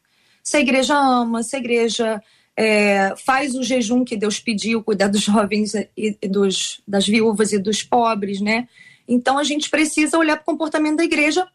se 0.46 0.58
a 0.58 0.60
igreja 0.60 0.96
ama, 0.96 1.42
se 1.42 1.56
a 1.56 1.58
igreja 1.58 2.22
é, 2.56 3.16
faz 3.16 3.56
o 3.56 3.64
jejum 3.64 4.04
que 4.04 4.16
Deus 4.16 4.38
pediu, 4.38 4.80
cuidar 4.80 5.08
dos 5.08 5.22
jovens 5.22 5.74
e, 5.96 6.16
dos, 6.28 6.80
das 6.86 7.04
viúvas 7.04 7.52
e 7.52 7.58
dos 7.58 7.82
pobres, 7.82 8.40
né? 8.40 8.68
Então 9.08 9.38
a 9.38 9.42
gente 9.42 9.68
precisa 9.68 10.16
olhar 10.16 10.36
para 10.36 10.44
o 10.44 10.46
comportamento 10.46 10.98
da 10.98 11.04
igreja 11.04 11.48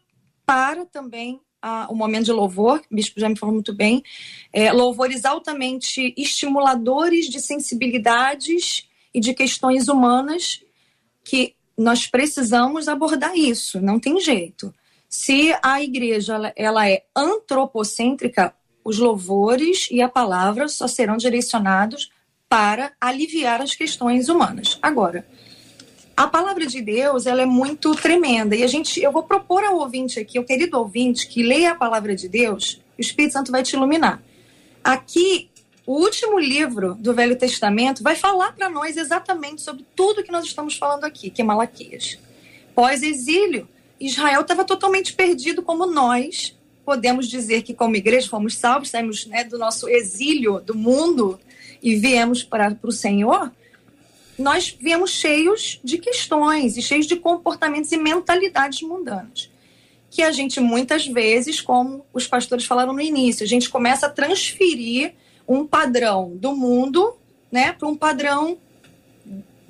para 0.44 0.84
também 0.84 1.40
a, 1.62 1.86
o 1.90 1.94
momento 1.94 2.26
de 2.26 2.32
louvor, 2.32 2.82
o 2.90 2.94
bispo 2.94 3.18
já 3.18 3.30
me 3.30 3.38
falou 3.38 3.54
muito 3.54 3.74
bem, 3.74 4.02
é, 4.52 4.70
louvores 4.70 5.24
altamente 5.24 6.12
estimuladores 6.14 7.30
de 7.30 7.40
sensibilidades 7.40 8.86
e 9.14 9.20
de 9.20 9.32
questões 9.32 9.88
humanas 9.88 10.62
que 11.24 11.54
nós 11.78 12.06
precisamos 12.06 12.88
abordar 12.88 13.34
isso, 13.34 13.80
não 13.80 13.98
tem 13.98 14.20
jeito. 14.20 14.74
Se 15.08 15.54
a 15.62 15.82
igreja 15.82 16.34
ela, 16.34 16.52
ela 16.54 16.90
é 16.90 17.04
antropocêntrica, 17.16 18.54
os 18.84 18.98
louvores 18.98 19.88
e 19.90 20.00
a 20.00 20.08
palavra 20.08 20.68
só 20.68 20.86
serão 20.86 21.16
direcionados 21.16 22.10
para 22.48 22.92
aliviar 23.00 23.60
as 23.60 23.74
questões 23.74 24.28
humanas. 24.28 24.78
Agora, 24.82 25.26
a 26.16 26.26
palavra 26.26 26.66
de 26.66 26.82
Deus 26.82 27.26
ela 27.26 27.42
é 27.42 27.46
muito 27.46 27.94
tremenda 27.94 28.54
e 28.54 28.62
a 28.62 28.66
gente, 28.66 29.00
eu 29.00 29.10
vou 29.10 29.22
propor 29.22 29.64
ao 29.64 29.78
ouvinte 29.78 30.20
aqui, 30.20 30.38
o 30.38 30.44
querido 30.44 30.78
ouvinte, 30.78 31.26
que 31.26 31.42
leia 31.42 31.72
a 31.72 31.74
palavra 31.74 32.14
de 32.14 32.28
Deus, 32.28 32.80
o 32.98 33.00
Espírito 33.00 33.32
Santo 33.32 33.50
vai 33.50 33.62
te 33.62 33.74
iluminar. 33.74 34.22
Aqui, 34.84 35.48
o 35.86 35.94
último 35.94 36.38
livro 36.38 36.94
do 36.94 37.14
Velho 37.14 37.36
Testamento 37.36 38.02
vai 38.02 38.14
falar 38.14 38.52
para 38.52 38.68
nós 38.68 38.96
exatamente 38.96 39.62
sobre 39.62 39.84
tudo 39.96 40.22
que 40.22 40.30
nós 40.30 40.44
estamos 40.44 40.76
falando 40.76 41.04
aqui, 41.04 41.30
que 41.30 41.40
é 41.40 41.44
Malaquias. 41.44 42.18
Pós-exílio, 42.74 43.68
Israel 43.98 44.42
estava 44.42 44.64
totalmente 44.64 45.12
perdido 45.12 45.62
como 45.62 45.86
nós 45.86 46.56
podemos 46.84 47.28
dizer 47.28 47.62
que, 47.62 47.74
como 47.74 47.96
igreja, 47.96 48.28
fomos 48.28 48.56
salvos, 48.56 48.90
saímos 48.90 49.26
né, 49.26 49.44
do 49.44 49.58
nosso 49.58 49.88
exílio 49.88 50.60
do 50.60 50.74
mundo 50.74 51.38
e 51.82 51.96
viemos 51.96 52.42
para 52.42 52.76
o 52.82 52.92
Senhor, 52.92 53.50
nós 54.38 54.76
viemos 54.78 55.10
cheios 55.10 55.80
de 55.84 55.98
questões 55.98 56.76
e 56.76 56.82
cheios 56.82 57.06
de 57.06 57.16
comportamentos 57.16 57.92
e 57.92 57.96
mentalidades 57.96 58.82
mundanas. 58.82 59.50
Que 60.10 60.22
a 60.22 60.30
gente, 60.30 60.60
muitas 60.60 61.06
vezes, 61.06 61.60
como 61.60 62.04
os 62.12 62.26
pastores 62.26 62.64
falaram 62.64 62.92
no 62.92 63.00
início, 63.00 63.44
a 63.44 63.48
gente 63.48 63.70
começa 63.70 64.06
a 64.06 64.10
transferir 64.10 65.14
um 65.46 65.66
padrão 65.66 66.36
do 66.36 66.54
mundo 66.54 67.16
né, 67.50 67.72
para 67.72 67.88
um 67.88 67.96
padrão 67.96 68.58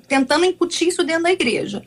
tentando 0.07 0.45
incutir 0.45 0.89
isso 0.89 1.03
dentro 1.03 1.23
da 1.23 1.31
igreja. 1.31 1.83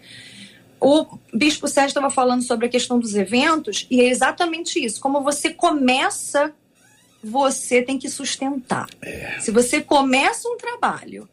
O 0.80 1.18
Bispo 1.32 1.66
Sérgio 1.68 1.88
estava 1.88 2.10
falando 2.10 2.42
sobre 2.42 2.66
a 2.66 2.68
questão 2.68 2.98
dos 2.98 3.14
eventos, 3.14 3.86
e 3.90 4.00
é 4.00 4.08
exatamente 4.08 4.82
isso. 4.84 5.00
Como 5.00 5.22
você 5.22 5.50
começa, 5.50 6.52
você 7.22 7.82
tem 7.82 7.98
que 7.98 8.08
sustentar. 8.08 8.86
É. 9.02 9.38
Se 9.40 9.50
você 9.50 9.80
começa 9.80 10.48
um 10.48 10.56
trabalho 10.56 11.28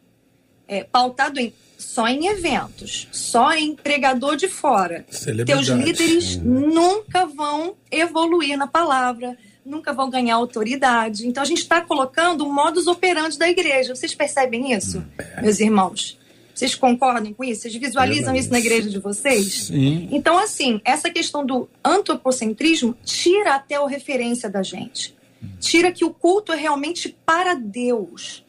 é, 0.68 0.84
pautado 0.84 1.40
em, 1.40 1.54
só 1.78 2.08
em 2.08 2.28
eventos, 2.28 3.08
só 3.12 3.54
em 3.54 3.76
pregador 3.76 4.36
de 4.36 4.48
fora, 4.48 5.06
teus 5.46 5.68
líderes 5.68 6.38
hum. 6.38 6.72
nunca 6.74 7.26
vão 7.26 7.76
evoluir 7.92 8.58
na 8.58 8.68
palavra, 8.68 9.38
nunca 9.66 9.94
vão 9.94 10.10
ganhar 10.10 10.36
autoridade. 10.36 11.28
Então 11.28 11.44
a 11.44 11.46
gente 11.46 11.60
está 11.60 11.82
colocando 11.82 12.46
um 12.46 12.52
modus 12.52 12.88
operandi 12.88 13.38
da 13.38 13.50
igreja. 13.50 13.96
Vocês 13.96 14.16
percebem 14.16 14.74
isso, 14.74 15.00
hum, 15.00 15.06
é. 15.18 15.42
meus 15.42 15.60
irmãos? 15.60 16.18
Vocês 16.54 16.76
concordam 16.76 17.34
com 17.34 17.44
isso? 17.44 17.64
Vocês 17.64 17.76
visualizam 17.76 18.36
isso 18.36 18.52
na 18.52 18.60
igreja 18.60 18.90
de 18.90 19.00
vocês? 19.00 19.66
Sim. 19.66 20.08
Então, 20.12 20.38
assim, 20.38 20.80
essa 20.86 21.10
questão 21.10 21.46
do 21.46 21.68
antropocentrismo 21.84 22.96
tira 23.04 23.56
até 23.56 23.76
a 23.76 23.88
referência 23.88 24.50
da 24.50 24.62
gente. 24.62 25.16
Tira 25.60 25.92
que 25.92 26.06
o 26.06 26.14
culto 26.14 26.54
é 26.54 26.56
realmente 26.56 27.16
para 27.26 27.56
Deus. 27.56 28.44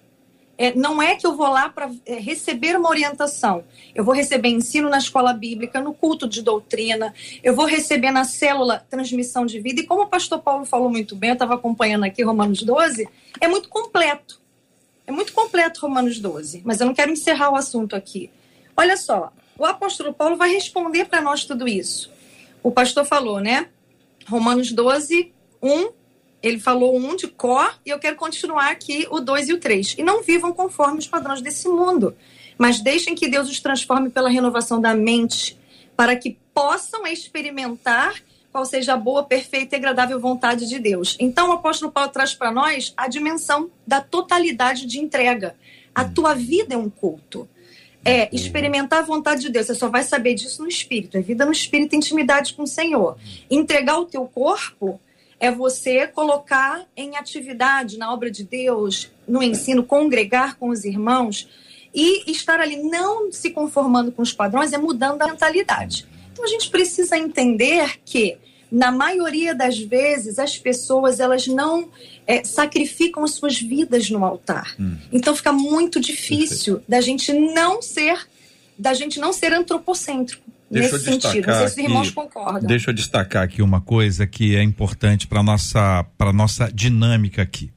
É, 0.57 0.73
não 0.75 1.03
é 1.03 1.17
que 1.17 1.27
eu 1.27 1.37
vou 1.37 1.49
lá 1.49 1.69
para 1.69 1.91
é, 2.07 2.15
receber 2.15 2.77
uma 2.77 2.89
orientação. 2.89 3.65
Eu 3.95 4.05
vou 4.05 4.15
receber 4.15 4.49
ensino 4.49 4.89
na 4.89 4.99
escola 4.99 5.33
bíblica, 5.33 5.81
no 5.81 5.93
culto 5.93 6.29
de 6.29 6.43
doutrina, 6.43 7.13
eu 7.43 7.55
vou 7.55 7.67
receber 7.67 8.13
na 8.13 8.25
célula 8.25 8.85
transmissão 8.89 9.45
de 9.45 9.59
vida. 9.59 9.81
E 9.81 9.87
como 9.87 10.03
o 10.03 10.07
pastor 10.07 10.41
Paulo 10.41 10.65
falou 10.65 10.89
muito 10.89 11.17
bem, 11.17 11.31
eu 11.31 11.35
estava 11.35 11.55
acompanhando 11.55 12.05
aqui 12.05 12.23
Romanos 12.23 12.63
12, 12.63 13.09
é 13.41 13.49
muito 13.49 13.69
completo. 13.69 14.44
É 15.07 15.13
muito 15.13 15.33
completo 15.33 15.81
Romanos 15.81 16.19
12, 16.19 16.63
mas 16.65 16.81
eu 16.81 16.87
não 16.87 16.95
quero 16.95 17.11
encerrar 17.11 17.51
o 17.51 17.57
assunto 17.57 17.95
aqui. 17.95 18.31
Olha 18.77 18.97
só, 18.97 19.33
o 19.59 19.65
apóstolo 19.65 20.13
Paulo 20.13 20.37
vai 20.37 20.51
responder 20.51 21.05
para 21.05 21.21
nós 21.21 21.45
tudo 21.45 21.69
isso. 21.69 22.11
O 22.63 22.71
pastor 22.71 23.05
falou, 23.05 23.41
né? 23.41 23.69
Romanos 24.27 24.73
12, 24.73 25.33
1, 25.63 25.91
ele 26.43 26.59
falou 26.59 26.97
um 26.97 27.15
de 27.17 27.29
cor, 27.29 27.79
e 27.85 27.91
eu 27.91 27.99
quero 27.99 28.17
continuar 28.17 28.71
aqui 28.71 29.07
o 29.11 29.21
2 29.21 29.49
e 29.51 29.53
o 29.53 29.61
3. 29.61 29.97
E 29.99 30.03
não 30.03 30.23
vivam 30.23 30.53
conforme 30.53 30.99
os 30.99 31.07
padrões 31.07 31.41
desse 31.41 31.69
mundo, 31.69 32.17
mas 32.57 32.81
deixem 32.81 33.15
que 33.15 33.29
Deus 33.29 33.49
os 33.49 33.61
transforme 33.61 34.11
pela 34.11 34.29
renovação 34.29 34.81
da 34.81 34.95
mente, 34.95 35.59
para 35.97 36.17
que 36.17 36.39
possam 36.53 37.07
experimentar 37.07 38.15
qual 38.55 38.65
seja 38.65 38.95
a 38.95 38.97
boa, 38.97 39.25
perfeita 39.25 39.75
e 39.75 39.79
agradável 39.79 40.21
vontade 40.21 40.69
de 40.69 40.79
Deus. 40.79 41.17
Então, 41.19 41.49
o 41.49 41.53
apóstolo 41.55 41.91
Paulo 41.91 42.11
traz 42.11 42.35
para 42.35 42.53
nós 42.53 42.95
a 42.97 43.09
dimensão 43.09 43.69
da 43.85 44.01
totalidade 44.01 44.87
de 44.87 45.01
entrega. 45.01 45.57
A 45.93 46.05
tua 46.05 46.37
vida 46.37 46.73
é 46.73 46.77
um 46.77 46.89
culto. 46.89 47.49
É 48.05 48.33
experimentar 48.33 49.01
a 49.01 49.05
vontade 49.05 49.41
de 49.41 49.49
Deus. 49.49 49.67
Você 49.67 49.75
só 49.75 49.89
vai 49.89 50.05
saber 50.05 50.35
disso 50.35 50.63
no 50.63 50.69
espírito. 50.69 51.17
É 51.17 51.21
vida 51.21 51.45
no 51.45 51.51
espírito, 51.51 51.97
intimidade 51.97 52.55
com 52.55 52.63
o 52.63 52.67
Senhor. 52.67 53.19
Entregar 53.51 53.99
o 53.99 54.05
teu 54.05 54.25
corpo 54.25 55.01
é 55.41 55.51
você 55.51 56.07
colocar 56.07 56.87
em 56.97 57.17
atividade 57.17 57.99
na 57.99 58.13
obra 58.15 58.31
de 58.31 58.45
Deus, 58.45 59.11
no 59.27 59.43
ensino, 59.43 59.83
congregar 59.83 60.59
com 60.59 60.69
os 60.69 60.85
irmãos 60.85 61.49
e 61.93 62.31
estar 62.31 62.61
ali 62.61 62.77
não 62.77 63.33
se 63.33 63.51
conformando 63.51 64.13
com 64.13 64.23
os 64.23 64.33
padrões, 64.33 64.73
é 64.73 64.79
mudando 64.79 65.23
a 65.23 65.27
mentalidade. 65.27 66.07
Então 66.35 66.45
a 66.45 66.49
gente 66.49 66.69
precisa 66.69 67.17
entender 67.17 68.01
que 68.05 68.37
na 68.71 68.91
maioria 68.91 69.55
das 69.55 69.79
vezes 69.79 70.37
as 70.41 70.59
pessoas 70.59 71.21
elas 71.21 71.47
não 71.47 71.89
é, 72.27 72.43
sacrificam 72.43 73.23
as 73.23 73.31
suas 73.31 73.61
vidas 73.61 74.11
no 74.11 74.25
altar. 74.25 74.75
Hum. 74.79 74.97
Então 75.13 75.35
fica 75.37 75.53
muito 75.53 76.01
difícil 76.01 76.81
Perfeito. 76.81 76.91
da 76.91 77.01
gente 77.01 77.33
não 77.33 77.81
ser 77.81 78.19
da 78.77 78.93
gente 78.93 79.21
não 79.21 79.33
ser 79.33 79.53
antropocêntrico. 79.53 80.43
Deixa 80.69 80.95
nesse 80.95 81.05
sentido, 81.05 81.47
não 81.47 81.55
sei 81.55 81.69
se 81.69 81.73
os 81.75 81.79
irmãos 81.79 82.07
aqui, 82.09 82.13
concordam. 82.17 82.67
Deixa 82.67 82.91
eu 82.91 82.95
destacar 82.95 83.45
aqui 83.45 83.63
uma 83.63 83.81
coisa 83.81 84.27
que 84.27 84.57
é 84.57 84.63
importante 84.65 85.29
para 85.29 85.41
nossa 85.41 86.05
para 86.19 86.33
nossa 86.33 86.69
dinâmica 86.73 87.43
aqui. 87.43 87.71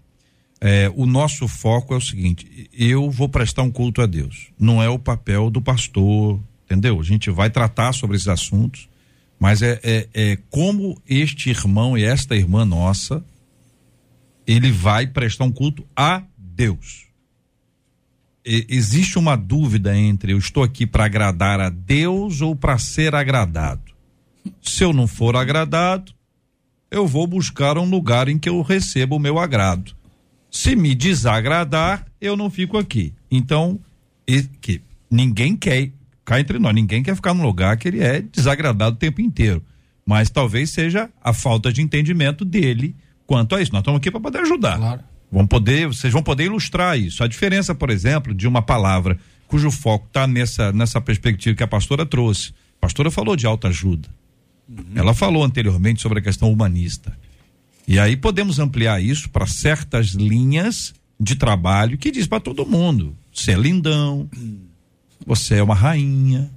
É, 0.60 0.92
o 0.96 1.06
nosso 1.06 1.48
foco 1.48 1.94
é 1.94 1.98
o 1.98 2.02
seguinte: 2.02 2.68
eu 2.74 3.12
vou 3.12 3.30
prestar 3.30 3.62
um 3.62 3.70
culto 3.70 4.02
a 4.02 4.08
Deus. 4.08 4.48
Não 4.60 4.82
é 4.82 4.90
o 4.90 4.98
papel 4.98 5.52
do 5.52 5.62
pastor, 5.62 6.40
entendeu? 6.68 7.00
A 7.00 7.04
gente 7.04 7.32
vai 7.32 7.50
tratar 7.50 7.94
sobre 7.94 8.18
esses 8.18 8.28
assuntos, 8.28 8.90
mas 9.40 9.62
é, 9.62 9.80
é, 9.82 10.08
é 10.14 10.38
como 10.50 11.02
este 11.08 11.50
irmão 11.50 11.98
e 11.98 12.04
esta 12.04 12.36
irmã 12.36 12.66
nossa 12.66 13.24
ele 14.46 14.72
vai 14.72 15.08
prestar 15.08 15.46
um 15.46 15.52
culto 15.52 15.86
a 15.96 16.24
Deus. 16.38 17.06
E, 18.46 18.66
existe 18.70 19.18
uma 19.18 19.36
dúvida 19.36 19.98
entre 19.98 20.34
eu 20.34 20.38
estou 20.38 20.64
aqui 20.64 20.86
para 20.86 21.06
agradar 21.06 21.60
a 21.60 21.70
Deus 21.70 22.42
ou 22.42 22.56
para 22.56 22.78
ser 22.78 23.16
agradado. 23.16 23.94
Se 24.62 24.84
eu 24.84 24.92
não 24.92 25.08
for 25.08 25.36
agradado, 25.36 26.14
eu 26.92 27.08
vou 27.08 27.28
buscar 27.28 27.78
um 27.78 27.90
lugar 27.90 28.28
em 28.28 28.38
que 28.38 28.50
eu 28.50 28.62
receba 28.62 29.16
o 29.16 29.20
meu 29.20 29.40
agrado. 29.40 29.96
Se 30.50 30.76
me 30.76 30.96
desagradar, 30.96 32.06
eu 32.20 32.36
não 32.36 32.50
fico 32.50 32.78
aqui. 32.78 33.14
Então, 33.30 33.80
que 34.62 34.82
ninguém 35.12 35.56
quer, 35.56 35.92
cá 36.28 36.42
entre 36.42 36.60
nós, 36.60 36.76
ninguém 36.76 37.02
quer 37.02 37.16
ficar 37.16 37.34
num 37.34 37.44
lugar 37.44 37.78
que 37.78 37.88
ele 37.88 38.04
é 38.04 38.22
desagradado 38.22 38.98
o 38.98 39.00
tempo 39.00 39.22
inteiro. 39.22 39.64
Mas 40.06 40.30
talvez 40.30 40.70
seja 40.70 41.10
a 41.24 41.32
falta 41.32 41.72
de 41.72 41.82
entendimento 41.82 42.44
dele 42.44 42.94
quanto 43.26 43.56
a 43.56 43.62
isso. 43.62 43.72
Nós 43.72 43.80
estamos 43.80 44.00
aqui 44.00 44.12
para 44.12 44.20
poder 44.20 44.40
ajudar. 44.40 44.78
Claro. 44.78 45.02
Vão 45.32 45.48
poder, 45.48 45.88
vocês 45.88 46.12
vão 46.12 46.22
poder 46.22 46.44
ilustrar 46.44 47.00
isso. 47.00 47.24
A 47.24 47.28
diferença, 47.28 47.74
por 47.74 47.90
exemplo, 47.90 48.34
de 48.34 48.46
uma 48.46 48.62
palavra 48.62 49.18
cujo 49.48 49.72
foco 49.72 50.06
está 50.08 50.28
nessa, 50.28 50.74
nessa 50.74 51.00
perspectiva 51.00 51.56
que 51.56 51.64
a 51.64 51.68
pastora 51.68 52.06
trouxe. 52.06 52.52
A 52.78 52.82
pastora 52.82 53.10
falou 53.10 53.36
de 53.38 53.46
autoajuda. 53.46 54.10
Uhum. 54.68 54.84
Ela 54.96 55.14
falou 55.14 55.46
anteriormente 55.46 56.02
sobre 56.02 56.20
a 56.20 56.22
questão 56.22 56.52
humanista. 56.52 57.18
E 57.88 57.98
aí 57.98 58.18
podemos 58.18 58.60
ampliar 58.60 59.02
isso 59.02 59.30
para 59.30 59.48
certas 59.48 60.08
linhas 60.08 60.94
de 61.18 61.36
trabalho 61.36 61.98
que 61.98 62.12
diz 62.12 62.28
para 62.28 62.42
todo 62.42 62.66
mundo: 62.66 63.16
você 63.34 63.52
é 63.54 63.56
lindão, 63.56 64.30
você 65.26 65.56
é 65.56 65.64
uma 65.64 65.76
rainha, 65.76 66.50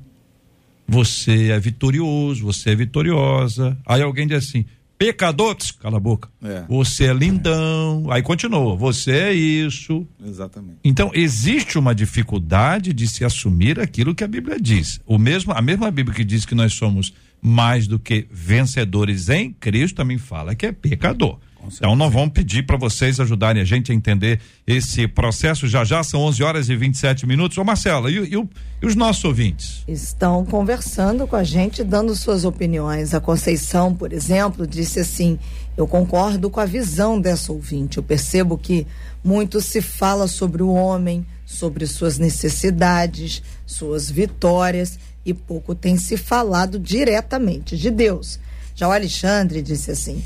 você 0.87 1.51
é 1.51 1.61
vitorioso, 1.61 2.45
você 2.45 2.71
é 2.71 2.75
vitoriosa. 2.75 3.79
Aí 3.87 4.03
alguém 4.03 4.27
diz 4.27 4.39
assim: 4.39 4.65
Pecador, 5.01 5.57
cala 5.81 5.97
a 5.97 6.01
boca. 6.01 6.29
É. 6.43 6.65
Você 6.69 7.05
é 7.07 7.15
lindão. 7.15 8.11
Aí 8.11 8.23
continua. 8.23 8.77
Você 8.77 9.13
é 9.13 9.33
isso. 9.33 10.07
Exatamente. 10.23 10.77
Então 10.85 11.11
existe 11.15 11.79
uma 11.79 11.95
dificuldade 11.95 12.93
de 12.93 13.09
se 13.09 13.25
assumir 13.25 13.81
aquilo 13.81 14.15
que 14.15 14.23
a 14.23 14.29
Bíblia 14.29 14.61
diz. 14.61 15.01
O 15.07 15.17
mesmo, 15.17 15.55
a 15.55 15.63
mesma 15.63 15.91
Bíblia 15.91 16.15
que 16.15 16.23
diz 16.23 16.45
que 16.45 16.55
nós 16.55 16.75
somos 16.75 17.15
mais 17.41 17.87
do 17.87 17.99
que 17.99 18.27
vencedores 18.31 19.31
em 19.31 19.55
Cristo 19.55 19.97
também 19.97 20.19
fala 20.19 20.55
que 20.55 20.67
é 20.67 20.73
pecador. 20.73 21.39
Então 21.73 21.95
nós 21.95 22.13
vamos 22.13 22.31
pedir 22.31 22.65
para 22.65 22.77
vocês 22.77 23.21
ajudarem 23.21 23.61
a 23.61 23.65
gente 23.65 23.93
a 23.93 23.95
entender 23.95 24.41
esse 24.67 25.07
processo. 25.07 25.69
Já 25.69 25.85
já 25.85 26.03
são 26.03 26.21
11 26.23 26.43
horas 26.43 26.69
e 26.69 26.77
27 26.77 27.27
minutos. 27.27 27.59
Ô 27.59 27.65
Marcela, 27.65 28.11
e, 28.11 28.19
e, 28.19 28.49
e, 28.83 28.87
os 28.87 28.95
nossos 28.95 29.25
ouvintes? 29.25 29.85
Estão 29.87 30.45
conversando 30.45 31.27
com 31.27 31.37
a 31.37 31.45
gente, 31.45 31.85
dando 31.85 32.15
suas 32.15 32.45
opiniões. 32.45 33.15
A 33.15 33.21
Conceição, 33.21 33.95
por 33.95 34.13
exemplo, 34.13 34.67
disse 34.67 35.01
assim: 35.01 35.39
Eu 35.77 35.87
concordo 35.87 36.49
com 36.51 36.61
a 36.61 36.67
visão 36.67 37.21
dessa 37.21 37.53
ouvinte. 37.53 37.99
Eu 37.99 38.03
percebo 38.03 38.57
que 38.57 38.87
muito 39.23 39.61
se 39.61 39.83
fala 39.83 40.27
sobre 40.27 40.63
o 40.63 40.73
homem, 40.73 41.27
sobre 41.45 41.87
suas 41.87 42.19
necessidades, 42.19 43.43
suas 43.67 44.11
vitórias, 44.11 44.99
e 45.25 45.35
pouco 45.35 45.75
tem 45.75 45.97
se 45.97 46.17
falado 46.17 46.79
diretamente 46.79 47.77
de 47.77 47.91
Deus. 47.91 48.41
Já 48.75 48.89
o 48.89 48.93
Alexandre 48.93 49.61
disse 49.61 49.91
assim 49.91 50.23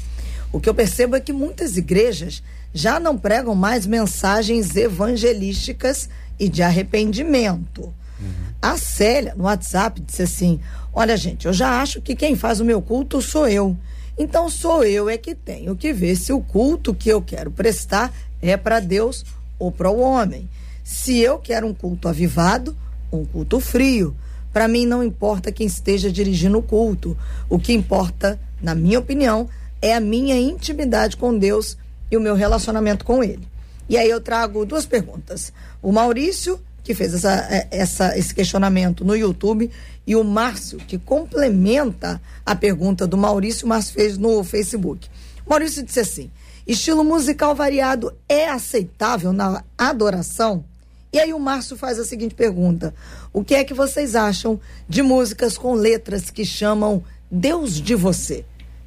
o 0.55 0.61
que 0.61 0.69
eu 0.69 0.75
percebo 0.75 1.17
é 1.17 1.21
que 1.21 1.33
muitas 1.33 1.77
igrejas 1.77 2.41
já 2.73 3.01
não 3.01 3.19
pregam 3.19 3.57
mais 3.57 3.89
mensagens 3.89 4.77
evangelísticas 4.77 6.09
e 6.39 6.49
de 6.49 6.63
arrependimento. 6.63 7.93
Uhum. 8.21 8.33
A 8.63 8.77
Célia, 8.77 9.35
no 9.37 9.45
WhatsApp, 9.45 10.01
disse 10.01 10.23
assim: 10.23 10.61
Olha, 10.93 11.17
gente, 11.17 11.47
eu 11.47 11.53
já 11.53 11.83
acho 11.83 12.01
que 12.01 12.15
quem 12.15 12.37
faz 12.37 12.61
o 12.61 12.65
meu 12.65 12.81
culto 12.81 13.21
sou 13.21 13.49
eu. 13.49 13.77
Então 14.17 14.49
sou 14.49 14.85
eu 14.85 15.11
é 15.11 15.19
que 15.19 15.35
tenho 15.35 15.75
que 15.75 15.93
ver 15.93 16.15
se 16.15 16.33
o 16.33 16.41
culto 16.41 16.95
que 16.95 17.09
eu 17.09 17.21
quero 17.21 17.51
prestar 17.51 18.15
é 18.41 18.57
para 18.57 18.79
Deus 18.79 19.25
ou 19.59 19.73
para 19.73 19.91
o 19.91 19.99
homem. 19.99 20.49
Se 20.85 21.19
eu 21.19 21.37
quero 21.37 21.67
um 21.67 21.75
culto 21.75 22.07
avivado, 22.07 22.77
um 23.11 23.25
culto 23.25 23.59
frio. 23.59 24.15
Para 24.53 24.69
mim 24.69 24.87
não 24.87 25.03
importa 25.03 25.51
quem 25.51 25.67
esteja 25.67 26.13
dirigindo 26.13 26.59
o 26.59 26.63
culto. 26.63 27.19
O 27.51 27.59
que 27.59 27.73
importa, 27.73 28.39
na 28.63 28.73
minha 28.73 29.01
opinião, 29.01 29.49
é 29.49 29.55
a 29.93 30.01
minha 30.01 30.41
intimidade 30.41 31.17
com 31.17 31.37
Deus 31.37 31.77
e 32.11 32.17
o 32.17 32.21
meu 32.21 32.35
relacionamento 32.35 33.05
com 33.05 33.23
Ele. 33.23 33.47
E 33.89 33.99
aí 33.99 34.09
eu 34.09 34.21
trago 34.21 34.65
duas 34.65 34.87
perguntas. 34.87 35.53
O 35.83 35.93
Maurício, 35.93 36.59
que 36.83 36.95
fez 36.95 37.13
essa, 37.13 37.35
é, 37.51 37.69
essa, 37.71 38.17
esse 38.17 38.35
questionamento 38.35 39.05
no 39.05 39.15
YouTube, 39.15 39.71
e 40.07 40.17
o 40.17 40.25
Márcio, 40.25 40.79
que 40.79 40.99
complementa 40.99 42.21
a 42.45 42.55
pergunta 42.55 43.07
do 43.07 43.17
Maurício, 43.17 43.67
o 43.67 43.69
Márcio 43.69 43.95
fez 43.95 44.17
no 44.17 44.43
Facebook. 44.43 45.09
O 45.47 45.51
Maurício 45.51 45.83
disse 45.83 46.01
assim: 46.01 46.31
estilo 46.67 47.05
musical 47.05 47.55
variado 47.55 48.15
é 48.29 48.49
aceitável 48.49 49.33
na 49.33 49.63
adoração? 49.77 50.65
E 51.13 51.19
aí 51.19 51.33
o 51.33 51.39
Márcio 51.39 51.77
faz 51.77 51.99
a 51.99 52.05
seguinte 52.05 52.35
pergunta: 52.35 52.95
O 53.33 53.45
que 53.45 53.55
é 53.55 53.65
que 53.65 53.75
vocês 53.75 54.15
acham 54.15 54.61
de 54.89 55.03
músicas 55.03 55.57
com 55.57 55.75
letras 55.75 56.31
que 56.31 56.45
chamam 56.45 57.03
Deus 57.31 57.81
de 57.81 57.95
você? 57.95 58.45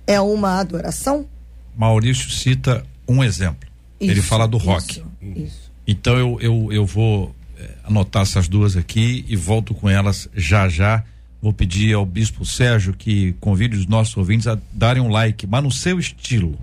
É 0.07 0.19
uma 0.19 0.59
adoração? 0.59 1.27
Maurício 1.75 2.31
cita 2.31 2.83
um 3.07 3.23
exemplo. 3.23 3.69
Isso, 3.99 4.11
Ele 4.11 4.21
fala 4.21 4.47
do 4.47 4.57
rock. 4.57 5.03
Isso, 5.21 5.43
isso. 5.43 5.71
Então 5.85 6.17
eu, 6.17 6.37
eu, 6.41 6.71
eu 6.71 6.85
vou 6.85 7.35
é, 7.59 7.69
anotar 7.83 8.23
essas 8.23 8.47
duas 8.47 8.75
aqui 8.75 9.25
e 9.27 9.35
volto 9.35 9.73
com 9.73 9.89
elas 9.89 10.29
já 10.33 10.67
já. 10.67 11.03
Vou 11.41 11.53
pedir 11.53 11.93
ao 11.93 12.05
Bispo 12.05 12.45
Sérgio 12.45 12.93
que 12.93 13.33
convide 13.39 13.77
os 13.77 13.85
nossos 13.85 14.17
ouvintes 14.17 14.47
a 14.47 14.57
darem 14.71 15.01
um 15.03 15.09
like, 15.09 15.45
mas 15.45 15.63
no 15.63 15.71
seu 15.71 15.99
estilo. 15.99 16.57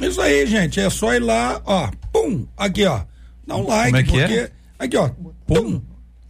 Isso 0.00 0.20
aí, 0.20 0.46
gente. 0.46 0.78
É 0.80 0.88
só 0.88 1.12
ir 1.12 1.20
lá, 1.20 1.60
ó. 1.64 1.90
Pum! 2.12 2.46
Aqui, 2.56 2.84
ó. 2.84 3.02
Dá 3.46 3.56
um 3.56 3.66
like, 3.66 3.86
Como 3.86 3.96
é 3.96 4.02
que 4.02 4.10
porque. 4.10 4.34
É? 4.34 4.50
Aqui, 4.78 4.96
ó. 4.96 5.10
Pum! 5.46 5.80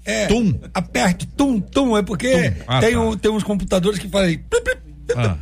É, 0.04 0.26
tum. 0.26 0.58
Aperte, 0.74 1.26
tum, 1.26 1.60
tum. 1.60 1.96
É 1.96 2.02
porque 2.02 2.50
tum. 2.50 2.64
Ah, 2.66 2.80
tem, 2.80 2.92
tá. 2.92 3.00
um, 3.00 3.16
tem 3.16 3.30
uns 3.30 3.44
computadores 3.44 3.98
que 3.98 4.08
fazem. 4.08 4.42
Ah. 5.14 5.36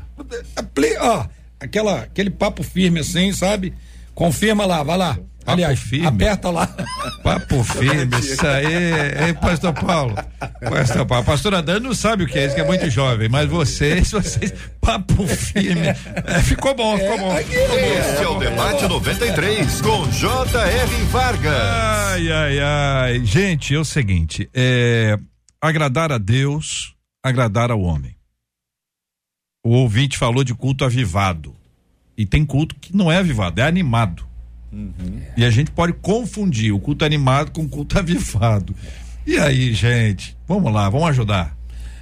Ó, 1.01 1.27
aquela, 1.59 2.01
aquele 2.01 2.31
papo 2.31 2.63
firme 2.63 3.01
assim, 3.01 3.33
sabe? 3.33 3.75
Confirma 4.15 4.67
lá, 4.67 4.83
vai 4.83 4.99
lá. 4.99 5.19
Papo 5.45 5.53
Aliás, 5.53 5.81
firme. 5.81 6.07
aperta 6.07 6.51
lá. 6.51 6.67
Papo 7.23 7.65
firme, 7.65 8.19
isso 8.19 8.47
aí, 8.47 9.27
hein, 9.27 9.35
pastor 9.41 9.73
Paulo? 9.73 10.15
Pastor 10.61 11.07
Paulo, 11.07 11.25
pastor 11.25 11.55
André 11.55 11.81
não 11.81 11.95
sabe 11.95 12.25
o 12.25 12.27
que 12.27 12.39
é 12.39 12.47
isso, 12.47 12.55
que 12.55 12.61
é 12.61 12.65
muito 12.65 12.89
jovem, 12.91 13.29
mas 13.29 13.49
vocês, 13.49 14.11
vocês, 14.11 14.53
papo 14.81 15.27
firme. 15.27 15.89
É, 15.89 16.43
ficou 16.43 16.75
bom, 16.75 16.97
ficou 16.99 17.19
bom. 17.19 17.39
Esse 17.39 18.23
é 18.23 18.29
o 18.29 18.39
Debate 18.39 18.87
93, 18.87 19.81
com 19.81 20.11
J.R. 20.11 21.05
Vargas. 21.11 21.53
Ai, 21.55 22.31
ai, 22.31 22.59
ai. 22.61 23.25
Gente, 23.25 23.75
é 23.75 23.79
o 23.79 23.85
seguinte, 23.85 24.49
é, 24.55 25.17
agradar 25.61 26.13
a 26.13 26.19
Deus, 26.19 26.95
agradar 27.25 27.71
ao 27.71 27.81
homem 27.81 28.20
o 29.71 29.75
ouvinte 29.75 30.19
falou 30.19 30.43
de 30.43 30.53
culto 30.53 30.85
avivado. 30.85 31.55
E 32.19 32.27
tem 32.27 32.45
culto 32.45 32.75
que 32.75 32.97
não 32.97 33.11
é 33.11 33.19
avivado, 33.19 33.61
é 33.61 33.65
animado. 33.65 34.25
Uhum. 34.73 35.21
E 35.37 35.45
a 35.45 35.51
gente 35.51 35.71
pode 35.71 35.93
confundir 35.93 36.73
o 36.73 36.81
culto 36.81 37.05
animado 37.05 37.53
com 37.53 37.63
o 37.63 37.69
culto 37.69 37.97
avivado. 38.01 38.75
E 39.25 39.39
aí, 39.39 39.73
gente? 39.73 40.37
Vamos 40.49 40.73
lá, 40.73 40.91
vamos 40.91 41.09
ajudar. 41.11 41.57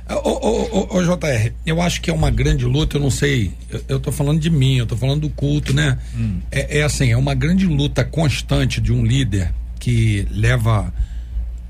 Ô, 0.09 0.31
ô, 0.31 0.79
ô, 0.79 0.97
ô, 0.97 1.03
JR, 1.03 1.53
eu 1.67 1.83
acho 1.83 2.01
que 2.01 2.09
é 2.09 2.15
uma 2.15 2.31
grande 2.31 2.65
luta, 2.65 2.97
eu 2.97 3.03
não 3.03 3.11
sei, 3.11 3.53
eu, 3.69 3.85
eu 3.87 4.01
tô 4.01 4.11
falando 4.11 4.41
de 4.41 4.49
mim, 4.49 4.77
eu 4.79 4.87
tô 4.87 4.97
falando 4.97 5.21
do 5.21 5.29
culto, 5.29 5.75
né? 5.75 5.99
Hum. 6.17 6.41
É, 6.51 6.79
é 6.79 6.85
assim, 6.85 7.11
é 7.11 7.19
uma 7.19 7.35
grande 7.35 7.67
luta 7.67 8.03
constante 8.03 8.81
de 8.81 8.95
um 8.95 9.05
líder 9.05 9.53
que 9.79 10.27
leva 10.31 10.91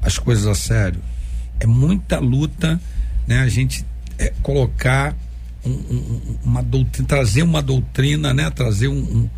as 0.00 0.16
coisas 0.16 0.46
a 0.46 0.54
sério. 0.54 1.00
É 1.58 1.66
muita 1.66 2.20
luta, 2.20 2.80
né? 3.26 3.40
A 3.40 3.48
gente 3.48 3.84
é, 4.16 4.32
colocar 4.44 5.16
um, 5.64 6.38
uma 6.44 6.62
doutrina, 6.62 7.08
trazer 7.08 7.42
uma 7.42 7.62
doutrina, 7.62 8.32
né? 8.32 8.50
Trazer 8.50 8.88
um, 8.88 9.28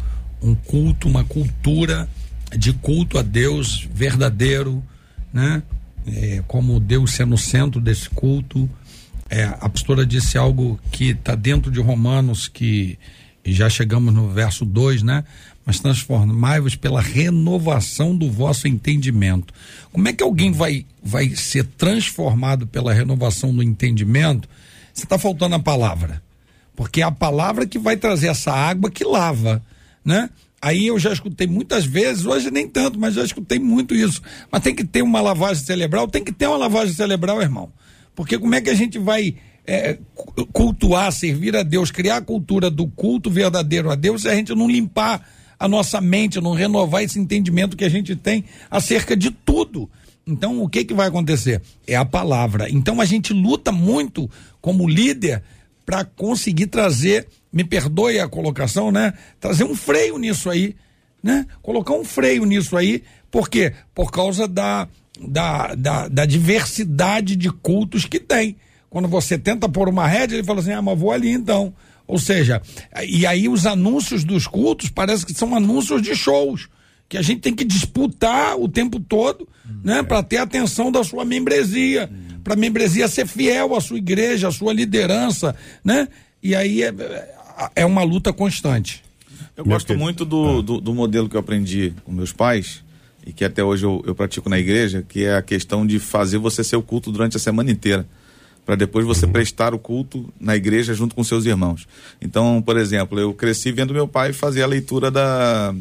um, 0.43 0.55
culto, 0.55 1.09
uma 1.09 1.25
cultura 1.25 2.09
de 2.57 2.73
culto 2.73 3.19
a 3.19 3.23
Deus 3.23 3.89
verdadeiro, 3.93 4.83
né? 5.33 5.63
É, 6.07 6.43
como 6.47 6.81
Deus 6.81 7.13
sendo 7.13 7.35
o 7.35 7.39
centro 7.39 7.81
desse 7.81 8.09
culto. 8.11 8.69
É, 9.29 9.45
a 9.45 9.69
pastora 9.69 10.05
disse 10.05 10.37
algo 10.37 10.79
que 10.91 11.11
está 11.11 11.35
dentro 11.35 11.71
de 11.71 11.81
Romanos, 11.81 12.49
que 12.49 12.99
já 13.45 13.71
chegamos 13.71 14.13
no 14.13 14.29
verso 14.29 14.65
2, 14.65 15.03
né? 15.03 15.25
Mas 15.65 15.79
transformai-vos 15.79 16.75
pela 16.75 17.01
renovação 17.01 18.17
do 18.17 18.31
vosso 18.31 18.67
entendimento. 18.67 19.53
Como 19.93 20.09
é 20.09 20.13
que 20.13 20.23
alguém 20.23 20.51
vai, 20.53 20.85
vai 21.03 21.31
ser 21.37 21.65
transformado 21.65 22.67
pela 22.67 22.93
renovação 22.93 23.55
do 23.55 23.63
entendimento? 23.63 24.49
Você 25.01 25.07
está 25.07 25.19
faltando 25.19 25.55
a 25.55 25.59
palavra. 25.59 26.23
Porque 26.77 27.01
é 27.01 27.05
a 27.05 27.11
palavra 27.11 27.67
que 27.67 27.79
vai 27.79 27.97
trazer 27.97 28.29
essa 28.29 28.53
água 28.53 28.91
que 28.91 29.03
lava, 29.03 29.63
né? 30.05 30.29
Aí 30.61 30.87
eu 30.87 30.99
já 30.99 31.11
escutei 31.11 31.47
muitas 31.47 31.87
vezes, 31.87 32.27
hoje 32.27 32.51
nem 32.51 32.69
tanto, 32.69 32.99
mas 32.99 33.15
já 33.15 33.25
escutei 33.25 33.59
muito 33.59 33.95
isso. 33.95 34.21
Mas 34.53 34.63
tem 34.63 34.75
que 34.75 34.85
ter 34.85 35.01
uma 35.01 35.23
lavagem 35.23 35.65
cerebral, 35.65 36.07
tem 36.07 36.23
que 36.23 36.33
ter 36.33 36.47
uma 36.47 36.59
lavagem 36.59 36.95
cerebral, 36.95 37.41
irmão. 37.41 37.73
Porque 38.15 38.39
como 38.39 38.55
é 38.55 38.61
que 38.61 38.69
a 38.69 38.75
gente 38.75 38.99
vai 38.99 39.37
é, 39.67 39.97
cultuar, 40.53 41.11
servir 41.13 41.57
a 41.57 41.63
Deus, 41.63 41.91
criar 41.91 42.19
a 42.19 42.23
cultura 42.23 42.71
do 42.71 42.87
culto 42.87 43.31
verdadeiro 43.31 43.91
a 43.91 43.95
Deus 43.95 44.23
se 44.23 44.29
a 44.29 44.35
gente 44.35 44.55
não 44.55 44.69
limpar 44.69 45.27
a 45.59 45.67
nossa 45.67 45.99
mente, 45.99 46.41
não 46.43 46.53
renovar 46.53 47.03
esse 47.03 47.19
entendimento 47.19 47.77
que 47.77 47.85
a 47.85 47.91
gente 47.91 48.15
tem 48.15 48.45
acerca 48.71 49.17
de 49.17 49.31
tudo? 49.31 49.89
Então, 50.31 50.63
o 50.63 50.69
que 50.69 50.85
que 50.85 50.95
vai 50.95 51.09
acontecer? 51.09 51.61
É 51.87 51.97
a 51.97 52.05
palavra. 52.05 52.71
Então, 52.71 53.01
a 53.01 53.05
gente 53.05 53.33
luta 53.33 53.73
muito 53.73 54.31
como 54.61 54.89
líder 54.89 55.43
para 55.85 56.05
conseguir 56.05 56.69
trazer 56.69 57.27
me 57.53 57.65
perdoe 57.65 58.21
a 58.21 58.29
colocação, 58.29 58.93
né? 58.93 59.13
Trazer 59.41 59.65
um 59.65 59.75
freio 59.75 60.19
nisso 60.19 60.49
aí, 60.49 60.77
né? 61.23 61.47
Colocar 61.63 61.95
um 61.95 62.05
freio 62.05 62.45
nisso 62.45 62.77
aí, 62.77 63.03
por 63.31 63.49
quê? 63.49 63.73
Por 63.95 64.11
causa 64.11 64.47
da, 64.47 64.89
da, 65.21 65.75
da, 65.75 66.09
da 66.09 66.25
diversidade 66.25 67.35
de 67.37 67.51
cultos 67.51 68.05
que 68.05 68.21
tem. 68.21 68.57
Quando 68.89 69.09
você 69.09 69.39
tenta 69.39 69.69
pôr 69.69 69.89
uma 69.89 70.07
rédea, 70.07 70.37
ele 70.37 70.47
fala 70.47 70.61
assim, 70.61 70.73
ah, 70.73 70.83
mas 70.83 70.99
vou 70.99 71.13
ali 71.13 71.31
então. 71.31 71.75
Ou 72.07 72.19
seja, 72.19 72.61
e 73.07 73.25
aí 73.25 73.49
os 73.49 73.67
anúncios 73.67 74.25
dos 74.25 74.47
cultos 74.47 74.89
parece 74.89 75.25
que 75.25 75.35
são 75.35 75.55
anúncios 75.55 76.03
de 76.03 76.15
shows 76.15 76.69
que 77.11 77.19
a 77.19 77.23
gente 77.23 77.41
tem 77.41 77.53
que 77.53 77.65
disputar 77.65 78.57
o 78.57 78.69
tempo 78.69 79.01
todo, 79.01 79.47
hum, 79.69 79.81
né, 79.83 79.99
é. 79.99 80.03
para 80.05 80.23
ter 80.23 80.37
atenção 80.37 80.93
da 80.93 81.03
sua 81.03 81.25
membresia, 81.25 82.09
hum. 82.11 82.39
para 82.45 82.55
a 82.55 82.57
membresia 82.57 83.09
ser 83.09 83.27
fiel 83.27 83.75
à 83.75 83.81
sua 83.81 83.99
igreja, 83.99 84.47
à 84.47 84.53
sua 84.53 84.73
liderança, 84.73 85.57
né? 85.85 86.07
E 86.41 86.55
aí 86.55 86.85
é, 86.85 86.95
é 87.75 87.85
uma 87.85 88.05
luta 88.05 88.33
constante. 88.33 89.03
Eu 89.57 89.65
Meu 89.67 89.75
gosto 89.75 89.93
muito 89.97 90.25
do, 90.25 90.61
ah. 90.61 90.63
do, 90.63 90.81
do, 90.81 90.95
modelo 90.95 91.29
que 91.29 91.35
eu 91.35 91.41
aprendi 91.41 91.93
com 92.05 92.13
meus 92.13 92.33
pais 92.33 92.85
e 93.27 93.33
que 93.33 93.45
até 93.45 93.63
hoje 93.63 93.85
eu, 93.85 94.05
eu 94.07 94.15
pratico 94.15 94.49
na 94.49 94.61
igreja, 94.61 95.05
que 95.07 95.25
é 95.25 95.35
a 95.35 95.43
questão 95.43 95.85
de 95.85 95.99
fazer 95.99 96.39
você 96.39 96.63
ser 96.63 96.77
o 96.77 96.83
culto 96.83 97.11
durante 97.11 97.37
a 97.37 97.41
semana 97.41 97.73
inteira 97.73 98.07
para 98.65 98.77
depois 98.77 99.05
você 99.05 99.27
uhum. 99.27 99.33
prestar 99.33 99.75
o 99.75 99.81
culto 99.81 100.33
na 100.39 100.55
igreja 100.55 100.95
junto 100.95 101.17
com 101.17 101.25
seus 101.25 101.45
irmãos. 101.45 101.89
Então, 102.21 102.63
por 102.63 102.77
exemplo, 102.77 103.19
eu 103.19 103.35
cresci 103.35 103.73
vendo 103.73 103.93
meu 103.93 104.07
pai 104.07 104.33
fazer 104.33 104.63
a 104.63 104.67
leitura 104.67 105.11
da, 105.11 105.75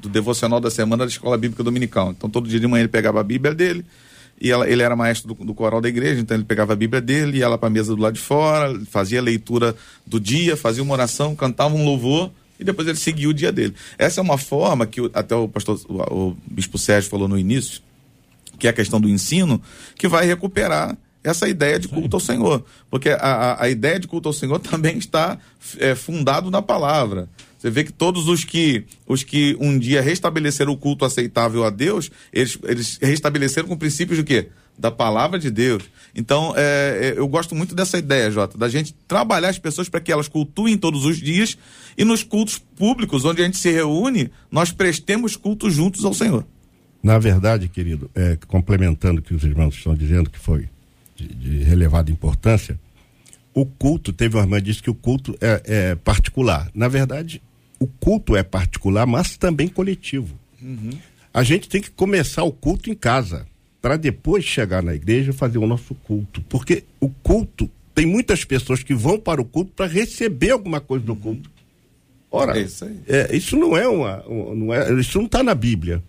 do 0.00 0.08
devocional 0.08 0.60
da 0.60 0.70
semana 0.70 1.04
da 1.04 1.10
Escola 1.10 1.36
Bíblica 1.36 1.62
Dominical. 1.62 2.10
Então, 2.10 2.28
todo 2.28 2.48
dia 2.48 2.58
de 2.58 2.66
manhã 2.66 2.82
ele 2.82 2.88
pegava 2.88 3.20
a 3.20 3.22
Bíblia 3.22 3.54
dele, 3.54 3.84
e 4.40 4.50
ela, 4.50 4.68
ele 4.68 4.82
era 4.82 4.94
maestro 4.94 5.34
do, 5.34 5.44
do, 5.46 5.54
coral 5.54 5.80
da 5.80 5.88
igreja, 5.88 6.20
então 6.20 6.36
ele 6.36 6.44
pegava 6.44 6.72
a 6.72 6.76
Bíblia 6.76 7.00
dele, 7.00 7.38
ia 7.38 7.48
lá 7.48 7.58
para 7.58 7.66
a 7.66 7.70
mesa 7.70 7.94
do 7.94 8.00
lado 8.00 8.14
de 8.14 8.20
fora, 8.20 8.80
fazia 8.86 9.18
a 9.18 9.22
leitura 9.22 9.74
do 10.06 10.20
dia, 10.20 10.56
fazia 10.56 10.82
uma 10.82 10.94
oração, 10.94 11.34
cantava 11.34 11.74
um 11.74 11.84
louvor 11.84 12.30
e 12.58 12.64
depois 12.64 12.86
ele 12.86 12.98
seguia 12.98 13.28
o 13.28 13.34
dia 13.34 13.50
dele. 13.50 13.74
Essa 13.98 14.20
é 14.20 14.22
uma 14.22 14.38
forma 14.38 14.86
que 14.86 15.00
até 15.12 15.34
o 15.34 15.48
pastor, 15.48 15.80
o, 15.88 16.28
o 16.28 16.36
bispo 16.46 16.78
Sérgio 16.78 17.10
falou 17.10 17.26
no 17.26 17.36
início, 17.36 17.80
que 18.58 18.66
é 18.66 18.70
a 18.70 18.72
questão 18.72 19.00
do 19.00 19.08
ensino, 19.08 19.60
que 19.96 20.06
vai 20.06 20.26
recuperar 20.26 20.96
essa 21.22 21.48
ideia 21.48 21.78
de 21.78 21.88
culto 21.88 22.16
ao 22.16 22.20
Senhor. 22.20 22.64
Porque 22.90 23.10
a, 23.10 23.16
a, 23.16 23.64
a 23.64 23.68
ideia 23.68 23.98
de 23.98 24.06
culto 24.06 24.28
ao 24.28 24.32
Senhor 24.32 24.58
também 24.60 24.98
está 24.98 25.38
é, 25.78 25.94
fundado 25.94 26.50
na 26.50 26.62
palavra. 26.62 27.28
Você 27.58 27.70
vê 27.70 27.82
que 27.82 27.92
todos 27.92 28.28
os 28.28 28.44
que, 28.44 28.84
os 29.06 29.24
que 29.24 29.56
um 29.58 29.76
dia 29.76 30.00
restabeleceram 30.00 30.72
o 30.72 30.76
culto 30.76 31.04
aceitável 31.04 31.64
a 31.64 31.70
Deus, 31.70 32.08
eles, 32.32 32.56
eles 32.62 32.98
restabeleceram 33.02 33.66
com 33.66 33.76
princípios 33.76 34.16
de 34.16 34.24
quê? 34.24 34.48
Da 34.78 34.92
palavra 34.92 35.40
de 35.40 35.50
Deus. 35.50 35.82
Então, 36.14 36.54
é, 36.56 37.14
é, 37.16 37.18
eu 37.18 37.26
gosto 37.26 37.56
muito 37.56 37.74
dessa 37.74 37.98
ideia, 37.98 38.30
Jota, 38.30 38.56
da 38.56 38.68
gente 38.68 38.94
trabalhar 39.08 39.48
as 39.48 39.58
pessoas 39.58 39.88
para 39.88 40.00
que 40.00 40.12
elas 40.12 40.28
cultuem 40.28 40.78
todos 40.78 41.04
os 41.04 41.16
dias 41.16 41.58
e 41.96 42.04
nos 42.04 42.22
cultos 42.22 42.58
públicos, 42.58 43.24
onde 43.24 43.42
a 43.42 43.44
gente 43.44 43.56
se 43.56 43.72
reúne, 43.72 44.30
nós 44.52 44.70
prestemos 44.70 45.34
culto 45.34 45.68
juntos 45.68 46.04
ao 46.04 46.14
Senhor. 46.14 46.46
Na 47.02 47.18
verdade, 47.18 47.68
querido, 47.68 48.08
é, 48.14 48.38
complementando 48.46 49.18
o 49.18 49.22
que 49.22 49.34
os 49.34 49.42
irmãos 49.42 49.74
estão 49.74 49.96
dizendo, 49.96 50.30
que 50.30 50.38
foi 50.38 50.68
de, 51.18 51.34
de 51.34 51.64
relevada 51.64 52.10
importância, 52.10 52.78
o 53.52 53.66
culto, 53.66 54.12
teve 54.12 54.36
uma 54.36 54.44
irmã 54.44 54.58
que 54.58 54.66
disse 54.66 54.82
que 54.82 54.90
o 54.90 54.94
culto 54.94 55.36
é, 55.40 55.62
é 55.64 55.94
particular. 55.96 56.70
Na 56.72 56.86
verdade, 56.86 57.42
o 57.80 57.86
culto 57.86 58.36
é 58.36 58.42
particular, 58.42 59.06
mas 59.06 59.36
também 59.36 59.68
coletivo. 59.68 60.38
Uhum. 60.62 60.90
A 61.34 61.42
gente 61.42 61.68
tem 61.68 61.80
que 61.80 61.90
começar 61.90 62.44
o 62.44 62.52
culto 62.52 62.88
em 62.88 62.94
casa, 62.94 63.46
para 63.82 63.96
depois 63.96 64.44
chegar 64.44 64.82
na 64.82 64.94
igreja 64.94 65.30
e 65.30 65.34
fazer 65.34 65.58
o 65.58 65.66
nosso 65.66 65.94
culto. 65.94 66.40
Porque 66.42 66.84
o 67.00 67.08
culto, 67.08 67.70
tem 67.94 68.06
muitas 68.06 68.44
pessoas 68.44 68.82
que 68.82 68.94
vão 68.94 69.18
para 69.18 69.40
o 69.40 69.44
culto 69.44 69.72
para 69.74 69.86
receber 69.86 70.50
alguma 70.50 70.80
coisa 70.80 71.04
do 71.04 71.16
culto. 71.16 71.50
Ora, 72.30 72.58
é 72.58 72.62
isso, 72.62 72.84
é, 73.06 73.34
isso, 73.34 73.56
não 73.56 73.76
é 73.76 73.88
uma. 73.88 74.22
Não 74.28 74.74
é, 74.74 74.92
isso 75.00 75.18
não 75.18 75.26
está 75.26 75.42
na 75.42 75.54
Bíblia. 75.54 76.02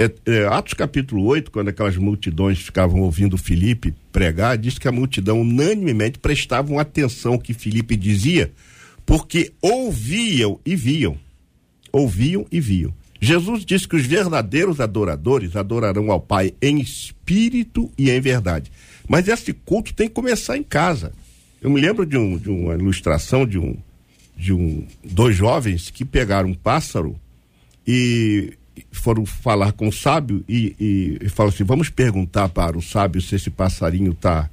É, 0.00 0.10
é, 0.24 0.46
Atos 0.46 0.72
capítulo 0.72 1.26
8, 1.26 1.50
quando 1.50 1.68
aquelas 1.68 1.94
multidões 1.98 2.58
ficavam 2.58 3.02
ouvindo 3.02 3.36
Filipe 3.36 3.92
pregar, 4.10 4.56
diz 4.56 4.78
que 4.78 4.88
a 4.88 4.92
multidão 4.92 5.42
unanimemente 5.42 6.18
prestavam 6.18 6.78
atenção 6.78 7.34
ao 7.34 7.38
que 7.38 7.52
Filipe 7.52 7.96
dizia, 7.96 8.50
porque 9.04 9.52
ouviam 9.60 10.58
e 10.64 10.74
viam. 10.74 11.18
Ouviam 11.92 12.46
e 12.50 12.58
viam. 12.60 12.94
Jesus 13.20 13.62
disse 13.62 13.86
que 13.86 13.96
os 13.96 14.06
verdadeiros 14.06 14.80
adoradores 14.80 15.54
adorarão 15.54 16.10
ao 16.10 16.18
Pai 16.18 16.54
em 16.62 16.80
espírito 16.80 17.92
e 17.98 18.08
em 18.08 18.22
verdade. 18.22 18.72
Mas 19.06 19.28
esse 19.28 19.52
culto 19.52 19.92
tem 19.92 20.08
que 20.08 20.14
começar 20.14 20.56
em 20.56 20.62
casa. 20.62 21.12
Eu 21.60 21.68
me 21.68 21.78
lembro 21.78 22.06
de, 22.06 22.16
um, 22.16 22.38
de 22.38 22.48
uma 22.48 22.72
ilustração 22.72 23.44
de 23.44 23.58
um, 23.58 23.76
de 24.34 24.54
um 24.54 24.82
dois 25.04 25.36
jovens 25.36 25.90
que 25.90 26.06
pegaram 26.06 26.48
um 26.48 26.54
pássaro 26.54 27.20
e 27.86 28.54
foram 28.92 29.24
falar 29.26 29.72
com 29.72 29.88
o 29.88 29.92
sábio 29.92 30.44
e, 30.48 30.74
e, 30.78 31.18
e 31.26 31.28
falaram 31.28 31.54
assim: 31.54 31.64
vamos 31.64 31.88
perguntar 31.88 32.48
para 32.48 32.76
o 32.76 32.82
sábio 32.82 33.20
se 33.20 33.34
esse 33.34 33.50
passarinho 33.50 34.12
está 34.12 34.48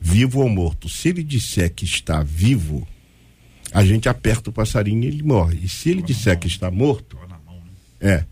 vivo 0.00 0.40
ou 0.40 0.48
morto. 0.48 0.88
Se 0.88 1.08
ele 1.08 1.22
disser 1.22 1.72
que 1.72 1.84
está 1.84 2.22
vivo, 2.22 2.86
a 3.72 3.84
gente 3.84 4.08
aperta 4.08 4.50
o 4.50 4.52
passarinho 4.52 5.04
e 5.04 5.06
ele 5.06 5.22
morre. 5.22 5.60
E 5.62 5.68
se 5.68 5.90
ele 5.90 6.02
disser 6.02 6.38
que 6.38 6.46
está 6.46 6.70
morto, 6.70 7.18
é, 8.00 8.24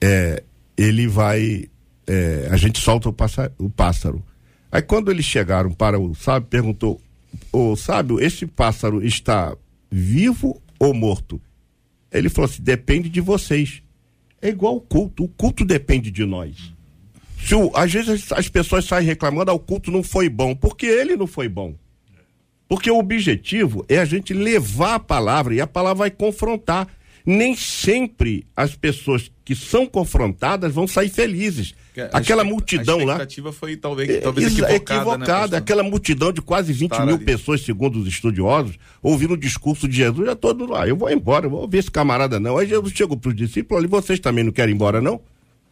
é 0.00 0.42
ele 0.76 1.06
vai. 1.06 1.68
É, 2.06 2.48
a 2.50 2.56
gente 2.56 2.80
solta 2.80 3.08
o, 3.08 3.12
pássaro, 3.12 3.52
o 3.58 3.70
pássaro. 3.70 4.22
Aí 4.70 4.82
quando 4.82 5.10
eles 5.10 5.24
chegaram 5.24 5.72
para 5.72 5.98
o 5.98 6.14
sábio, 6.14 6.48
perguntou: 6.48 7.00
o 7.52 7.76
sábio, 7.76 8.20
esse 8.20 8.46
pássaro 8.46 9.04
está 9.04 9.54
vivo 9.90 10.60
ou 10.78 10.94
morto? 10.94 11.40
Ele 12.10 12.28
falou 12.28 12.50
assim: 12.50 12.62
depende 12.62 13.08
de 13.08 13.20
vocês. 13.20 13.82
É 14.42 14.48
igual 14.48 14.76
o 14.76 14.80
culto. 14.80 15.24
O 15.24 15.28
culto 15.28 15.64
depende 15.64 16.10
de 16.10 16.26
nós. 16.26 16.74
Se 17.46 17.54
o, 17.54 17.70
às 17.74 17.92
vezes 17.92 18.30
as 18.32 18.48
pessoas 18.48 18.84
saem 18.84 19.06
reclamando, 19.06 19.52
ah, 19.52 19.54
o 19.54 19.58
culto 19.58 19.90
não 19.90 20.02
foi 20.02 20.28
bom, 20.28 20.54
porque 20.54 20.86
ele 20.86 21.16
não 21.16 21.28
foi 21.28 21.48
bom. 21.48 21.74
Porque 22.68 22.90
o 22.90 22.98
objetivo 22.98 23.84
é 23.88 23.98
a 23.98 24.04
gente 24.04 24.34
levar 24.34 24.94
a 24.94 25.00
palavra 25.00 25.54
e 25.54 25.60
a 25.60 25.66
palavra 25.66 26.00
vai 26.00 26.10
confrontar. 26.10 26.88
Nem 27.24 27.54
sempre 27.54 28.44
as 28.56 28.74
pessoas 28.74 29.30
que 29.44 29.54
são 29.54 29.86
confrontadas 29.86 30.74
vão 30.74 30.88
sair 30.88 31.08
felizes. 31.08 31.74
Aquela 32.12 32.42
multidão 32.42 32.98
lá. 32.98 33.02
A 33.02 33.06
expectativa 33.16 33.52
foi 33.52 33.76
talvez, 33.76 34.08
é, 34.08 34.20
talvez 34.20 34.46
equivocada. 34.46 34.76
equivocada 34.76 35.52
né, 35.52 35.58
aquela 35.58 35.82
multidão 35.82 36.32
de 36.32 36.40
quase 36.40 36.72
20 36.72 36.90
mil 37.00 37.16
ali. 37.16 37.24
pessoas, 37.24 37.60
segundo 37.62 38.00
os 38.00 38.08
estudiosos, 38.08 38.78
ouvindo 39.02 39.34
o 39.34 39.36
discurso 39.36 39.86
de 39.86 39.96
Jesus, 39.96 40.26
já 40.26 40.34
todo 40.34 40.66
lá. 40.66 40.88
Eu 40.88 40.96
vou 40.96 41.10
embora, 41.10 41.46
eu 41.46 41.50
vou 41.50 41.68
ver 41.68 41.78
esse 41.78 41.90
camarada 41.90 42.40
não. 42.40 42.56
Aí 42.56 42.66
Jesus 42.66 42.94
chegou 42.94 43.16
para 43.16 43.28
os 43.28 43.36
discípulos 43.36 43.82
ali, 43.82 43.90
vocês 43.90 44.18
também 44.18 44.42
não 44.42 44.52
querem 44.52 44.72
ir 44.72 44.76
embora, 44.76 45.00
não? 45.00 45.20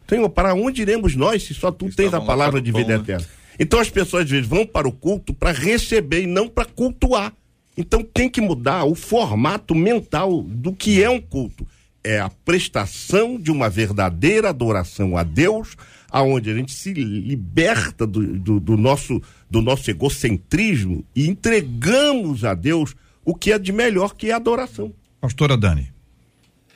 Senhor, 0.07 0.29
para 0.29 0.53
onde 0.53 0.81
iremos 0.81 1.15
nós 1.15 1.43
se 1.43 1.53
só 1.53 1.71
tu 1.71 1.89
tens 1.95 2.13
a 2.13 2.21
palavra 2.21 2.61
de 2.61 2.71
vida 2.71 2.97
né? 2.97 3.03
eterna? 3.03 3.25
Então 3.59 3.79
as 3.79 3.89
pessoas 3.89 4.23
às 4.23 4.29
vezes 4.29 4.47
vão 4.47 4.65
para 4.65 4.87
o 4.87 4.91
culto 4.91 5.33
para 5.33 5.51
receber 5.51 6.23
e 6.23 6.27
não 6.27 6.47
para 6.47 6.65
cultuar. 6.65 7.33
Então 7.77 8.03
tem 8.03 8.29
que 8.29 8.41
mudar 8.41 8.83
o 8.83 8.95
formato 8.95 9.73
mental 9.73 10.43
do 10.43 10.73
que 10.73 11.01
é 11.01 11.09
um 11.09 11.21
culto. 11.21 11.65
É 12.03 12.19
a 12.19 12.29
prestação 12.29 13.39
de 13.39 13.51
uma 13.51 13.69
verdadeira 13.69 14.49
adoração 14.49 15.15
a 15.15 15.23
Deus, 15.23 15.77
aonde 16.11 16.51
a 16.51 16.55
gente 16.55 16.73
se 16.73 16.93
liberta 16.93 18.05
do, 18.05 18.37
do, 18.37 18.59
do, 18.59 18.77
nosso, 18.77 19.21
do 19.49 19.61
nosso 19.61 19.89
egocentrismo 19.89 21.05
e 21.15 21.27
entregamos 21.27 22.43
a 22.43 22.53
Deus 22.53 22.95
o 23.23 23.33
que 23.33 23.51
é 23.51 23.57
de 23.57 23.71
melhor, 23.71 24.15
que 24.15 24.29
é 24.29 24.33
a 24.33 24.37
adoração. 24.37 24.93
Pastora 25.19 25.55
Dani. 25.55 25.93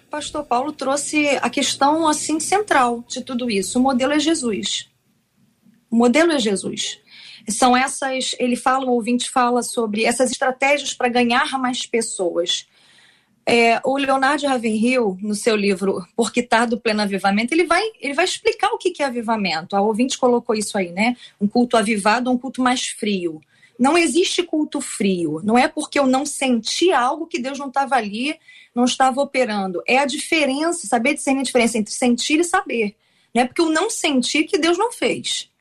Pastor 0.10 0.46
Paulo 0.46 0.72
trouxe 0.72 1.28
a 1.42 1.50
questão 1.50 2.08
assim 2.08 2.40
central 2.40 3.04
de 3.08 3.22
tudo 3.22 3.50
isso. 3.50 3.78
O 3.78 3.82
modelo 3.82 4.14
é 4.14 4.20
Jesus. 4.20 4.90
O 5.92 5.96
modelo 5.98 6.32
é 6.32 6.40
Jesus. 6.40 7.00
São 7.50 7.76
essas, 7.76 8.34
ele 8.40 8.56
fala, 8.56 8.86
o 8.86 8.92
ouvinte 8.92 9.30
fala 9.30 9.62
sobre 9.62 10.06
essas 10.06 10.32
estratégias 10.32 10.94
para 10.94 11.10
ganhar 11.10 11.60
mais 11.60 11.86
pessoas. 11.86 12.66
É, 13.48 13.80
o 13.84 13.96
Leonardo 13.96 14.48
Ravenhill, 14.48 15.18
no 15.22 15.36
seu 15.36 15.56
livro 15.56 16.04
Por 16.16 16.34
Quitar 16.34 16.68
do 16.68 16.80
Pleno 16.80 17.04
Avivamento, 17.04 17.54
ele 17.54 17.66
vai, 17.66 17.84
ele 18.02 18.16
vai 18.16 18.26
explicar 18.26 18.70
o 18.72 18.78
que 18.78 19.04
é 19.04 19.06
avivamento. 19.06 19.76
A 19.76 19.82
ouvinte 19.82 20.18
colocou 20.18 20.56
isso 20.56 20.76
aí, 20.78 20.92
né? 20.92 21.16
Um 21.40 21.48
culto 21.48 21.78
avivado, 21.78 22.32
um 22.32 22.38
culto 22.38 22.62
mais 22.62 22.88
frio. 22.88 23.40
Não 23.78 23.98
existe 23.98 24.42
culto 24.42 24.82
frio. 24.82 25.42
Não 25.44 25.58
é 25.58 25.68
porque 25.68 26.00
eu 26.00 26.08
não 26.08 26.26
senti 26.26 26.92
algo 26.92 27.28
que 27.28 27.40
Deus 27.40 27.60
não 27.60 27.68
estava 27.68 27.96
ali, 27.96 28.36
não 28.74 28.86
estava 28.86 29.22
operando. 29.22 29.84
É 29.88 30.00
a 30.00 30.06
diferença, 30.06 30.88
saber 30.88 31.14
discernir 31.14 31.42
a 31.42 31.44
diferença 31.44 31.78
entre 31.78 31.94
sentir 31.94 32.40
e 32.40 32.44
saber. 32.44 32.96
Não 33.34 33.44
é 33.44 33.46
porque 33.46 33.62
eu 33.62 33.70
não 33.70 33.90
senti 33.90 34.44
que 34.44 34.58
Deus 34.58 34.78
não 34.78 34.92
fez. 34.92 35.52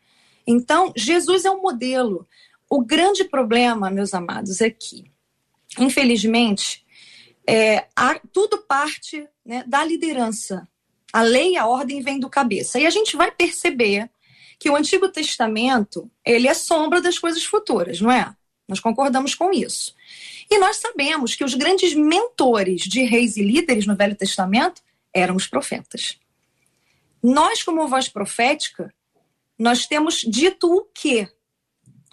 Então, 0.47 0.93
Jesus 0.97 1.45
é 1.45 1.51
um 1.51 1.61
modelo. 1.61 2.27
O 2.71 2.81
grande 2.83 3.25
problema, 3.25 3.91
meus 3.91 4.15
amados, 4.15 4.61
é 4.61 4.71
que, 4.71 5.05
infelizmente, 5.79 6.84
é, 7.47 7.87
a, 7.95 8.19
tudo 8.33 8.59
parte 8.59 9.27
né, 9.45 9.65
da 9.67 9.85
liderança. 9.85 10.67
A 11.13 11.23
lei 11.23 11.53
e 11.53 11.57
a 11.57 11.67
ordem 11.67 12.01
vêm 12.01 12.19
do 12.19 12.29
cabeça. 12.29 12.79
E 12.79 12.87
a 12.87 12.91
gente 12.91 13.17
vai 13.17 13.31
perceber 13.31 14.11
que 14.59 14.71
o 14.71 14.77
Antigo 14.77 15.09
Testamento 15.09 16.11
ele 16.25 16.49
é 16.49 16.55
sombra 16.55 17.01
das 17.01 17.19
coisas 17.19 17.45
futuras, 17.45 18.01
não 18.01 18.11
é? 18.11 18.35
Nós 18.67 18.81
concordamos 18.81 19.35
com 19.35 19.53
isso. 19.53 19.95
E 20.51 20.59
nós 20.59 20.77
sabemos 20.77 21.35
que 21.35 21.45
os 21.45 21.55
grandes 21.55 21.95
mentores 21.95 22.83
de 22.83 23.03
reis 23.03 23.37
e 23.37 23.43
líderes 23.43 23.87
no 23.87 23.97
Velho 23.97 24.17
Testamento 24.17 24.83
eram 25.13 25.37
os 25.37 25.47
profetas. 25.47 26.19
Nós, 27.23 27.63
como 27.63 27.89
voz 27.89 28.09
profética, 28.09 28.93
nós 29.59 29.87
temos 29.87 30.17
dito 30.17 30.71
o 30.73 30.83
quê? 30.95 31.29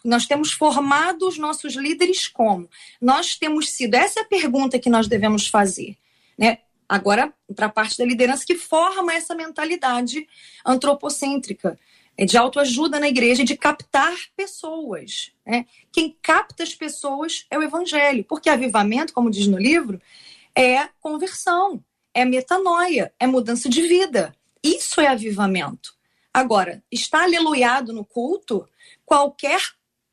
Nós 0.04 0.26
temos 0.26 0.52
formado 0.52 1.28
os 1.28 1.38
nossos 1.38 1.76
líderes 1.76 2.28
como? 2.28 2.70
Nós 3.00 3.36
temos 3.36 3.70
sido, 3.70 3.96
essa 3.96 4.20
é 4.20 4.24
a 4.24 4.28
pergunta 4.28 4.80
que 4.80 4.90
nós 4.90 5.08
devemos 5.08 5.48
fazer. 5.48 5.96
Né? 6.38 6.60
Agora, 6.88 7.34
para 7.56 7.68
a 7.68 7.70
parte 7.70 7.98
da 7.98 8.06
liderança 8.06 8.46
que 8.46 8.56
forma 8.56 9.14
essa 9.14 9.36
mentalidade 9.36 10.28
antropocêntrica, 10.66 11.80
é 12.18 12.26
de 12.26 12.38
autoajuda 12.38 13.00
na 13.00 13.08
igreja, 13.08 13.44
de 13.44 13.56
captar 13.56 14.16
pessoas. 14.36 15.32
Né? 15.46 15.66
Quem 15.92 16.16
capta 16.22 16.64
as 16.64 16.76
pessoas 16.76 17.46
é 17.50 17.58
o 17.58 17.64
evangelho, 17.64 18.26
porque 18.26 18.50
avivamento, 18.50 19.14
como 19.14 19.32
diz 19.32 19.48
no 19.48 19.58
livro, 19.58 20.02
é 20.56 20.90
conversão, 21.00 21.84
é 22.14 22.26
metanoia, 22.26 23.14
é 23.20 23.26
mudança 23.26 23.70
de 23.70 23.82
vida. 23.82 24.36
Isso 24.64 25.00
é 25.00 25.08
avivamento. 25.08 25.96
Agora, 26.34 26.84
está 26.92 27.24
aleluiado 27.24 27.92
no 27.92 28.06
culto, 28.06 28.68
qualquer 29.06 29.62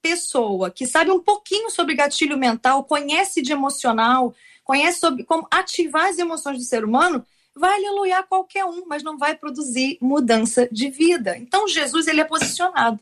pessoa 0.03 0.71
que 0.71 0.87
sabe 0.87 1.11
um 1.11 1.21
pouquinho 1.21 1.71
sobre 1.71 1.95
gatilho 1.95 2.39
mental, 2.39 2.85
conhece 2.85 3.43
de 3.43 3.53
emocional, 3.53 4.35
conhece 4.65 5.01
sobre 5.01 5.25
como 5.25 5.47
ativar 5.51 6.07
as 6.07 6.19
emoções 6.19 6.59
do 6.59 6.65
ser 6.65 6.85
humano, 6.85 7.25
vai 7.55 7.75
aleluiar 7.77 8.23
qualquer 8.25 8.65
um, 8.65 8.85
mas 8.87 9.03
não 9.03 9.19
vai 9.19 9.35
produzir 9.37 9.99
mudança 10.01 10.69
de 10.71 10.91
vida. 10.91 11.37
Então 11.37 11.67
Jesus 11.67 12.07
ele 12.07 12.21
é 12.21 12.25
posicionado, 12.25 13.01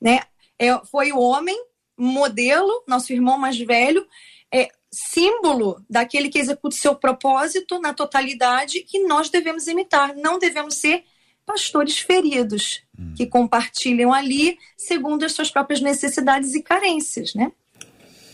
né? 0.00 0.20
É, 0.58 0.78
foi 0.86 1.12
o 1.12 1.18
homem 1.18 1.56
modelo, 1.96 2.82
nosso 2.86 3.12
irmão 3.12 3.38
mais 3.38 3.58
velho, 3.58 4.06
é 4.52 4.70
símbolo 4.90 5.82
daquele 5.88 6.28
que 6.28 6.38
executa 6.38 6.76
seu 6.76 6.94
propósito 6.94 7.80
na 7.80 7.94
totalidade 7.94 8.80
que 8.80 8.98
nós 9.04 9.30
devemos 9.30 9.66
imitar. 9.66 10.14
Não 10.14 10.38
devemos 10.38 10.74
ser 10.74 11.04
pastores 11.46 11.98
feridos, 11.98 12.82
hum. 12.98 13.14
que 13.16 13.26
compartilham 13.26 14.12
ali 14.12 14.58
segundo 14.76 15.24
as 15.24 15.32
suas 15.32 15.50
próprias 15.50 15.80
necessidades 15.80 16.54
e 16.54 16.62
carências, 16.62 17.34
né? 17.34 17.52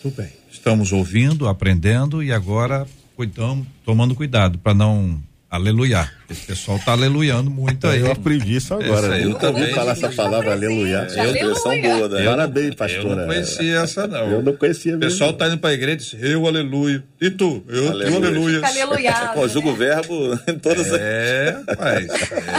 Tudo 0.03 0.17
bem. 0.17 0.33
Estamos 0.51 0.93
ouvindo, 0.93 1.49
aprendendo 1.49 2.23
e 2.23 2.33
agora 2.33 2.87
cuidamos, 3.17 3.67
tomando 3.85 4.15
cuidado 4.15 4.59
para 4.59 4.75
não 4.75 5.21
aleluiar. 5.51 6.13
Esse 6.31 6.47
pessoal 6.47 6.77
está 6.77 6.93
aleluiando 6.93 7.51
muito 7.51 7.87
aí. 7.87 8.01
Eu 8.01 8.13
aprendi 8.13 8.57
isso 8.57 8.75
agora. 8.75 9.19
Eu 9.19 9.31
nunca 9.31 9.49
ouvi 9.49 9.73
falar 9.73 9.93
essa 9.93 10.11
palavra 10.11 10.53
aleluiar. 10.53 11.07
É 11.15 11.23
uma 11.23 11.31
expressão 11.31 11.81
boa, 11.81 12.09
né? 12.09 12.25
Parabéns, 12.25 12.75
pastora. 12.75 13.09
Eu 13.09 13.17
não 13.17 13.27
conhecia 13.27 13.79
essa, 13.79 14.07
não. 14.07 14.31
Eu 14.31 14.43
não 14.43 14.57
conhecia 14.57 14.93
mesmo. 14.93 15.07
O 15.07 15.11
pessoal 15.11 15.31
está 15.31 15.47
indo 15.49 15.59
para 15.59 15.71
a 15.71 15.75
igreja 15.75 15.95
e 15.95 16.19
diz, 16.19 16.31
eu 16.31 16.47
aleluia. 16.47 17.03
E 17.21 17.31
tu? 17.31 17.65
Eu 17.69 17.89
aleluia. 17.91 18.17
aleluia. 18.17 18.67
Aleluia. 18.67 19.13
Conjuga 19.35 19.69
o 19.69 19.75
verbo 19.75 20.39
em 20.47 20.59
todas 20.59 20.93
as... 20.93 21.01
É, 21.01 21.63
rapaz. 21.69 22.07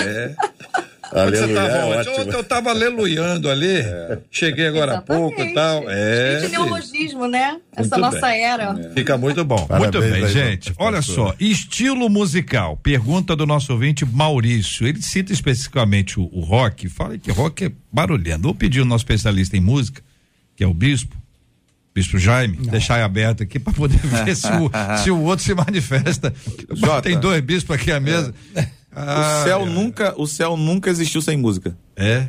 É. 0.05 0.35
Aleluia, 1.11 1.59
é 1.59 2.07
eu, 2.07 2.31
eu 2.31 2.43
tava 2.43 2.69
aleluiando 2.69 3.49
ali, 3.49 3.77
é. 3.77 4.19
cheguei 4.29 4.67
agora 4.67 4.97
há 4.97 5.01
pouco 5.01 5.41
e 5.41 5.53
tal. 5.53 5.83
É, 5.89 6.39
gente, 6.41 6.51
neologismo, 6.51 7.27
né? 7.27 7.57
Essa 7.75 7.97
muito 7.97 8.13
nossa 8.15 8.27
bem. 8.27 8.43
era. 8.43 8.79
É. 8.79 8.93
Fica 8.93 9.17
muito 9.17 9.43
bom. 9.43 9.65
Parabéns, 9.65 9.95
muito 9.95 10.13
bem, 10.13 10.27
gente. 10.27 10.73
Olha 10.77 11.01
só, 11.01 11.33
estilo 11.39 12.09
musical. 12.09 12.77
Pergunta 12.77 13.35
do 13.35 13.45
nosso 13.45 13.73
ouvinte 13.73 14.05
Maurício. 14.05 14.87
Ele 14.87 15.01
cita 15.01 15.33
especificamente 15.33 16.19
o, 16.19 16.29
o 16.31 16.41
rock. 16.41 16.87
Fala 16.89 17.17
que 17.17 17.31
rock 17.31 17.65
é 17.65 17.71
barulhento. 17.91 18.43
Vou 18.43 18.55
pedir 18.55 18.81
o 18.81 18.85
nosso 18.85 19.03
especialista 19.03 19.57
em 19.57 19.61
música, 19.61 20.01
que 20.55 20.63
é 20.63 20.67
o 20.67 20.73
Bispo. 20.73 21.17
Bispo 21.93 22.19
Jaime, 22.19 22.57
Não. 22.57 22.71
deixar 22.71 23.03
aberto 23.03 23.43
aqui 23.43 23.59
para 23.59 23.73
poder 23.73 23.97
ver 24.25 24.35
se 24.35 24.47
o, 24.47 24.71
se 25.03 25.11
o 25.11 25.21
outro 25.21 25.43
se 25.43 25.53
manifesta. 25.53 26.33
Jota. 26.71 27.01
Tem 27.01 27.19
dois 27.19 27.41
bispos 27.41 27.75
aqui 27.75 27.91
à 27.91 27.99
mesa. 27.99 28.33
É. 28.55 28.78
Ah, 28.95 29.41
o 29.41 29.43
céu 29.43 29.65
nunca, 29.65 30.13
o 30.17 30.27
céu 30.27 30.57
nunca 30.57 30.89
existiu 30.89 31.21
sem 31.21 31.37
música. 31.37 31.77
É. 31.95 32.27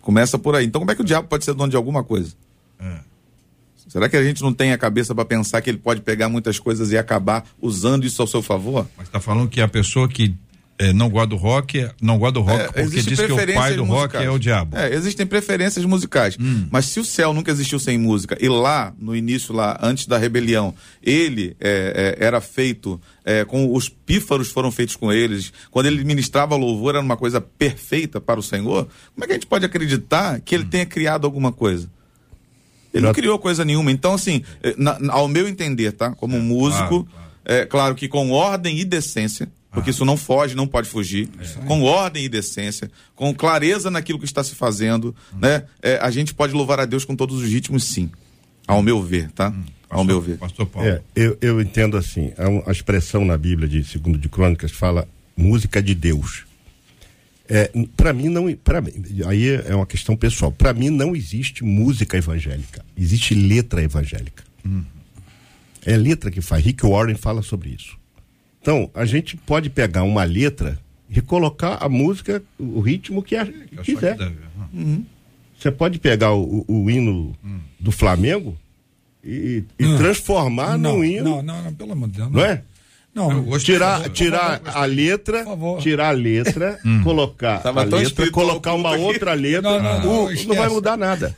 Começa 0.00 0.38
por 0.38 0.54
aí. 0.54 0.66
Então 0.66 0.80
como 0.80 0.90
é 0.90 0.94
que 0.94 1.00
o 1.00 1.04
diabo 1.04 1.28
pode 1.28 1.44
ser 1.44 1.54
dono 1.54 1.70
de 1.70 1.76
alguma 1.76 2.04
coisa? 2.04 2.34
É. 2.78 2.98
Será 3.88 4.08
que 4.08 4.16
a 4.16 4.22
gente 4.24 4.42
não 4.42 4.52
tem 4.52 4.72
a 4.72 4.78
cabeça 4.78 5.14
para 5.14 5.24
pensar 5.24 5.60
que 5.60 5.70
ele 5.70 5.78
pode 5.78 6.00
pegar 6.00 6.28
muitas 6.28 6.58
coisas 6.58 6.90
e 6.90 6.98
acabar 6.98 7.46
usando 7.60 8.04
isso 8.04 8.20
ao 8.20 8.26
seu 8.26 8.42
favor? 8.42 8.88
Mas 8.96 9.06
está 9.06 9.20
falando 9.20 9.48
que 9.48 9.60
a 9.60 9.68
pessoa 9.68 10.08
que 10.08 10.34
é, 10.78 10.92
não 10.92 11.08
gosta 11.08 11.28
do 11.28 11.36
rock, 11.36 11.88
não 12.00 12.18
gosta 12.18 12.32
do 12.32 12.40
rock 12.40 12.62
é, 12.62 12.82
porque 12.82 13.02
diz 13.02 13.18
que 13.18 13.32
o 13.32 13.54
pai 13.54 13.74
do 13.74 13.84
rock 13.84 14.16
é 14.16 14.28
o 14.28 14.38
diabo. 14.38 14.76
É, 14.76 14.92
existem 14.92 15.24
preferências 15.24 15.84
musicais. 15.84 16.36
Hum. 16.38 16.66
Mas 16.70 16.86
se 16.86 16.98
o 16.98 17.04
céu 17.04 17.32
nunca 17.32 17.50
existiu 17.50 17.78
sem 17.78 17.96
música, 17.96 18.36
e 18.40 18.48
lá, 18.48 18.92
no 18.98 19.14
início, 19.14 19.54
lá, 19.54 19.78
antes 19.80 20.06
da 20.06 20.18
rebelião, 20.18 20.74
ele 21.02 21.56
é, 21.60 22.16
é 22.18 22.24
era 22.24 22.40
feito, 22.40 23.00
é, 23.24 23.44
com 23.44 23.72
os 23.72 23.88
pífaros 23.88 24.50
foram 24.50 24.72
feitos 24.72 24.96
com 24.96 25.12
eles, 25.12 25.52
quando 25.70 25.86
ele 25.86 26.02
ministrava 26.02 26.56
louvor, 26.56 26.96
era 26.96 27.04
uma 27.04 27.16
coisa 27.16 27.40
perfeita 27.40 28.20
para 28.20 28.40
o 28.40 28.42
Senhor, 28.42 28.88
como 29.14 29.24
é 29.24 29.26
que 29.26 29.32
a 29.32 29.36
gente 29.36 29.46
pode 29.46 29.64
acreditar 29.64 30.40
que 30.40 30.54
ele 30.54 30.64
hum. 30.64 30.68
tenha 30.68 30.86
criado 30.86 31.24
alguma 31.24 31.52
coisa? 31.52 31.88
Ele 32.92 33.06
não 33.06 33.12
criou 33.12 33.38
coisa 33.40 33.64
nenhuma. 33.64 33.90
Então, 33.90 34.14
assim, 34.14 34.42
é, 34.62 34.74
na, 34.78 34.96
ao 35.10 35.26
meu 35.26 35.48
entender, 35.48 35.90
tá? 35.92 36.12
Como 36.12 36.38
músico, 36.40 37.04
claro, 37.04 37.08
claro. 37.10 37.28
é 37.44 37.66
claro 37.66 37.94
que 37.96 38.06
com 38.06 38.30
ordem 38.30 38.78
e 38.78 38.84
decência, 38.84 39.48
porque 39.74 39.90
isso 39.90 40.04
não 40.04 40.16
foge, 40.16 40.54
não 40.54 40.66
pode 40.66 40.88
fugir, 40.88 41.28
é. 41.38 41.66
com 41.66 41.82
ordem 41.82 42.24
e 42.24 42.28
decência, 42.28 42.90
com 43.14 43.34
clareza 43.34 43.90
naquilo 43.90 44.18
que 44.18 44.24
está 44.24 44.42
se 44.44 44.54
fazendo, 44.54 45.14
hum. 45.34 45.38
né? 45.40 45.64
É, 45.82 45.98
a 46.00 46.10
gente 46.10 46.32
pode 46.32 46.54
louvar 46.54 46.78
a 46.78 46.86
Deus 46.86 47.04
com 47.04 47.16
todos 47.16 47.42
os 47.42 47.50
ritmos, 47.50 47.84
sim, 47.84 48.08
ao 48.66 48.80
meu 48.80 49.02
ver, 49.02 49.30
tá? 49.32 49.48
Hum. 49.50 49.64
Pastor, 49.64 49.98
ao 49.98 50.04
meu 50.04 50.20
ver. 50.20 50.38
Pastor 50.38 50.66
Paulo. 50.66 50.88
É, 50.88 51.02
eu, 51.14 51.36
eu 51.40 51.60
entendo 51.60 51.96
assim, 51.96 52.32
a, 52.38 52.70
a 52.70 52.72
expressão 52.72 53.24
na 53.24 53.36
Bíblia 53.36 53.68
de 53.68 53.84
segundo 53.84 54.16
de 54.16 54.28
Crônicas 54.28 54.70
fala 54.72 55.08
música 55.36 55.82
de 55.82 55.94
Deus. 55.94 56.44
É, 57.46 57.70
para 57.94 58.12
mim 58.12 58.28
não, 58.28 58.50
para 58.54 58.82
aí 59.26 59.48
é 59.66 59.74
uma 59.74 59.86
questão 59.86 60.16
pessoal. 60.16 60.50
Para 60.50 60.72
mim 60.72 60.88
não 60.88 61.14
existe 61.14 61.62
música 61.62 62.16
evangélica, 62.16 62.84
existe 62.96 63.34
letra 63.34 63.82
evangélica. 63.82 64.42
Hum. 64.64 64.84
É 65.84 65.96
letra 65.96 66.30
que 66.30 66.40
faz. 66.40 66.64
Rick 66.64 66.86
Warren 66.86 67.16
fala 67.16 67.42
sobre 67.42 67.70
isso. 67.70 67.98
Então, 68.64 68.90
a 68.94 69.04
gente 69.04 69.36
pode 69.36 69.68
pegar 69.68 70.04
uma 70.04 70.24
letra 70.24 70.78
e 71.10 71.20
colocar 71.20 71.76
a 71.82 71.86
música, 71.86 72.42
o 72.58 72.80
ritmo 72.80 73.22
que, 73.22 73.36
a, 73.36 73.44
que 73.44 73.76
quiser. 73.82 74.16
Uhum. 74.72 75.04
Você 75.58 75.70
pode 75.70 75.98
pegar 75.98 76.32
o, 76.32 76.64
o, 76.66 76.84
o 76.84 76.90
hino 76.90 77.36
hum. 77.44 77.58
do 77.78 77.92
Flamengo 77.92 78.56
e, 79.22 79.64
e 79.78 79.84
hum. 79.84 79.98
transformar 79.98 80.78
não, 80.78 80.96
no 80.96 81.04
hino. 81.04 81.24
Não, 81.24 81.42
não, 81.42 81.62
não, 81.64 81.74
pelo 81.74 81.92
amor 81.92 82.08
de 82.08 82.16
Deus. 82.16 82.30
Não, 82.30 82.40
não 82.40 82.46
é? 82.46 82.62
Não, 83.14 83.58
tirar, 83.58 84.08
tirar 84.08 84.62
a 84.64 84.86
letra, 84.86 85.44
tirar 85.78 86.08
a 86.08 86.12
letra, 86.12 86.80
colocar 87.04 87.58
Tava 87.62 87.82
a 87.82 87.84
letra, 87.84 88.30
colocar 88.30 88.72
uma 88.72 88.96
outra 88.96 89.34
letra, 89.34 89.60
não, 89.60 89.82
não, 89.82 90.00
não, 90.00 90.32
não, 90.32 90.56
vai 90.56 90.68
mudar 90.70 90.96
nada. 90.96 91.36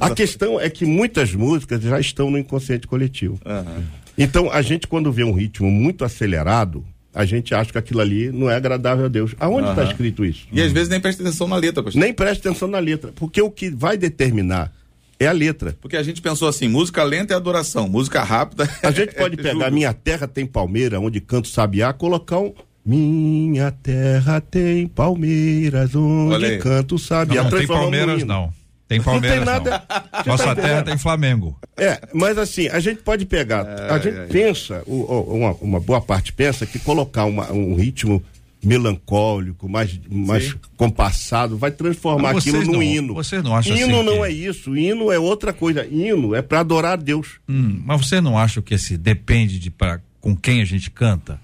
A 0.00 0.10
questão 0.10 0.60
é 0.60 0.68
que 0.68 0.84
muitas 0.84 1.32
músicas 1.32 1.80
já 1.80 2.00
estão 2.00 2.30
no 2.30 2.36
inconsciente 2.36 2.86
coletivo. 2.88 3.38
Uhum. 3.46 3.84
Então, 4.16 4.50
a 4.50 4.62
gente, 4.62 4.86
quando 4.86 5.10
vê 5.10 5.24
um 5.24 5.32
ritmo 5.32 5.70
muito 5.70 6.04
acelerado, 6.04 6.84
a 7.14 7.24
gente 7.24 7.54
acha 7.54 7.70
que 7.70 7.78
aquilo 7.78 8.00
ali 8.00 8.30
não 8.32 8.50
é 8.50 8.56
agradável 8.56 9.04
a 9.04 9.08
Deus. 9.08 9.34
Aonde 9.38 9.70
está 9.70 9.82
uhum. 9.82 9.88
escrito 9.88 10.24
isso? 10.24 10.46
E 10.52 10.60
às 10.60 10.72
vezes 10.72 10.88
nem 10.88 11.00
presta 11.00 11.22
atenção 11.22 11.46
na 11.46 11.56
letra, 11.56 11.82
pastor. 11.82 12.00
Nem 12.00 12.12
presta 12.12 12.48
atenção 12.48 12.68
na 12.68 12.78
letra. 12.78 13.12
Porque 13.14 13.40
o 13.40 13.50
que 13.50 13.70
vai 13.70 13.96
determinar 13.96 14.72
é 15.18 15.26
a 15.26 15.32
letra. 15.32 15.76
Porque 15.80 15.96
a 15.96 16.02
gente 16.02 16.20
pensou 16.20 16.48
assim, 16.48 16.66
música 16.66 17.04
lenta 17.04 17.32
é 17.32 17.36
adoração, 17.36 17.88
música 17.88 18.22
rápida. 18.22 18.68
A 18.82 18.90
gente 18.90 19.14
pode 19.16 19.38
é 19.38 19.42
pegar 19.42 19.70
Minha 19.70 19.92
Terra 19.92 20.26
Tem 20.26 20.44
Palmeira, 20.44 20.98
onde 20.98 21.20
canto 21.20 21.48
sabiá, 21.48 21.92
colocar 21.92 22.38
um. 22.38 22.52
Minha 22.86 23.70
terra 23.70 24.42
tem 24.42 24.86
palmeiras, 24.86 25.94
onde 25.94 26.58
canto 26.58 26.98
sabiá. 26.98 27.42
Não, 27.42 27.50
não 27.50 27.58
tem 27.58 27.66
palmeiras, 27.66 28.24
não. 28.24 28.52
Tem 28.86 29.00
Palmeiras. 29.02 29.44
Não 29.46 29.46
tem 29.60 29.70
nada. 29.70 29.82
Não. 29.88 30.22
Nossa 30.26 30.54
terra 30.54 30.82
tem 30.82 30.98
Flamengo. 30.98 31.58
É, 31.76 32.00
mas 32.12 32.36
assim, 32.36 32.68
a 32.68 32.78
gente 32.80 33.02
pode 33.02 33.24
pegar. 33.26 33.64
a 33.90 33.98
gente 33.98 34.30
pensa, 34.30 34.82
o- 34.86 35.10
o- 35.10 35.36
uma, 35.38 35.52
uma 35.54 35.80
boa 35.80 36.00
parte 36.00 36.32
pensa 36.32 36.66
que 36.66 36.78
colocar 36.78 37.24
uma- 37.24 37.50
um 37.50 37.74
ritmo 37.74 38.22
melancólico, 38.62 39.68
mais, 39.68 39.98
mais 40.10 40.54
compassado, 40.76 41.56
vai 41.56 41.70
transformar 41.70 42.30
aquilo 42.30 42.62
num 42.64 42.72
não- 42.74 42.82
hino. 42.82 43.14
vocês 43.14 43.42
não 43.42 43.54
acham 43.54 43.76
hino 43.76 43.84
assim 44.00 44.04
não 44.04 44.12
que- 44.14 44.22
é 44.24 44.30
isso. 44.30 44.76
Hino 44.76 45.10
é 45.12 45.18
outra 45.18 45.52
coisa. 45.52 45.86
Hino 45.86 46.34
é 46.34 46.42
para 46.42 46.60
adorar 46.60 46.92
a 46.92 46.96
Deus. 46.96 47.40
Hum, 47.48 47.82
mas 47.84 48.06
você 48.06 48.20
não 48.20 48.38
acha 48.38 48.60
que 48.62 48.74
esse 48.74 48.96
depende 48.96 49.58
de 49.58 49.70
pra, 49.70 50.00
com 50.20 50.34
quem 50.36 50.60
a 50.60 50.64
gente 50.64 50.90
canta? 50.90 51.40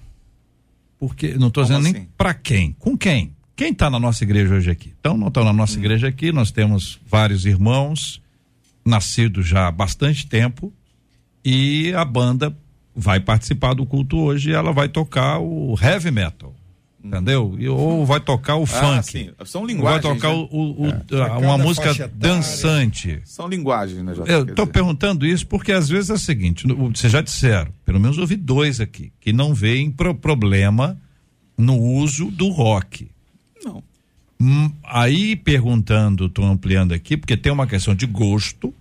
Porque 0.99 1.29
não 1.35 1.47
estou 1.47 1.63
Como 1.63 1.77
dizendo 1.77 1.83
nem 1.93 2.03
assim? 2.03 2.11
para 2.17 2.33
quem. 2.33 2.75
Com 2.79 2.95
quem? 2.97 3.33
Quem 3.61 3.73
está 3.73 3.91
na 3.91 3.99
nossa 3.99 4.23
igreja 4.23 4.55
hoje 4.55 4.71
aqui? 4.71 4.91
Então, 4.99 5.15
não 5.15 5.27
está 5.27 5.43
na 5.43 5.53
nossa 5.53 5.77
igreja 5.77 6.07
aqui, 6.07 6.31
nós 6.31 6.49
temos 6.49 6.99
vários 7.07 7.45
irmãos, 7.45 8.19
nascidos 8.83 9.45
já 9.47 9.67
há 9.67 9.71
bastante 9.71 10.25
tempo, 10.25 10.73
e 11.45 11.93
a 11.93 12.03
banda 12.03 12.57
vai 12.95 13.19
participar 13.19 13.75
do 13.75 13.85
culto 13.85 14.17
hoje 14.17 14.49
e 14.49 14.53
ela 14.53 14.71
vai 14.73 14.89
tocar 14.89 15.37
o 15.37 15.75
heavy 15.79 16.09
metal. 16.09 16.55
Entendeu? 17.03 17.55
E, 17.59 17.69
ou 17.69 18.03
vai 18.03 18.19
tocar 18.19 18.55
o 18.55 18.63
Ah, 18.63 18.65
funk. 18.65 19.03
sim. 19.05 19.29
São 19.45 19.61
Ou 19.61 19.67
vai 19.67 19.75
linguagens. 19.75 20.15
tocar 20.15 20.29
né? 20.33 20.47
o, 20.51 20.55
o- 20.57 20.81
o- 20.87 20.89
a- 20.89 21.27
Cada 21.29 21.37
uma 21.37 21.57
música 21.59 22.07
dançante. 22.15 23.21
São 23.25 23.47
linguagens, 23.47 24.03
né, 24.03 24.15
Jota? 24.15 24.31
Eu 24.31 24.43
estou 24.43 24.65
perguntando 24.65 25.23
isso 25.23 25.45
porque 25.45 25.71
às 25.71 25.87
vezes 25.87 26.09
é 26.09 26.13
o 26.13 26.17
seguinte: 26.17 26.65
vocês 26.67 27.13
já 27.13 27.21
disseram, 27.21 27.71
pelo 27.85 27.99
menos 27.99 28.17
ouvi 28.17 28.35
dois 28.35 28.79
aqui, 28.81 29.13
que 29.19 29.31
não 29.31 29.53
veem 29.53 29.91
pro- 29.91 30.15
problema 30.15 30.97
no 31.55 31.77
uso 31.77 32.31
do 32.31 32.49
rock. 32.49 33.07
Não. 33.63 33.83
Hum, 34.39 34.71
aí 34.83 35.35
perguntando, 35.35 36.25
estou 36.25 36.45
ampliando 36.45 36.93
aqui, 36.93 37.15
porque 37.15 37.37
tem 37.37 37.51
uma 37.51 37.67
questão 37.67 37.93
de 37.93 38.05
gosto 38.05 38.73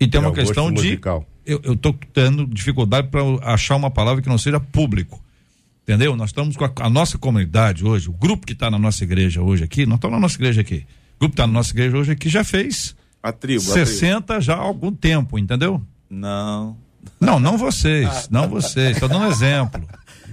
e 0.00 0.06
tem 0.08 0.20
É, 0.20 0.24
uma 0.24 0.32
questão 0.32 0.68
de. 0.68 0.74
musical. 0.82 1.26
Eu 1.44 1.74
estou 1.74 1.96
tendo 2.12 2.44
dificuldade 2.46 3.08
para 3.08 3.20
achar 3.42 3.76
uma 3.76 3.90
palavra 3.90 4.20
que 4.20 4.28
não 4.28 4.38
seja 4.38 4.58
público. 4.58 5.22
Entendeu? 5.84 6.16
Nós 6.16 6.30
estamos 6.30 6.56
com 6.56 6.64
a, 6.64 6.72
a 6.80 6.90
nossa 6.90 7.16
comunidade 7.16 7.84
hoje, 7.84 8.08
o 8.08 8.12
grupo 8.12 8.44
que 8.44 8.52
está 8.52 8.68
na 8.68 8.78
nossa 8.78 9.04
igreja 9.04 9.40
hoje 9.40 9.62
aqui, 9.62 9.86
nós 9.86 9.96
estamos 9.98 10.14
na 10.16 10.20
nossa 10.20 10.36
igreja 10.36 10.60
aqui. 10.62 10.84
O 11.16 11.20
grupo 11.20 11.34
que 11.36 11.40
está 11.40 11.46
na 11.46 11.52
nossa 11.52 11.70
igreja 11.70 11.96
hoje 11.96 12.10
aqui 12.10 12.28
já 12.28 12.42
fez 12.42 12.96
A 13.22 13.30
tribo. 13.30 13.60
a 13.62 13.72
tribo. 13.72 13.86
60 13.86 14.40
já 14.40 14.54
há 14.54 14.60
algum 14.60 14.90
tempo, 14.90 15.38
entendeu? 15.38 15.80
Não. 16.10 16.76
Não, 17.20 17.38
não 17.38 17.56
vocês, 17.56 18.28
não 18.28 18.48
vocês, 18.48 18.96
estou 18.96 19.08
dando 19.08 19.26
um 19.26 19.28
exemplo, 19.30 19.80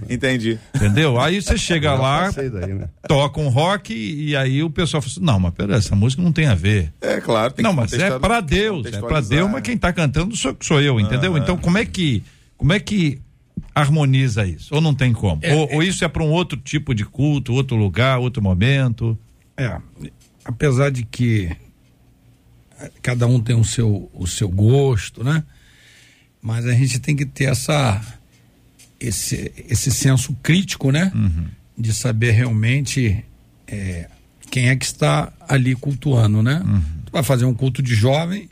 Entendi. 0.08 0.58
entendeu? 0.74 1.20
Aí 1.20 1.40
você 1.40 1.56
chega 1.56 1.94
lá, 1.94 2.30
daí, 2.30 2.74
né? 2.74 2.88
toca 3.08 3.40
um 3.40 3.48
rock 3.48 3.94
e 3.94 4.36
aí 4.36 4.62
o 4.62 4.70
pessoal 4.70 5.00
fala 5.00 5.12
assim, 5.12 5.24
não, 5.24 5.40
mas 5.40 5.54
peraí, 5.54 5.76
essa 5.76 5.94
música 5.96 6.22
não 6.22 6.32
tem 6.32 6.46
a 6.46 6.54
ver. 6.54 6.92
É 7.00 7.20
claro, 7.20 7.52
tem 7.52 7.62
não, 7.62 7.70
que 7.70 7.76
mas 7.76 7.92
é 7.92 8.18
para 8.18 8.40
Deus, 8.40 8.86
é 8.86 8.90
para 8.90 9.00
contextualizar. 9.00 9.38
Deus, 9.38 9.50
mas 9.50 9.62
quem 9.62 9.76
tá 9.76 9.92
cantando 9.92 10.36
sou, 10.36 10.56
sou 10.60 10.80
eu, 10.80 11.00
entendeu? 11.00 11.36
Então 11.36 11.56
como 11.56 11.78
é 11.78 11.84
que 11.84 12.22
como 12.56 12.72
é 12.72 12.80
que 12.80 13.20
harmoniza 13.74 14.46
isso? 14.46 14.74
Ou 14.74 14.80
não 14.80 14.94
tem 14.94 15.12
como? 15.12 15.40
ou, 15.52 15.74
ou 15.74 15.82
isso 15.82 16.04
é 16.04 16.08
para 16.08 16.22
um 16.22 16.30
outro 16.30 16.58
tipo 16.58 16.94
de 16.94 17.04
culto, 17.04 17.52
outro 17.52 17.76
lugar, 17.76 18.18
outro 18.18 18.42
momento? 18.42 19.18
É, 19.56 19.78
apesar 20.44 20.90
de 20.90 21.04
que 21.04 21.50
eh, 22.80 22.90
cada 23.02 23.26
um 23.26 23.40
tem 23.40 23.56
o 23.56 23.64
seu, 23.64 24.10
o 24.12 24.26
seu 24.26 24.48
gosto, 24.48 25.24
né? 25.24 25.44
Mas 26.42 26.66
a 26.66 26.72
gente 26.72 26.98
tem 26.98 27.16
que 27.16 27.24
ter 27.24 27.44
essa 27.44 28.00
esse, 29.06 29.52
esse 29.68 29.90
senso 29.90 30.32
crítico, 30.42 30.90
né? 30.90 31.10
De 31.76 31.92
saber 31.92 32.30
realmente 32.32 33.24
eh, 33.66 34.08
quem 34.50 34.68
é 34.68 34.76
que 34.76 34.84
está 34.84 35.32
ali 35.48 35.74
cultuando, 35.74 36.42
né? 36.42 36.62
Tu 37.04 37.12
vai 37.12 37.22
fazer 37.22 37.44
um 37.44 37.54
culto 37.54 37.82
de 37.82 37.94
jovem, 37.94 38.48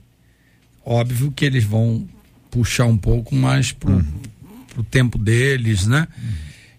óbvio 0.85 1.31
que 1.31 1.45
eles 1.45 1.65
vão 1.65 2.09
puxar 2.51 2.87
um 2.87 2.97
pouco 2.99 3.35
mais 3.35 3.73
pro, 3.73 4.05
pro 4.75 4.83
tempo 4.83 5.19
deles, 5.19 5.87
né? 5.87 6.07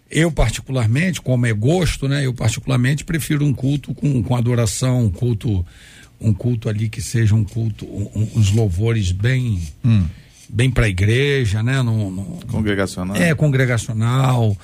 Eu, 0.09 0.31
particularmente, 0.31 1.19
como 1.21 1.45
é 1.45 1.53
gosto, 1.53 2.07
né? 2.07 2.25
Eu, 2.25 2.33
particularmente, 2.33 3.03
prefiro 3.03 3.43
um 3.45 3.53
culto 3.53 3.93
com, 3.95 4.21
com 4.21 4.35
adoração, 4.35 5.05
um 5.05 5.09
culto, 5.09 5.65
um 6.21 6.31
culto 6.33 6.69
ali 6.69 6.87
que 6.89 7.01
seja 7.01 7.33
um 7.33 7.43
culto, 7.43 7.85
um- 7.85 8.29
uns 8.35 8.51
louvores 8.51 9.11
bem, 9.11 9.59
bem 10.53 10.69
para 10.69 10.85
a 10.85 10.89
igreja, 10.89 11.63
né? 11.63 11.81
Não, 11.81 12.11
não- 12.11 12.39
Congregacional. 12.47 13.15
é 13.17 13.33
congregacional. 13.33 14.55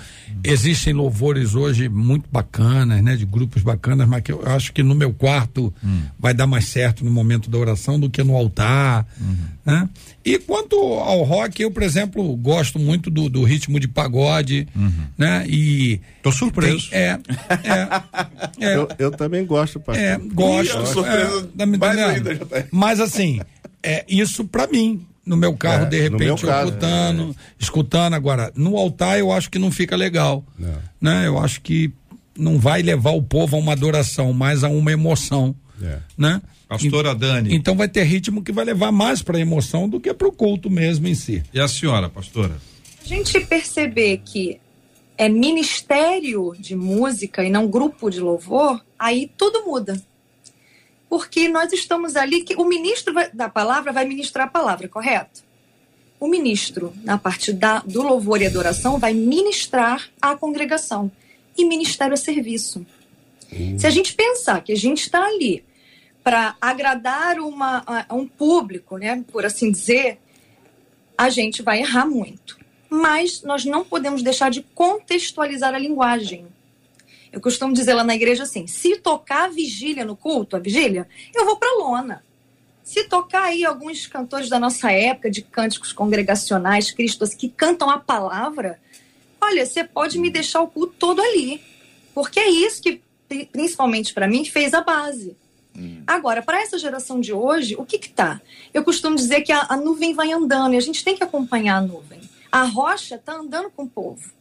Existem 0.44 0.94
louvores 0.94 1.56
hoje 1.56 1.90
muito 1.90 2.26
bacanas, 2.32 3.02
né? 3.02 3.16
De 3.16 3.26
grupos 3.26 3.64
bacanas, 3.64 4.08
mas 4.08 4.22
que 4.22 4.32
eu 4.32 4.42
acho 4.46 4.72
que 4.72 4.84
no 4.84 4.94
meu 4.94 5.12
quarto 5.12 5.74
vai 6.20 6.34
dar 6.34 6.46
mais 6.46 6.66
certo 6.66 7.04
no 7.04 7.10
momento 7.12 7.50
da 7.50 7.58
oração 7.58 8.00
do 8.00 8.10
que 8.10 8.24
no 8.24 8.36
altar, 8.36 9.06
né? 9.66 9.90
E 10.24 10.38
quanto 10.38 10.76
ao 10.76 11.24
rock, 11.24 11.62
eu, 11.62 11.72
por 11.72 11.82
exemplo, 11.82 12.36
gosto 12.38 12.78
muito 12.78 13.10
do, 13.10 13.28
do 13.30 13.44
ritmo 13.44 13.80
de 13.80 13.88
pagode, 13.88 14.68
né? 15.18 15.46
E 15.48 16.00
Tô 16.22 16.32
surpreso. 16.32 16.90
tem- 16.92 17.00
é, 17.00 17.20
é, 17.64 17.90
é, 18.68 18.76
Eu, 18.76 18.88
eu 19.00 19.12
também 19.12 19.44
gosto, 19.46 19.80
pastor. 19.80 20.04
é, 20.04 20.18
gosto. 20.34 20.78
Ih, 20.82 20.86
surpresa 20.86 21.50
é, 21.58 21.78
tá 21.78 22.08
ainda, 22.08 22.36
JR. 22.36 22.68
Mas 22.72 23.00
assim, 23.00 23.40
é 23.82 24.06
isso 24.08 24.46
pra 24.46 24.68
mim. 24.68 25.06
No 25.30 25.38
meu 25.38 25.56
carro, 25.56 25.84
É, 25.84 25.90
de 25.90 26.02
repente, 26.02 26.24
eu 26.26 26.38
caso, 26.38 26.70
escutando, 26.70 27.36
escutando. 27.60 28.14
Agora, 28.16 28.52
no 28.56 28.76
altar 28.76 29.20
eu 29.20 29.32
acho 29.32 29.52
que 29.52 29.60
não 29.60 29.70
fica 29.70 29.96
legal. 29.96 30.44
Não. 30.58 30.76
Né? 31.00 31.28
Eu 31.28 31.38
acho 31.38 31.62
que 31.62 31.94
não 32.36 32.58
vai 32.58 32.82
levar 32.82 33.12
o 33.12 33.22
povo 33.22 33.56
a 33.56 33.60
uma 33.60 33.74
adoração, 33.74 34.34
mas 34.34 34.64
a 34.64 34.70
uma 34.70 34.92
emoção. 34.92 35.54
É. 35.84 36.00
Né? 36.18 36.42
Pastora 36.68 37.14
Dani. 37.14 37.54
Então 37.54 37.76
vai 37.76 37.88
ter 37.88 38.06
ritmo 38.06 38.42
que 38.42 38.52
vai 38.52 38.66
levar 38.66 38.92
mais 38.92 39.22
pra 39.22 39.40
emoção 39.40 39.88
do 39.88 40.00
que 40.00 40.12
pro 40.16 40.32
culto 40.32 40.68
mesmo 40.68 41.08
em 41.08 41.14
si. 41.14 41.44
E 41.54 41.60
a 41.60 41.68
senhora, 41.68 42.10
pastora? 42.10 42.58
A 43.06 43.08
gente 43.08 43.40
perceber 43.42 44.24
que 44.26 44.60
é 45.16 45.30
ministério 45.30 46.56
de 46.58 46.76
música 46.76 47.44
e 47.44 47.52
não 47.52 47.68
grupo 47.68 48.10
de 48.10 48.20
louvor, 48.20 48.84
aí 48.98 49.30
tudo 49.38 49.64
muda. 49.64 50.02
Porque 51.10 51.50
nós 51.50 51.74
estamos 51.74 52.16
ali 52.16 52.44
que 52.44 52.56
o 52.56 52.66
ministro 52.66 53.14
vai- 53.14 53.32
da 53.32 53.50
palavra 53.50 53.92
vai 53.92 54.06
ministrar 54.06 54.48
a 54.48 54.50
palavra, 54.50 54.88
correto? 54.88 55.44
O 56.20 56.28
ministro, 56.28 56.94
na 57.04 57.18
parte 57.18 57.52
da, 57.52 57.80
do 57.80 58.02
louvor 58.02 58.42
e 58.42 58.46
adoração, 58.46 59.00
vai 59.00 59.14
ministrar 59.14 60.10
à 60.22 60.36
congregação. 60.36 61.12
E 61.58 61.66
ministério 61.66 62.14
é 62.14 62.18
serviço. 62.18 62.86
Se 63.80 63.88
a 63.88 63.90
gente 63.90 64.14
pensar 64.14 64.62
que 64.62 64.72
a 64.72 64.76
gente 64.78 65.02
está 65.02 65.26
ali 65.26 65.64
para 66.24 66.56
agradar 66.62 67.40
uma, 67.40 67.84
a- 67.88 68.14
um 68.16 68.28
público, 68.28 68.98
né, 68.98 69.24
por 69.32 69.46
assim 69.46 69.72
dizer, 69.72 70.20
a 71.18 71.30
gente 71.30 71.62
vai 71.64 71.80
errar 71.80 72.06
muito. 72.06 72.60
Mas 72.90 73.42
nós 73.42 73.66
não 73.66 73.84
podemos 73.84 74.22
deixar 74.22 74.52
de 74.52 74.62
contextualizar 74.76 75.74
a 75.74 75.80
linguagem. 75.80 76.48
Eu 77.32 77.40
costumo 77.40 77.74
dizer 77.74 77.94
lá 77.94 78.04
na 78.04 78.16
igreja 78.16 78.44
assim: 78.44 78.66
se 78.68 78.98
tocar 78.98 79.46
a 79.46 79.50
vigília 79.50 80.04
no 80.06 80.16
culto, 80.16 80.56
a 80.56 80.60
vigília, 80.60 81.08
eu 81.36 81.46
vou 81.46 81.56
para 81.58 81.78
lona. 81.78 82.24
Se 82.84 83.04
tocar 83.04 83.44
aí 83.44 83.64
alguns 83.64 84.08
cantores 84.08 84.50
da 84.50 84.60
nossa 84.60 84.92
época, 84.92 85.30
de 85.30 85.44
cânticos 85.44 85.94
congregacionais, 85.94 86.90
cristos, 86.92 87.36
que 87.36 87.48
cantam 87.48 87.88
a 87.90 88.00
palavra, 88.00 88.80
olha, 89.40 89.64
você 89.66 89.84
pode 89.84 90.18
me 90.18 90.30
deixar 90.32 90.62
o 90.62 90.68
culto 90.68 90.96
todo 90.98 91.22
ali. 91.22 91.62
Porque 92.16 92.40
é 92.40 92.50
isso 92.50 92.82
que, 92.82 93.00
pri- 93.28 93.46
principalmente 93.46 94.12
para 94.14 94.28
mim, 94.28 94.44
fez 94.44 94.74
a 94.74 94.82
base. 94.82 95.38
Agora, 96.08 96.42
para 96.42 96.62
essa 96.62 96.78
geração 96.80 97.22
de 97.22 97.32
hoje, 97.32 97.76
o 97.78 97.86
que 97.86 98.00
que 98.00 98.10
tá? 98.10 98.42
Eu 98.74 98.84
costumo 98.84 99.16
dizer 99.16 99.42
que 99.42 99.52
a, 99.52 99.68
a 99.70 99.78
nuvem 99.78 100.14
vai 100.16 100.32
andando 100.32 100.74
e 100.74 100.78
a 100.78 100.82
gente 100.82 101.04
tem 101.06 101.16
que 101.16 101.24
acompanhar 101.24 101.78
a 101.78 101.82
nuvem. 101.82 102.20
A 102.52 102.64
rocha 102.64 103.16
está 103.16 103.34
andando 103.36 103.70
com 103.70 103.84
o 103.84 103.88
povo. 103.90 104.32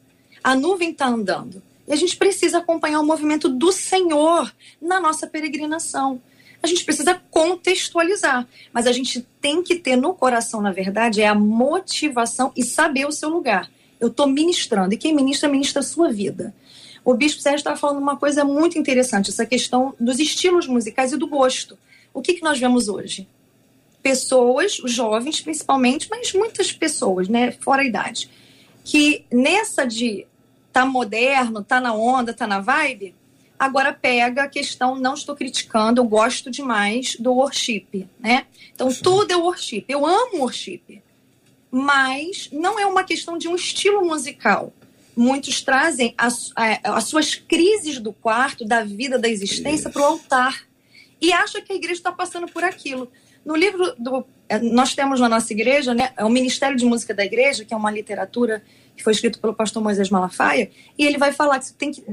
A 0.42 0.56
nuvem 0.56 0.90
está 0.90 1.06
andando. 1.06 1.62
E 1.88 1.92
a 1.92 1.96
gente 1.96 2.16
precisa 2.16 2.58
acompanhar 2.58 3.00
o 3.00 3.06
movimento 3.06 3.48
do 3.48 3.72
Senhor 3.72 4.52
na 4.80 5.00
nossa 5.00 5.26
peregrinação. 5.26 6.20
A 6.62 6.66
gente 6.66 6.84
precisa 6.84 7.20
contextualizar, 7.30 8.46
mas 8.72 8.86
a 8.86 8.92
gente 8.92 9.26
tem 9.40 9.62
que 9.62 9.76
ter 9.76 9.96
no 9.96 10.12
coração, 10.12 10.60
na 10.60 10.72
verdade, 10.72 11.22
é 11.22 11.26
a 11.26 11.34
motivação 11.34 12.52
e 12.56 12.62
saber 12.62 13.06
o 13.06 13.12
seu 13.12 13.28
lugar. 13.28 13.70
Eu 13.98 14.08
estou 14.08 14.26
ministrando, 14.26 14.92
e 14.92 14.98
quem 14.98 15.14
ministra, 15.14 15.48
ministra 15.48 15.80
a 15.80 15.84
sua 15.84 16.10
vida. 16.10 16.54
O 17.04 17.14
Bispo 17.14 17.40
Sérgio 17.40 17.58
estava 17.58 17.76
falando 17.76 17.98
uma 17.98 18.16
coisa 18.16 18.44
muito 18.44 18.78
interessante, 18.78 19.30
essa 19.30 19.46
questão 19.46 19.94
dos 19.98 20.18
estilos 20.18 20.66
musicais 20.66 21.12
e 21.12 21.16
do 21.16 21.26
gosto. 21.26 21.78
O 22.12 22.20
que, 22.20 22.34
que 22.34 22.42
nós 22.42 22.58
vemos 22.58 22.88
hoje? 22.88 23.26
Pessoas, 24.02 24.78
os 24.80 24.92
jovens 24.92 25.40
principalmente, 25.40 26.08
mas 26.10 26.32
muitas 26.32 26.72
pessoas, 26.72 27.28
né, 27.28 27.52
fora 27.52 27.82
a 27.82 27.86
idade, 27.86 28.28
que 28.84 29.24
nessa 29.30 29.84
de 29.86 30.26
tá 30.72 30.84
moderno, 30.84 31.62
tá 31.62 31.80
na 31.80 31.92
onda, 31.92 32.32
tá 32.32 32.46
na 32.46 32.60
vibe, 32.60 33.14
agora 33.58 33.92
pega 33.92 34.44
a 34.44 34.48
questão, 34.48 34.94
não 34.94 35.14
estou 35.14 35.34
criticando, 35.34 36.00
eu 36.00 36.04
gosto 36.04 36.50
demais 36.50 37.16
do 37.18 37.32
worship, 37.32 38.08
né? 38.20 38.46
Então 38.72 38.88
tudo 38.92 39.32
é 39.32 39.36
worship, 39.36 39.84
eu 39.88 40.06
amo 40.06 40.38
worship, 40.38 41.02
mas 41.70 42.48
não 42.52 42.78
é 42.78 42.86
uma 42.86 43.02
questão 43.02 43.36
de 43.36 43.48
um 43.48 43.56
estilo 43.56 44.04
musical. 44.06 44.72
Muitos 45.16 45.60
trazem 45.60 46.14
as, 46.16 46.52
as 46.84 47.04
suas 47.04 47.34
crises 47.34 47.98
do 47.98 48.12
quarto, 48.12 48.64
da 48.64 48.84
vida, 48.84 49.18
da 49.18 49.28
existência 49.28 49.90
para 49.90 50.02
o 50.02 50.04
altar. 50.04 50.64
e 51.20 51.32
acha 51.32 51.60
que 51.60 51.72
a 51.72 51.76
igreja 51.76 51.98
está 51.98 52.12
passando 52.12 52.46
por 52.46 52.62
aquilo. 52.62 53.10
No 53.44 53.56
livro 53.56 53.94
do. 53.98 54.24
É, 54.48 54.58
nós 54.60 54.94
temos 54.94 55.18
na 55.20 55.28
nossa 55.28 55.52
igreja, 55.52 55.92
né, 55.92 56.12
é 56.16 56.24
o 56.24 56.30
Ministério 56.30 56.76
de 56.76 56.84
Música 56.84 57.12
da 57.12 57.24
Igreja, 57.24 57.64
que 57.64 57.74
é 57.74 57.76
uma 57.76 57.90
literatura 57.90 58.62
que 58.98 59.04
foi 59.04 59.12
escrito 59.12 59.38
pelo 59.38 59.54
pastor 59.54 59.80
Moisés 59.80 60.10
Malafaia, 60.10 60.70
e 60.98 61.06
ele 61.06 61.16
vai 61.16 61.32
falar 61.32 61.60
que 61.60 61.66
você 61.66 61.74
tem 61.74 61.92
que 61.92 62.04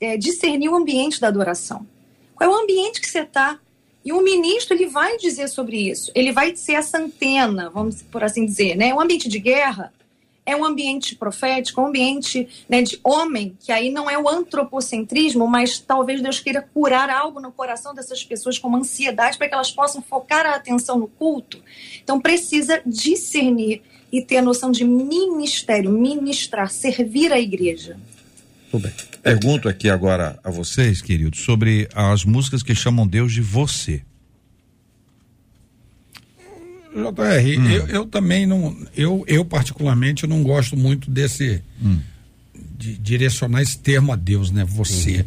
é, 0.00 0.16
discernir 0.16 0.68
o 0.68 0.74
ambiente 0.74 1.20
da 1.20 1.28
adoração. 1.28 1.86
Qual 2.34 2.50
é 2.50 2.52
o 2.52 2.58
ambiente 2.60 3.00
que 3.00 3.08
você 3.08 3.20
está? 3.20 3.60
E 4.04 4.12
o 4.12 4.20
ministro 4.20 4.74
ele 4.74 4.86
vai 4.86 5.16
dizer 5.16 5.48
sobre 5.48 5.88
isso. 5.88 6.10
Ele 6.16 6.32
vai 6.32 6.56
ser 6.56 6.72
essa 6.72 6.98
antena, 6.98 7.70
vamos 7.70 8.02
por 8.02 8.24
assim 8.24 8.44
dizer, 8.44 8.76
né? 8.76 8.92
Um 8.92 9.00
ambiente 9.00 9.28
de 9.28 9.38
guerra 9.38 9.92
é 10.44 10.56
um 10.56 10.64
ambiente 10.64 11.14
profético, 11.14 11.80
um 11.80 11.86
ambiente 11.86 12.48
né, 12.68 12.82
de 12.82 12.98
homem, 13.04 13.56
que 13.60 13.70
aí 13.70 13.90
não 13.90 14.10
é 14.10 14.18
o 14.18 14.28
antropocentrismo, 14.28 15.46
mas 15.46 15.78
talvez 15.78 16.20
Deus 16.20 16.40
queira 16.40 16.60
curar 16.74 17.08
algo 17.08 17.40
no 17.40 17.52
coração 17.52 17.94
dessas 17.94 18.24
pessoas 18.24 18.58
com 18.58 18.66
uma 18.66 18.78
ansiedade 18.78 19.38
para 19.38 19.48
que 19.48 19.54
elas 19.54 19.70
possam 19.70 20.02
focar 20.02 20.44
a 20.44 20.56
atenção 20.56 20.98
no 20.98 21.06
culto. 21.06 21.62
Então 22.02 22.20
precisa 22.20 22.82
discernir 22.84 23.82
e 24.12 24.20
ter 24.20 24.36
a 24.36 24.42
noção 24.42 24.70
de 24.70 24.84
ministério, 24.84 25.90
ministrar, 25.90 26.70
servir 26.70 27.32
a 27.32 27.40
igreja. 27.40 27.96
Tudo 28.70 28.82
bem. 28.82 28.92
Pergunto 29.22 29.68
aqui 29.68 29.88
agora 29.88 30.38
a 30.44 30.50
vocês, 30.50 31.00
queridos, 31.00 31.40
sobre 31.40 31.88
as 31.94 32.24
músicas 32.24 32.62
que 32.62 32.74
chamam 32.74 33.06
Deus 33.06 33.32
de 33.32 33.40
você. 33.40 34.02
JR, 36.94 37.58
hum. 37.58 37.70
eu, 37.70 37.86
eu, 37.86 38.06
também 38.06 38.46
não, 38.46 38.76
eu, 38.94 39.24
eu 39.26 39.44
particularmente 39.44 40.26
não 40.26 40.42
gosto 40.42 40.76
muito 40.76 41.10
desse 41.10 41.62
hum. 41.82 41.98
de 42.54 42.98
direcionar 42.98 43.62
esse 43.62 43.78
termo 43.78 44.12
a 44.12 44.16
Deus, 44.16 44.50
né? 44.50 44.64
Você. 44.64 45.20
Uhum. 45.20 45.24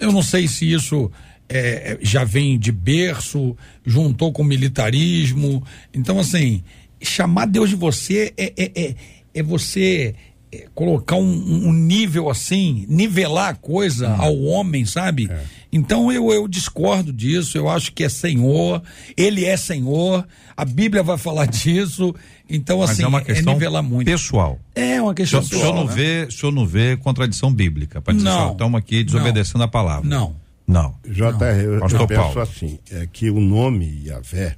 Eu 0.00 0.12
não 0.12 0.22
sei 0.22 0.48
se 0.48 0.72
isso 0.72 1.10
é, 1.48 1.98
já 2.00 2.24
vem 2.24 2.58
de 2.58 2.72
berço, 2.72 3.56
juntou 3.84 4.32
com 4.32 4.42
militarismo. 4.42 5.64
Então, 5.92 6.18
assim, 6.18 6.64
chamar 7.04 7.46
Deus 7.46 7.70
de 7.70 7.76
você 7.76 8.32
é, 8.36 8.52
é, 8.56 8.72
é, 8.74 8.94
é 9.34 9.42
você 9.42 10.14
é, 10.52 10.66
colocar 10.74 11.16
um, 11.16 11.68
um, 11.68 11.72
nível 11.72 12.30
assim, 12.30 12.86
nivelar 12.88 13.48
a 13.50 13.54
coisa 13.54 14.08
uhum. 14.08 14.22
ao 14.22 14.40
homem, 14.42 14.86
sabe? 14.86 15.28
É. 15.30 15.42
Então 15.72 16.12
eu, 16.12 16.30
eu 16.30 16.46
discordo 16.46 17.12
disso, 17.12 17.58
eu 17.58 17.68
acho 17.68 17.92
que 17.92 18.04
é 18.04 18.08
Senhor, 18.08 18.80
ele 19.16 19.44
é 19.44 19.56
Senhor, 19.56 20.24
a 20.56 20.64
Bíblia 20.64 21.02
vai 21.02 21.18
falar 21.18 21.46
disso, 21.48 22.14
então 22.48 22.78
Mas 22.78 22.90
assim, 22.90 23.02
é, 23.02 23.06
uma 23.06 23.20
questão 23.20 23.52
é 23.52 23.54
nivelar 23.54 23.82
muito. 23.82 24.06
pessoal. 24.06 24.60
É 24.74 25.02
uma 25.02 25.14
questão 25.14 25.40
o 25.40 25.42
pessoal. 25.42 25.60
O 25.60 25.64
senhor 25.64 25.74
não, 25.74 25.86
né? 25.86 25.94
vê, 25.94 26.26
o 26.28 26.32
senhor 26.32 26.52
não 26.52 26.66
vê 26.66 26.96
contradição 26.96 27.52
bíblica, 27.52 28.00
para 28.00 28.14
dizer, 28.14 28.24
não, 28.24 28.52
estamos 28.52 28.78
aqui 28.78 29.02
desobedecendo 29.02 29.58
não, 29.58 29.64
a 29.64 29.68
palavra. 29.68 30.08
Não. 30.08 30.36
Não. 30.66 30.94
JR, 31.04 31.60
eu, 31.62 31.74
eu 31.74 32.06
penso 32.06 32.40
assim, 32.40 32.78
é 32.90 33.06
que 33.12 33.28
o 33.30 33.40
nome 33.40 34.04
Yahvé 34.06 34.56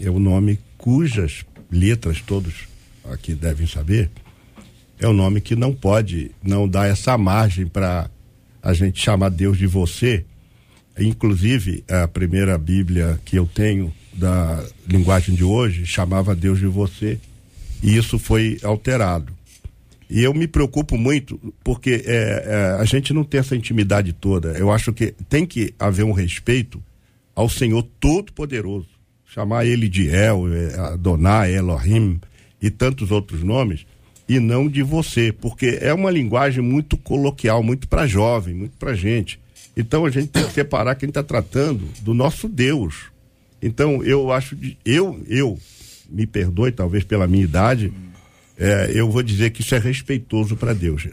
é 0.00 0.10
o 0.10 0.18
nome 0.18 0.58
cujas 0.76 1.44
letras 1.70 2.20
todos 2.20 2.54
aqui 3.04 3.34
devem 3.34 3.66
saber, 3.66 4.10
é 4.98 5.06
um 5.06 5.12
nome 5.12 5.40
que 5.40 5.54
não 5.54 5.72
pode 5.72 6.30
não 6.42 6.66
dar 6.66 6.88
essa 6.88 7.16
margem 7.18 7.66
para 7.66 8.10
a 8.62 8.72
gente 8.72 9.00
chamar 9.00 9.28
Deus 9.28 9.58
de 9.58 9.66
você. 9.66 10.24
Inclusive, 10.98 11.84
a 11.88 12.08
primeira 12.08 12.56
Bíblia 12.56 13.20
que 13.24 13.36
eu 13.36 13.46
tenho 13.46 13.92
da 14.14 14.64
linguagem 14.88 15.34
de 15.34 15.44
hoje 15.44 15.84
chamava 15.84 16.34
Deus 16.34 16.58
de 16.58 16.66
você, 16.66 17.20
e 17.82 17.96
isso 17.96 18.18
foi 18.18 18.58
alterado. 18.62 19.36
E 20.08 20.22
eu 20.22 20.32
me 20.32 20.46
preocupo 20.46 20.96
muito 20.96 21.38
porque 21.62 22.02
é, 22.06 22.44
é, 22.46 22.80
a 22.80 22.84
gente 22.84 23.12
não 23.12 23.24
tem 23.24 23.40
essa 23.40 23.56
intimidade 23.56 24.12
toda. 24.12 24.52
Eu 24.52 24.70
acho 24.70 24.92
que 24.92 25.12
tem 25.28 25.44
que 25.44 25.74
haver 25.78 26.04
um 26.04 26.12
respeito 26.12 26.82
ao 27.34 27.48
Senhor 27.48 27.82
Todo-Poderoso. 28.00 28.95
Chamar 29.36 29.66
ele 29.66 29.86
de 29.86 30.08
El, 30.08 30.50
é, 30.50 30.78
Adonai, 30.78 31.54
Elohim 31.54 32.18
e 32.58 32.70
tantos 32.70 33.10
outros 33.10 33.42
nomes 33.42 33.84
e 34.26 34.40
não 34.40 34.66
de 34.66 34.82
você, 34.82 35.30
porque 35.30 35.78
é 35.82 35.92
uma 35.92 36.10
linguagem 36.10 36.64
muito 36.64 36.96
coloquial, 36.96 37.62
muito 37.62 37.86
para 37.86 38.06
jovem, 38.06 38.54
muito 38.54 38.78
para 38.78 38.94
gente. 38.94 39.38
Então 39.76 40.06
a 40.06 40.10
gente 40.10 40.28
tem 40.28 40.42
que 40.42 40.54
separar 40.54 40.94
quem 40.94 41.10
está 41.10 41.22
tratando 41.22 41.86
do 42.00 42.14
nosso 42.14 42.48
Deus. 42.48 43.10
Então 43.60 44.02
eu 44.02 44.32
acho 44.32 44.56
de, 44.56 44.78
eu 44.86 45.22
eu 45.28 45.58
me 46.08 46.26
perdoe 46.26 46.72
talvez 46.72 47.04
pela 47.04 47.26
minha 47.26 47.44
idade, 47.44 47.92
é, 48.56 48.90
eu 48.94 49.10
vou 49.10 49.22
dizer 49.22 49.50
que 49.50 49.60
isso 49.60 49.74
é 49.74 49.78
respeitoso 49.78 50.56
para 50.56 50.72
Deus, 50.72 51.06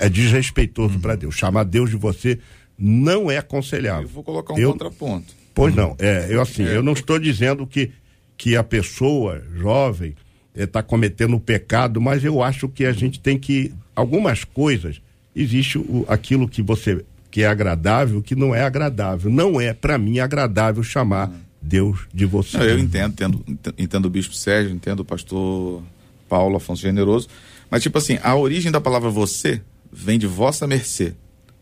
é, 0.00 0.06
é 0.06 0.08
desrespeitoso 0.08 0.98
para 1.00 1.16
Deus. 1.16 1.34
Chamar 1.34 1.64
Deus 1.64 1.90
de 1.90 1.96
você 1.96 2.38
não 2.78 3.30
é 3.30 3.36
aconselhável. 3.36 4.04
Eu 4.04 4.08
vou 4.08 4.24
colocar 4.24 4.54
um 4.54 4.58
eu, 4.58 4.72
contraponto. 4.72 5.36
Pois 5.58 5.74
não, 5.74 5.96
é, 5.98 6.28
eu 6.30 6.40
assim, 6.40 6.64
é. 6.64 6.76
eu 6.76 6.82
não 6.82 6.92
estou 6.92 7.18
dizendo 7.18 7.66
que 7.66 7.90
que 8.36 8.54
a 8.54 8.62
pessoa 8.62 9.42
jovem 9.56 10.14
está 10.54 10.80
cometendo 10.80 11.34
um 11.34 11.40
pecado, 11.40 12.00
mas 12.00 12.24
eu 12.24 12.40
acho 12.40 12.68
que 12.68 12.84
a 12.84 12.92
gente 12.92 13.18
tem 13.18 13.36
que 13.36 13.72
algumas 13.96 14.44
coisas 14.44 15.02
existe 15.34 15.76
o, 15.76 16.04
aquilo 16.08 16.48
que 16.48 16.62
você 16.62 17.04
que 17.30 17.42
é 17.42 17.46
agradável, 17.46 18.22
que 18.22 18.34
não 18.34 18.54
é 18.54 18.62
agradável. 18.62 19.30
Não 19.30 19.60
é 19.60 19.74
para 19.74 19.98
mim 19.98 20.18
agradável 20.18 20.82
chamar 20.82 21.30
Deus 21.60 22.06
de 22.14 22.24
você. 22.24 22.56
Não, 22.56 22.64
eu 22.64 22.78
entendo, 22.78 23.44
entendo, 23.46 23.74
entendo 23.76 24.04
o 24.06 24.10
bispo 24.10 24.34
Sérgio, 24.34 24.74
entendo 24.74 25.00
o 25.00 25.04
pastor 25.04 25.82
Paulo 26.28 26.56
Afonso 26.56 26.82
Generoso, 26.82 27.28
mas 27.70 27.82
tipo 27.82 27.98
assim, 27.98 28.18
a 28.22 28.34
origem 28.34 28.70
da 28.70 28.80
palavra 28.80 29.10
você 29.10 29.60
vem 29.92 30.18
de 30.18 30.26
vossa 30.26 30.66
mercê, 30.66 31.14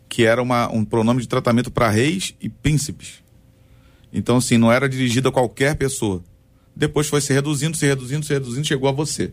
que 0.09 0.25
era 0.25 0.43
uma, 0.43 0.71
um 0.73 0.85
pronome 0.85 1.21
de 1.21 1.29
tratamento 1.29 1.71
para 1.71 1.89
reis 1.89 2.35
e 2.41 2.49
príncipes. 2.49 3.26
Então 4.13 4.37
assim, 4.37 4.57
não 4.57 4.71
era 4.73 4.89
dirigido 4.89 5.29
a 5.29 5.33
qualquer 5.33 5.75
pessoa 5.77 6.23
depois 6.77 7.09
foi 7.09 7.23
se 7.23 7.33
reduzindo, 7.33 7.77
se 7.77 7.87
reduzindo, 7.87 8.27
se 8.27 8.33
reduzindo, 8.35 8.67
chegou 8.67 8.89
a 8.89 8.93
você. 8.93 9.33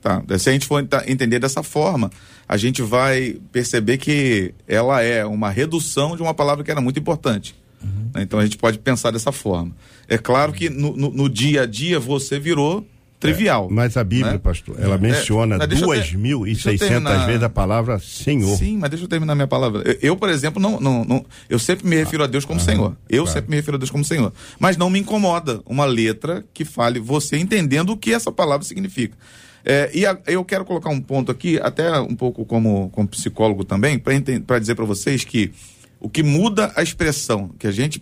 Tá? 0.00 0.22
Se 0.38 0.48
a 0.48 0.52
gente 0.52 0.66
for 0.66 0.86
entender 1.06 1.40
dessa 1.40 1.64
forma, 1.64 2.12
a 2.48 2.56
gente 2.56 2.80
vai 2.80 3.38
perceber 3.50 3.98
que 3.98 4.54
ela 4.68 5.02
é 5.02 5.24
uma 5.24 5.50
redução 5.50 6.14
de 6.14 6.22
uma 6.22 6.32
palavra 6.32 6.62
que 6.62 6.70
era 6.70 6.80
muito 6.80 7.00
importante. 7.00 7.56
Uhum. 7.82 8.22
Então 8.22 8.38
a 8.38 8.44
gente 8.44 8.56
pode 8.56 8.78
pensar 8.78 9.10
dessa 9.10 9.32
forma. 9.32 9.74
É 10.06 10.16
claro 10.16 10.52
que 10.52 10.70
no, 10.70 10.96
no, 10.96 11.10
no 11.10 11.28
dia 11.28 11.62
a 11.62 11.66
dia 11.66 11.98
você 11.98 12.38
virou 12.38 12.86
trivial. 13.32 13.68
É, 13.70 13.74
mas 13.74 13.96
a 13.96 14.04
Bíblia, 14.04 14.32
né? 14.32 14.38
pastor, 14.38 14.76
ela 14.78 14.94
é, 14.94 14.98
menciona 14.98 15.58
2.600 15.58 17.26
vezes 17.26 17.42
a 17.42 17.48
palavra 17.48 17.98
Senhor. 17.98 18.56
Sim, 18.56 18.78
mas 18.78 18.90
deixa 18.90 19.04
eu 19.04 19.08
terminar 19.08 19.34
minha 19.34 19.46
palavra. 19.46 19.82
Eu, 19.84 19.98
eu 20.02 20.16
por 20.16 20.28
exemplo, 20.28 20.60
não, 20.60 20.80
não, 20.80 21.04
não, 21.04 21.24
eu 21.48 21.58
sempre 21.58 21.86
me 21.86 21.96
refiro 21.96 22.22
a 22.24 22.26
Deus 22.26 22.44
como 22.44 22.60
Senhor. 22.60 22.96
Eu 23.08 23.24
claro. 23.24 23.34
sempre 23.34 23.50
me 23.50 23.56
refiro 23.56 23.76
a 23.76 23.78
Deus 23.78 23.90
como 23.90 24.04
Senhor. 24.04 24.32
Mas 24.58 24.76
não 24.76 24.90
me 24.90 24.98
incomoda 24.98 25.60
uma 25.66 25.84
letra 25.84 26.44
que 26.52 26.64
fale 26.64 26.98
você 26.98 27.36
entendendo 27.36 27.90
o 27.90 27.96
que 27.96 28.12
essa 28.12 28.32
palavra 28.32 28.64
significa. 28.64 29.16
É, 29.64 29.90
e 29.92 30.06
a, 30.06 30.16
eu 30.28 30.44
quero 30.44 30.64
colocar 30.64 30.90
um 30.90 31.00
ponto 31.00 31.32
aqui, 31.32 31.58
até 31.60 31.98
um 32.00 32.14
pouco 32.14 32.44
como, 32.44 32.88
como 32.90 33.08
psicólogo 33.08 33.64
também, 33.64 33.98
para 33.98 34.58
dizer 34.60 34.76
para 34.76 34.84
vocês 34.84 35.24
que 35.24 35.52
o 35.98 36.08
que 36.08 36.22
muda 36.22 36.72
a 36.76 36.82
expressão 36.82 37.50
que 37.58 37.66
a 37.66 37.72
gente 37.72 38.00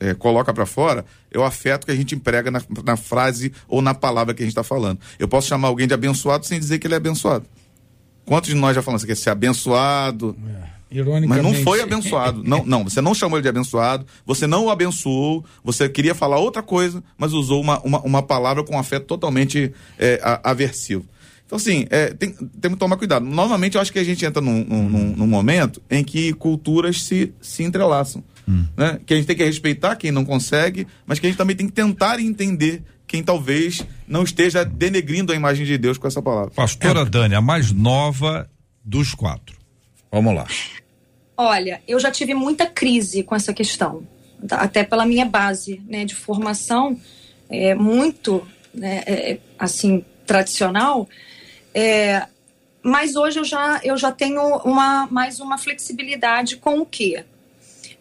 é, 0.00 0.14
coloca 0.14 0.52
para 0.52 0.66
fora 0.66 1.04
é 1.30 1.38
o 1.38 1.44
afeto 1.44 1.86
que 1.86 1.92
a 1.92 1.96
gente 1.96 2.14
emprega 2.14 2.50
na, 2.50 2.60
na 2.84 2.96
frase 2.96 3.52
ou 3.68 3.80
na 3.80 3.94
palavra 3.94 4.34
que 4.34 4.42
a 4.42 4.46
gente 4.46 4.52
está 4.52 4.64
falando. 4.64 4.98
Eu 5.18 5.28
posso 5.28 5.46
chamar 5.46 5.68
alguém 5.68 5.86
de 5.86 5.94
abençoado 5.94 6.44
sem 6.46 6.58
dizer 6.58 6.78
que 6.78 6.86
ele 6.86 6.94
é 6.94 6.96
abençoado. 6.96 7.44
Quantos 8.24 8.48
de 8.48 8.56
nós 8.56 8.74
já 8.74 8.82
falamos 8.82 9.02
que 9.02 9.08
quer 9.08 9.16
ser 9.16 9.30
abençoado? 9.30 10.36
É. 10.66 10.70
Mas 11.28 11.40
não 11.40 11.54
foi 11.54 11.80
abençoado. 11.80 12.42
não, 12.42 12.64
não, 12.64 12.84
você 12.84 13.00
não 13.00 13.14
chamou 13.14 13.38
ele 13.38 13.44
de 13.44 13.48
abençoado, 13.48 14.04
você 14.26 14.44
não 14.44 14.64
o 14.64 14.70
abençoou, 14.70 15.44
você 15.62 15.88
queria 15.88 16.16
falar 16.16 16.38
outra 16.38 16.64
coisa, 16.64 17.00
mas 17.16 17.32
usou 17.32 17.60
uma, 17.60 17.80
uma, 17.80 18.00
uma 18.00 18.22
palavra 18.22 18.64
com 18.64 18.74
um 18.74 18.78
afeto 18.78 19.06
totalmente 19.06 19.72
é, 19.96 20.20
aversivo. 20.42 21.04
Então, 21.50 21.56
assim, 21.56 21.84
é, 21.90 22.14
tem, 22.14 22.30
tem 22.30 22.70
que 22.70 22.76
tomar 22.76 22.96
cuidado. 22.96 23.26
Novamente, 23.26 23.74
eu 23.74 23.80
acho 23.80 23.92
que 23.92 23.98
a 23.98 24.04
gente 24.04 24.24
entra 24.24 24.40
num, 24.40 24.64
num, 24.64 25.16
num 25.16 25.26
momento 25.26 25.82
em 25.90 26.04
que 26.04 26.32
culturas 26.34 27.02
se, 27.02 27.34
se 27.40 27.64
entrelaçam. 27.64 28.22
Hum. 28.48 28.66
Né? 28.76 29.00
Que 29.04 29.14
a 29.14 29.16
gente 29.16 29.26
tem 29.26 29.34
que 29.34 29.44
respeitar 29.44 29.96
quem 29.96 30.12
não 30.12 30.24
consegue, 30.24 30.86
mas 31.04 31.18
que 31.18 31.26
a 31.26 31.28
gente 31.28 31.36
também 31.36 31.56
tem 31.56 31.66
que 31.66 31.72
tentar 31.72 32.20
entender 32.20 32.84
quem 33.04 33.20
talvez 33.20 33.84
não 34.06 34.22
esteja 34.22 34.64
denegrindo 34.64 35.32
a 35.32 35.34
imagem 35.34 35.66
de 35.66 35.76
Deus 35.76 35.98
com 35.98 36.06
essa 36.06 36.22
palavra. 36.22 36.52
Pastora 36.52 37.00
é. 37.00 37.04
Dani, 37.04 37.34
a 37.34 37.40
mais 37.40 37.72
nova 37.72 38.48
dos 38.84 39.12
quatro. 39.12 39.56
Vamos 40.12 40.32
lá. 40.32 40.46
Olha, 41.36 41.82
eu 41.88 41.98
já 41.98 42.12
tive 42.12 42.32
muita 42.32 42.64
crise 42.64 43.24
com 43.24 43.34
essa 43.34 43.52
questão, 43.52 44.06
até 44.52 44.84
pela 44.84 45.04
minha 45.04 45.26
base 45.26 45.82
né, 45.88 46.04
de 46.04 46.14
formação, 46.14 46.96
é, 47.48 47.74
muito 47.74 48.46
né, 48.72 49.02
é, 49.04 49.38
assim 49.58 50.04
tradicional. 50.24 51.08
É, 51.74 52.26
mas 52.82 53.16
hoje 53.16 53.38
eu 53.38 53.44
já, 53.44 53.80
eu 53.84 53.96
já 53.96 54.10
tenho 54.10 54.40
uma, 54.58 55.06
mais 55.10 55.40
uma 55.40 55.58
flexibilidade 55.58 56.56
com 56.56 56.80
o 56.80 56.86
quê? 56.86 57.24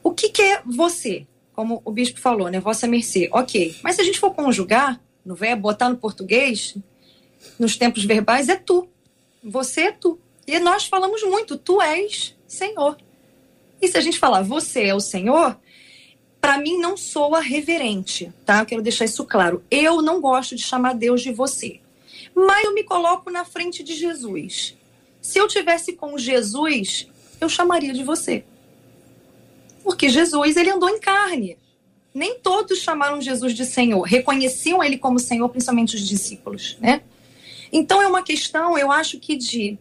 O 0.03 0.11
que, 0.11 0.29
que 0.29 0.41
é 0.41 0.61
você? 0.65 1.27
Como 1.53 1.81
o 1.83 1.91
bispo 1.91 2.19
falou, 2.19 2.49
né? 2.49 2.59
Vossa 2.59 2.87
mercê. 2.87 3.29
Ok. 3.31 3.75
Mas 3.83 3.95
se 3.95 4.01
a 4.01 4.03
gente 4.05 4.19
for 4.19 4.31
conjugar 4.33 4.99
no 5.25 5.35
verbo, 5.35 5.63
botar 5.63 5.89
no 5.89 5.97
português, 5.97 6.75
nos 7.57 7.75
tempos 7.75 8.05
verbais, 8.05 8.47
é 8.47 8.55
tu. 8.55 8.87
Você 9.43 9.81
é 9.81 9.91
tu. 9.91 10.19
E 10.47 10.57
nós 10.59 10.85
falamos 10.85 11.21
muito, 11.23 11.57
tu 11.57 11.81
és 11.81 12.35
Senhor. 12.47 12.97
E 13.81 13.87
se 13.87 13.97
a 13.97 14.01
gente 14.01 14.17
falar 14.17 14.41
você 14.41 14.85
é 14.85 14.95
o 14.95 14.99
Senhor, 14.99 15.57
para 16.41 16.57
mim 16.57 16.77
não 16.77 16.97
soa 16.97 17.39
reverente, 17.39 18.33
tá? 18.45 18.59
Eu 18.59 18.65
quero 18.65 18.81
deixar 18.81 19.05
isso 19.05 19.25
claro. 19.25 19.63
Eu 19.69 20.01
não 20.01 20.19
gosto 20.21 20.55
de 20.55 20.61
chamar 20.63 20.93
Deus 20.93 21.21
de 21.21 21.31
você. 21.31 21.79
Mas 22.45 22.65
eu 22.65 22.73
me 22.73 22.83
coloco 22.83 23.29
na 23.29 23.43
frente 23.43 23.83
de 23.83 23.95
Jesus. 23.95 24.75
Se 25.21 25.37
eu 25.37 25.47
tivesse 25.47 25.93
com 25.93 26.17
Jesus, 26.17 27.07
eu 27.41 27.49
chamaria 27.49 27.93
de 27.93 28.03
você. 28.03 28.43
Porque 29.83 30.07
Jesus, 30.07 30.55
ele 30.55 30.69
andou 30.69 30.89
em 30.89 30.99
carne. 30.99 31.57
Nem 32.13 32.39
todos 32.39 32.79
chamaram 32.79 33.21
Jesus 33.21 33.53
de 33.53 33.65
Senhor, 33.65 34.01
reconheciam 34.01 34.83
ele 34.83 34.97
como 34.97 35.19
Senhor, 35.19 35.47
principalmente 35.49 35.95
os 35.95 36.07
discípulos, 36.07 36.77
né? 36.81 37.01
Então 37.71 38.01
é 38.01 38.07
uma 38.07 38.23
questão, 38.23 38.77
eu 38.77 38.91
acho 38.91 39.19
que 39.19 39.35
de 39.35 39.77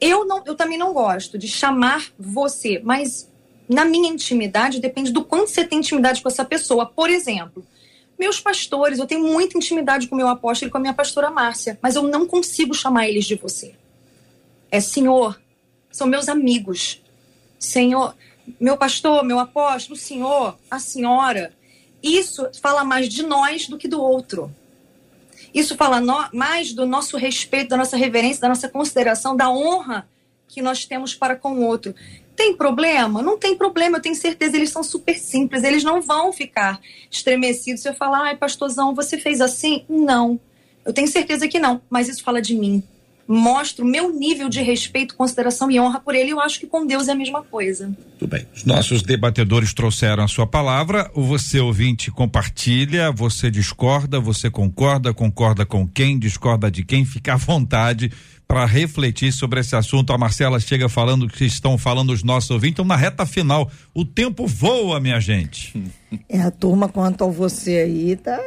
eu 0.00 0.24
não, 0.24 0.42
eu 0.46 0.54
também 0.54 0.78
não 0.78 0.92
gosto 0.92 1.36
de 1.36 1.48
chamar 1.48 2.12
você, 2.18 2.80
mas 2.84 3.28
na 3.68 3.84
minha 3.84 4.08
intimidade 4.08 4.80
depende 4.80 5.10
do 5.10 5.24
quanto 5.24 5.48
você 5.48 5.64
tem 5.64 5.78
intimidade 5.78 6.22
com 6.22 6.28
essa 6.28 6.44
pessoa. 6.44 6.86
Por 6.86 7.10
exemplo, 7.10 7.66
meus 8.24 8.40
pastores, 8.40 8.98
eu 8.98 9.06
tenho 9.06 9.22
muita 9.22 9.58
intimidade 9.58 10.08
com 10.08 10.16
meu 10.16 10.28
apóstolo 10.28 10.68
e 10.68 10.72
com 10.72 10.78
a 10.78 10.80
minha 10.80 10.94
pastora 10.94 11.30
Márcia, 11.30 11.78
mas 11.82 11.94
eu 11.94 12.02
não 12.04 12.26
consigo 12.26 12.72
chamar 12.72 13.06
eles 13.06 13.26
de 13.26 13.34
você. 13.34 13.74
É 14.70 14.80
Senhor, 14.80 15.38
são 15.92 16.06
meus 16.06 16.26
amigos. 16.26 17.02
Senhor, 17.58 18.16
meu 18.58 18.78
pastor, 18.78 19.22
meu 19.24 19.38
apóstolo, 19.38 19.94
o 19.94 20.00
senhor, 20.00 20.56
a 20.70 20.78
senhora. 20.78 21.52
Isso 22.02 22.48
fala 22.62 22.82
mais 22.82 23.10
de 23.10 23.22
nós 23.22 23.68
do 23.68 23.76
que 23.76 23.86
do 23.86 24.02
outro. 24.02 24.50
Isso 25.52 25.76
fala 25.76 26.00
no, 26.00 26.28
mais 26.32 26.72
do 26.72 26.86
nosso 26.86 27.18
respeito, 27.18 27.68
da 27.70 27.76
nossa 27.76 27.96
reverência, 27.96 28.40
da 28.40 28.48
nossa 28.48 28.68
consideração, 28.70 29.36
da 29.36 29.50
honra 29.50 30.08
que 30.48 30.62
nós 30.62 30.86
temos 30.86 31.14
para 31.14 31.36
com 31.36 31.52
o 31.52 31.62
outro. 31.62 31.94
Tem 32.36 32.56
problema? 32.56 33.22
Não 33.22 33.38
tem 33.38 33.56
problema, 33.56 33.98
eu 33.98 34.02
tenho 34.02 34.14
certeza, 34.14 34.56
eles 34.56 34.70
são 34.70 34.82
super 34.82 35.16
simples, 35.16 35.62
eles 35.62 35.84
não 35.84 36.02
vão 36.02 36.32
ficar 36.32 36.80
estremecidos 37.10 37.82
se 37.82 37.88
eu 37.88 37.94
falar, 37.94 38.24
ai, 38.24 38.36
pastorzão, 38.36 38.94
você 38.94 39.18
fez 39.18 39.40
assim? 39.40 39.84
Não. 39.88 40.38
Eu 40.84 40.92
tenho 40.92 41.08
certeza 41.08 41.48
que 41.48 41.58
não, 41.58 41.80
mas 41.88 42.08
isso 42.08 42.22
fala 42.22 42.42
de 42.42 42.54
mim. 42.54 42.82
Mostra 43.26 43.82
o 43.82 43.88
meu 43.88 44.12
nível 44.12 44.50
de 44.50 44.60
respeito, 44.60 45.16
consideração 45.16 45.70
e 45.70 45.80
honra 45.80 45.98
por 45.98 46.14
ele. 46.14 46.30
Eu 46.30 46.40
acho 46.40 46.60
que 46.60 46.66
com 46.66 46.86
Deus 46.86 47.08
é 47.08 47.12
a 47.12 47.14
mesma 47.14 47.42
coisa. 47.42 47.90
Tudo 48.18 48.28
bem. 48.28 48.46
Os 48.54 48.64
nossos 48.64 49.02
debatedores 49.02 49.72
trouxeram 49.72 50.24
a 50.24 50.28
sua 50.28 50.46
palavra. 50.46 51.10
Você 51.14 51.58
ouvinte 51.58 52.10
compartilha, 52.10 53.10
você 53.10 53.50
discorda, 53.50 54.20
você 54.20 54.50
concorda, 54.50 55.14
concorda 55.14 55.64
com 55.64 55.88
quem, 55.88 56.18
discorda 56.18 56.70
de 56.70 56.84
quem, 56.84 57.06
fica 57.06 57.32
à 57.32 57.36
vontade 57.36 58.12
para 58.54 58.66
refletir 58.66 59.32
sobre 59.32 59.58
esse 59.58 59.74
assunto. 59.74 60.12
A 60.12 60.18
Marcela 60.18 60.60
chega 60.60 60.88
falando 60.88 61.26
que 61.26 61.44
estão 61.44 61.76
falando 61.76 62.10
os 62.10 62.22
nossos 62.22 62.50
ouvintes, 62.52 62.74
então 62.74 62.84
na 62.84 62.94
reta 62.94 63.26
final. 63.26 63.68
O 63.92 64.04
tempo 64.04 64.46
voa, 64.46 65.00
minha 65.00 65.18
gente. 65.18 65.90
É, 66.28 66.40
a 66.40 66.52
turma 66.52 66.88
quanto 66.88 67.24
ao 67.24 67.32
você 67.32 67.78
aí 67.78 68.14
tá, 68.14 68.38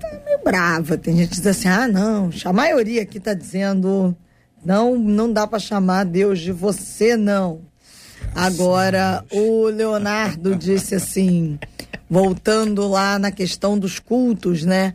tá 0.00 0.08
meio 0.24 0.38
brava. 0.44 0.96
Tem 0.96 1.16
gente 1.16 1.30
que 1.30 1.34
diz 1.34 1.46
assim: 1.48 1.66
ah, 1.66 1.88
não, 1.88 2.30
a 2.44 2.52
maioria 2.52 3.02
aqui 3.02 3.18
tá 3.18 3.34
dizendo. 3.34 4.16
Não, 4.64 4.96
não 4.96 5.32
dá 5.32 5.48
para 5.48 5.58
chamar 5.58 6.04
Deus 6.04 6.38
de 6.38 6.52
você, 6.52 7.16
não. 7.16 7.62
Agora, 8.32 9.24
o 9.32 9.64
Leonardo 9.64 10.54
disse 10.54 10.94
assim, 10.94 11.58
voltando 12.08 12.86
lá 12.86 13.18
na 13.18 13.32
questão 13.32 13.76
dos 13.76 13.98
cultos, 13.98 14.62
né? 14.62 14.94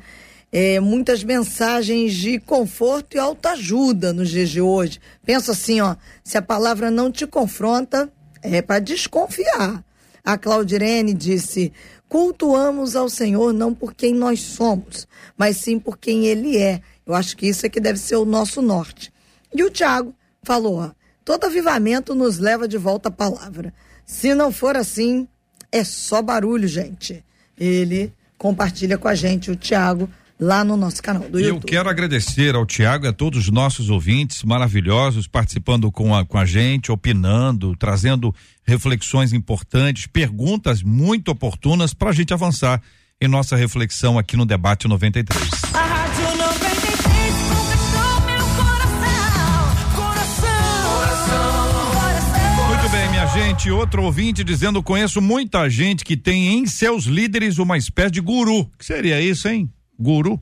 É, 0.58 0.80
muitas 0.80 1.22
mensagens 1.22 2.14
de 2.14 2.39
conforto 2.39 3.18
e 3.18 3.20
autoajuda 3.20 4.14
nos 4.14 4.30
dias 4.30 4.49
de 4.49 4.62
hoje. 4.62 5.01
Pensa 5.26 5.51
assim, 5.51 5.82
ó, 5.82 5.97
se 6.24 6.38
a 6.38 6.41
palavra 6.41 6.89
não 6.89 7.12
te 7.12 7.28
confronta, 7.28 8.10
é 8.41 8.62
para 8.62 8.80
desconfiar. 8.80 9.84
A 10.24 10.38
Claudirene 10.38 11.14
disse: 11.14 11.74
cultuamos 12.08 12.95
ao 12.95 13.10
Senhor 13.10 13.51
não 13.51 13.74
por 13.74 13.93
quem 13.93 14.14
nós 14.14 14.39
somos, 14.39 15.06
mas 15.38 15.58
sim 15.58 15.78
por 15.78 15.97
quem 15.97 16.26
Ele 16.26 16.58
é. 16.58 16.82
Eu 17.06 17.14
acho 17.14 17.36
que 17.36 17.47
isso 17.47 17.66
é 17.66 17.70
que 17.70 17.82
deve 17.82 17.99
ser 17.99 18.16
o 18.16 18.24
nosso 18.24 18.62
norte. 18.62 19.12
E 19.53 19.62
o 19.62 19.70
Tiago 19.70 20.16
falou: 20.41 20.78
ó, 20.78 20.91
todo 21.26 21.47
avivamento 21.47 22.16
nos 22.16 22.39
leva 22.39 22.66
de 22.66 22.78
volta 22.78 23.10
à 23.10 23.12
palavra. 23.12 23.74
Se 24.06 24.34
não 24.34 24.53
for 24.53 24.78
assim, 24.78 25.28
é 25.70 25.84
só 25.84 26.22
barulho, 26.22 26.66
gente. 26.66 27.26
Ele 27.60 28.14
compartilha 28.38 28.97
com 28.97 29.10
a 29.10 29.16
gente, 29.16 29.51
o 29.51 29.56
Tiago, 29.58 30.10
lá 30.39 30.63
no 30.63 30.75
nosso 30.75 31.01
canal 31.01 31.29
do 31.29 31.39
e 31.39 31.43
YouTube. 31.43 31.63
Eu 31.63 31.67
quero 31.67 31.89
agradecer 31.89 32.55
ao 32.55 32.65
Tiago 32.65 33.05
e 33.05 33.09
a 33.09 33.13
todos 33.13 33.45
os 33.45 33.51
nossos 33.51 33.89
ouvintes 33.89 34.43
maravilhosos 34.43 35.27
participando 35.27 35.91
com 35.91 36.13
a, 36.15 36.25
com 36.25 36.38
a 36.38 36.45
gente, 36.45 36.91
opinando, 36.91 37.75
trazendo 37.75 38.33
reflexões 38.63 39.33
importantes, 39.33 40.07
perguntas 40.07 40.83
muito 40.83 41.31
oportunas 41.31 41.93
para 41.93 42.09
a 42.09 42.13
gente 42.13 42.33
avançar 42.33 42.81
em 43.19 43.27
nossa 43.27 43.55
reflexão 43.55 44.19
aqui 44.19 44.36
no 44.36 44.45
Debate 44.45 44.88
93. 44.88 45.39
A 45.73 45.86
Rádio 45.86 46.38
93 46.38 47.33
conquistou 47.47 48.21
meu 48.25 48.45
coração, 48.57 49.95
coração, 49.95 50.91
coração. 50.93 52.67
Muito 52.67 52.89
bem, 52.89 53.09
minha 53.09 53.27
gente. 53.27 53.71
Outro 53.71 54.03
ouvinte 54.03 54.43
dizendo: 54.43 54.83
conheço 54.83 55.21
muita 55.21 55.69
gente 55.69 56.03
que 56.03 56.17
tem 56.17 56.57
em 56.57 56.65
seus 56.65 57.05
líderes 57.05 57.57
uma 57.57 57.77
espécie 57.77 58.11
de 58.11 58.21
guru. 58.21 58.59
O 58.59 58.71
que 58.77 58.86
seria 58.86 59.21
isso, 59.21 59.47
hein? 59.47 59.69
Guru. 59.99 60.41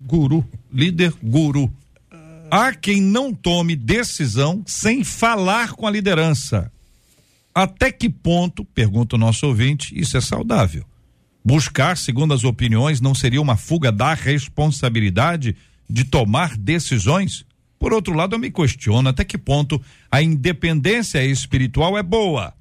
Guru, 0.00 0.44
líder 0.72 1.12
guru. 1.22 1.70
Há 2.50 2.74
quem 2.74 3.00
não 3.00 3.32
tome 3.32 3.76
decisão 3.76 4.62
sem 4.66 5.04
falar 5.04 5.72
com 5.72 5.86
a 5.86 5.90
liderança. 5.90 6.72
Até 7.54 7.92
que 7.92 8.08
ponto, 8.08 8.64
pergunta 8.64 9.16
o 9.16 9.18
nosso 9.18 9.46
ouvinte, 9.46 9.98
isso 9.98 10.16
é 10.16 10.20
saudável? 10.20 10.84
Buscar, 11.44 11.96
segundo 11.96 12.34
as 12.34 12.44
opiniões, 12.44 13.00
não 13.00 13.14
seria 13.14 13.40
uma 13.40 13.56
fuga 13.56 13.92
da 13.92 14.14
responsabilidade 14.14 15.56
de 15.88 16.04
tomar 16.04 16.56
decisões? 16.56 17.44
Por 17.78 17.92
outro 17.92 18.14
lado, 18.14 18.34
eu 18.34 18.38
me 18.38 18.50
questiono 18.50 19.08
até 19.08 19.24
que 19.24 19.38
ponto 19.38 19.80
a 20.10 20.22
independência 20.22 21.24
espiritual 21.24 21.96
é 21.96 22.02
boa 22.02 22.54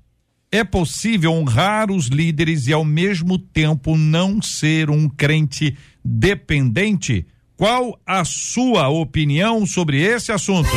é 0.52 0.64
possível 0.64 1.32
honrar 1.32 1.91
os 1.91 2.08
líderes 2.08 2.68
e 2.68 2.74
ao 2.74 2.84
mesmo 2.84 3.38
tempo 3.38 3.95
não 3.95 4.41
ser 4.41 4.89
um 4.89 5.08
crente 5.08 5.78
dependente? 6.04 7.26
Qual 7.56 8.00
a 8.06 8.24
sua 8.24 8.89
opinião 8.89 9.66
sobre 9.66 10.02
esse 10.02 10.32
assunto? 10.32 10.70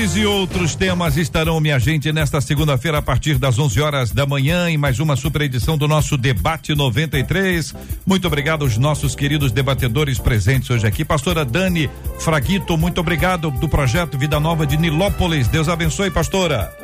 Esses 0.00 0.16
e 0.16 0.24
outros 0.24 0.74
temas 0.74 1.18
estarão, 1.18 1.60
minha 1.60 1.78
gente, 1.78 2.10
nesta 2.10 2.40
segunda-feira, 2.40 2.96
a 2.96 3.02
partir 3.02 3.36
das 3.36 3.58
11 3.58 3.82
horas 3.82 4.10
da 4.10 4.24
manhã, 4.24 4.70
em 4.70 4.78
mais 4.78 4.98
uma 4.98 5.14
super 5.14 5.42
edição 5.42 5.76
do 5.76 5.86
nosso 5.86 6.16
Debate 6.16 6.74
93. 6.74 7.74
Muito 8.06 8.26
obrigado 8.26 8.62
aos 8.62 8.78
nossos 8.78 9.14
queridos 9.14 9.52
debatedores 9.52 10.18
presentes 10.18 10.70
hoje 10.70 10.86
aqui. 10.86 11.04
Pastora 11.04 11.44
Dani 11.44 11.90
Fraguito, 12.18 12.78
muito 12.78 12.98
obrigado 12.98 13.50
do 13.50 13.68
projeto 13.68 14.16
Vida 14.16 14.40
Nova 14.40 14.66
de 14.66 14.78
Nilópolis. 14.78 15.48
Deus 15.48 15.68
abençoe, 15.68 16.10
pastora. 16.10 16.74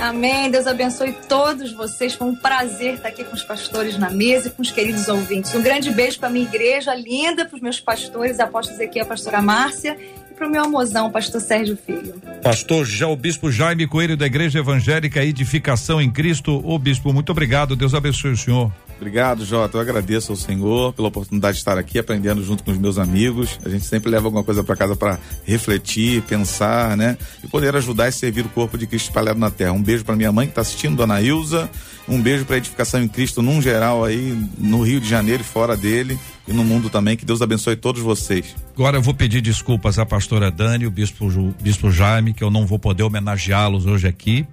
Amém. 0.00 0.50
Deus 0.50 0.66
abençoe 0.66 1.12
todos 1.28 1.70
vocês. 1.72 2.14
Foi 2.14 2.26
um 2.26 2.34
prazer 2.34 2.94
estar 2.94 3.10
aqui 3.10 3.22
com 3.22 3.36
os 3.36 3.44
pastores 3.44 3.96
na 3.96 4.10
mesa 4.10 4.48
e 4.48 4.50
com 4.50 4.62
os 4.62 4.72
queridos 4.72 5.06
ouvintes. 5.06 5.54
Um 5.54 5.62
grande 5.62 5.92
beijo 5.92 6.18
para 6.18 6.28
minha 6.28 6.44
igreja 6.44 6.92
linda, 6.92 7.44
para 7.44 7.54
os 7.54 7.62
meus 7.62 7.78
pastores, 7.78 8.40
apóstolos 8.40 8.80
aqui, 8.80 8.98
a 8.98 9.04
pastora 9.04 9.40
Márcia 9.40 9.96
para 10.38 10.46
o 10.46 10.50
meu 10.50 10.62
amozão, 10.62 11.10
pastor 11.10 11.40
Sérgio 11.40 11.76
Filho. 11.76 12.14
Pastor 12.42 12.86
já 12.86 13.08
o 13.08 13.16
bispo 13.16 13.50
Jaime 13.50 13.86
Coelho 13.86 14.16
da 14.16 14.26
Igreja 14.26 14.60
Evangélica 14.60 15.24
Edificação 15.24 16.00
em 16.00 16.10
Cristo. 16.10 16.62
Ô 16.64 16.78
bispo, 16.78 17.12
muito 17.12 17.30
obrigado. 17.30 17.74
Deus 17.74 17.92
abençoe 17.92 18.30
o 18.30 18.36
senhor. 18.36 18.72
Obrigado, 18.98 19.44
Jota. 19.44 19.76
Eu 19.76 19.80
agradeço 19.80 20.32
ao 20.32 20.36
Senhor 20.36 20.92
pela 20.92 21.06
oportunidade 21.06 21.54
de 21.54 21.60
estar 21.60 21.78
aqui 21.78 22.00
aprendendo 22.00 22.42
junto 22.42 22.64
com 22.64 22.72
os 22.72 22.78
meus 22.78 22.98
amigos. 22.98 23.56
A 23.64 23.68
gente 23.68 23.84
sempre 23.84 24.10
leva 24.10 24.26
alguma 24.26 24.42
coisa 24.42 24.64
para 24.64 24.74
casa 24.74 24.96
para 24.96 25.20
refletir, 25.44 26.20
pensar, 26.22 26.96
né? 26.96 27.16
E 27.42 27.46
poder 27.46 27.76
ajudar 27.76 28.08
e 28.08 28.12
servir 28.12 28.44
o 28.44 28.48
corpo 28.48 28.76
de 28.76 28.88
Cristo 28.88 29.06
espalhado 29.06 29.38
na 29.38 29.50
terra. 29.50 29.72
Um 29.72 29.82
beijo 29.82 30.04
para 30.04 30.16
minha 30.16 30.32
mãe 30.32 30.46
que 30.46 30.50
está 30.50 30.62
assistindo, 30.62 30.96
Dona 30.96 31.22
Ilza. 31.22 31.70
Um 32.08 32.20
beijo 32.20 32.44
para 32.44 32.56
edificação 32.56 33.00
em 33.00 33.06
Cristo 33.06 33.40
num 33.40 33.62
geral 33.62 34.04
aí 34.04 34.36
no 34.58 34.82
Rio 34.82 35.00
de 35.00 35.08
Janeiro 35.08 35.42
e 35.42 35.46
fora 35.46 35.76
dele 35.76 36.18
e 36.48 36.52
no 36.52 36.64
mundo 36.64 36.90
também. 36.90 37.16
Que 37.16 37.24
Deus 37.24 37.40
abençoe 37.40 37.76
todos 37.76 38.02
vocês. 38.02 38.56
Agora 38.74 38.96
eu 38.96 39.02
vou 39.02 39.14
pedir 39.14 39.40
desculpas 39.40 39.98
à 39.98 40.04
pastora 40.04 40.50
Dani, 40.50 40.86
o 40.86 40.90
bispo, 40.90 41.28
bispo 41.60 41.90
Jaime, 41.92 42.34
que 42.34 42.42
eu 42.42 42.50
não 42.50 42.66
vou 42.66 42.80
poder 42.80 43.04
homenageá-los 43.04 43.86
hoje 43.86 44.08
aqui, 44.08 44.44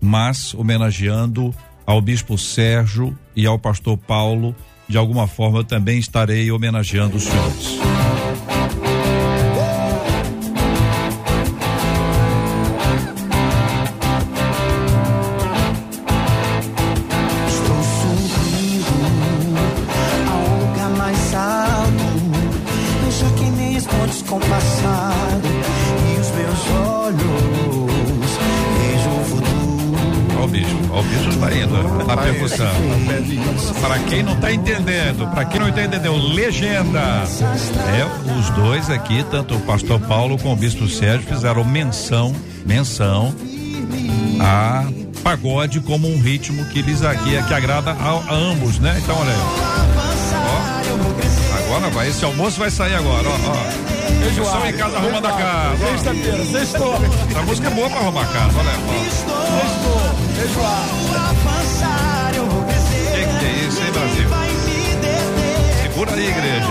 mas 0.00 0.54
homenageando 0.54 1.54
ao 1.90 2.00
bispo 2.00 2.38
Sérgio 2.38 3.18
e 3.34 3.46
ao 3.46 3.58
pastor 3.58 3.96
Paulo, 3.96 4.54
de 4.86 4.96
alguma 4.96 5.26
forma 5.26 5.58
eu 5.58 5.64
também 5.64 5.98
estarei 5.98 6.48
homenageando 6.52 7.16
os 7.16 7.24
senhores. 7.24 8.19
Para 35.30 35.44
quem 35.44 35.60
não 35.60 35.68
está 35.68 35.84
entendendo, 35.84 36.16
legenda. 36.34 37.00
É, 37.00 38.38
os 38.38 38.50
dois 38.50 38.90
aqui, 38.90 39.24
tanto 39.30 39.54
o 39.54 39.60
pastor 39.60 40.00
Paulo 40.00 40.36
como 40.38 40.54
o 40.54 40.56
bispo 40.56 40.88
Sérgio, 40.88 41.26
fizeram 41.28 41.64
menção, 41.64 42.34
menção 42.66 43.34
a 44.40 44.84
pagode 45.22 45.80
como 45.80 46.08
um 46.08 46.18
ritmo 46.20 46.64
que 46.66 46.80
lhes 46.80 47.02
aqui 47.02 47.42
que 47.46 47.54
agrada 47.54 47.90
a, 47.92 48.08
a 48.10 48.34
ambos, 48.34 48.78
né? 48.78 48.98
Então 49.02 49.16
olha 49.18 49.30
aí. 49.30 49.38
Ó, 50.46 51.58
agora 51.58 51.90
vai, 51.90 52.08
esse 52.08 52.24
almoço 52.24 52.58
vai 52.58 52.70
sair 52.70 52.94
agora, 52.94 53.28
ó. 53.28 53.32
ó. 53.32 53.90
Pessoal 54.24 54.66
em 54.66 54.72
casa 54.72 54.96
arrumando 54.96 55.26
a 55.26 55.32
casa. 55.32 55.76
Sexta-feira, 55.88 56.44
sextou. 56.46 56.94
Essa 57.30 57.42
música 57.42 57.68
é 57.68 57.70
boa 57.70 57.90
pra 57.90 58.00
arrumar 58.00 58.22
a 58.22 58.26
casa, 58.26 58.58
olha. 58.58 58.72
Sextou, 59.60 60.00
feijoada. 60.34 61.99
Segura 66.00 66.16
aí, 66.16 66.28
igreja. 66.30 66.66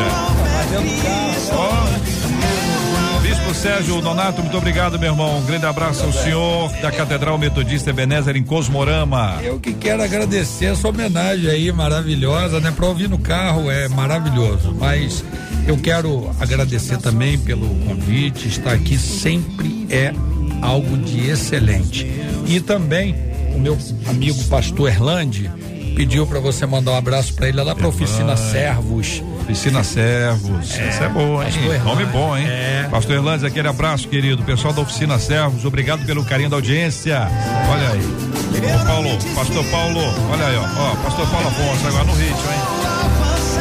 Bispo 3.22 3.54
Sérgio 3.54 4.02
Donato, 4.02 4.42
muito 4.42 4.58
obrigado, 4.58 4.98
meu 4.98 5.12
irmão. 5.12 5.38
Um 5.38 5.46
grande 5.46 5.68
abraço 5.68 6.04
ao 6.04 6.12
senhor 6.12 6.72
da 6.82 6.92
Catedral 6.92 7.38
Metodista 7.38 7.92
Ebenezer 7.92 8.36
em 8.36 8.44
Cosmorama. 8.44 9.38
Eu 9.44 9.60
que 9.60 9.72
quero 9.74 10.02
agradecer 10.02 10.66
essa 10.66 10.88
homenagem 10.88 11.48
aí 11.48 11.72
maravilhosa, 11.72 12.60
né? 12.60 12.74
Pra 12.76 12.88
ouvir 12.88 13.08
no 13.08 13.20
carro 13.20 13.70
é 13.70 13.88
maravilhoso, 13.88 14.76
mas 14.80 15.24
eu 15.68 15.78
quero 15.78 16.32
agradecer 16.40 16.98
também 16.98 17.38
pelo 17.38 17.68
convite, 17.86 18.48
estar 18.48 18.74
aqui 18.74 18.98
sempre 18.98 19.86
é 19.92 20.12
algo 20.60 20.98
de 20.98 21.30
excelente. 21.30 22.08
E 22.48 22.60
também 22.60 23.16
o 23.54 23.60
meu 23.60 23.78
amigo 24.08 24.44
pastor 24.46 24.90
Erlande 24.90 25.52
pediu 26.00 26.26
para 26.26 26.40
você 26.40 26.66
mandar 26.66 26.92
um 26.92 26.96
abraço 26.96 27.34
para 27.34 27.50
ele 27.50 27.62
lá 27.62 27.76
para 27.76 27.86
oficina 27.86 28.38
Servos. 28.38 29.22
Oficina 29.42 29.84
Servos. 29.84 30.80
É, 30.80 30.90
Isso 30.92 31.04
é 31.04 31.10
bom, 31.10 31.44
hein? 31.44 31.50
Nome 31.84 32.06
bom, 32.06 32.38
hein? 32.38 32.48
é. 32.48 32.88
Pastor 32.90 33.18
Erlandes, 33.18 33.44
aquele 33.44 33.68
abraço, 33.68 34.08
querido. 34.08 34.42
Pessoal 34.44 34.74
da 34.74 34.80
Oficina 34.80 35.20
Servos, 35.20 35.66
obrigado 35.66 36.06
pelo 36.06 36.24
carinho 36.24 36.50
da 36.50 36.56
audiência. 36.56 37.28
Olha 37.70 37.90
aí. 37.90 38.00
Ô 38.00 38.86
Paulo, 38.86 39.10
Pastor 39.36 39.66
Paulo, 39.66 40.00
olha 40.32 40.48
aí, 40.48 40.56
ó. 40.56 40.62
Ó, 40.62 40.96
Pastor 41.04 41.28
Paulo 41.28 41.48
Afonso, 41.50 41.88
agora 41.88 42.06
no 42.06 42.14
ritmo, 42.14 42.50
hein? 42.50 42.62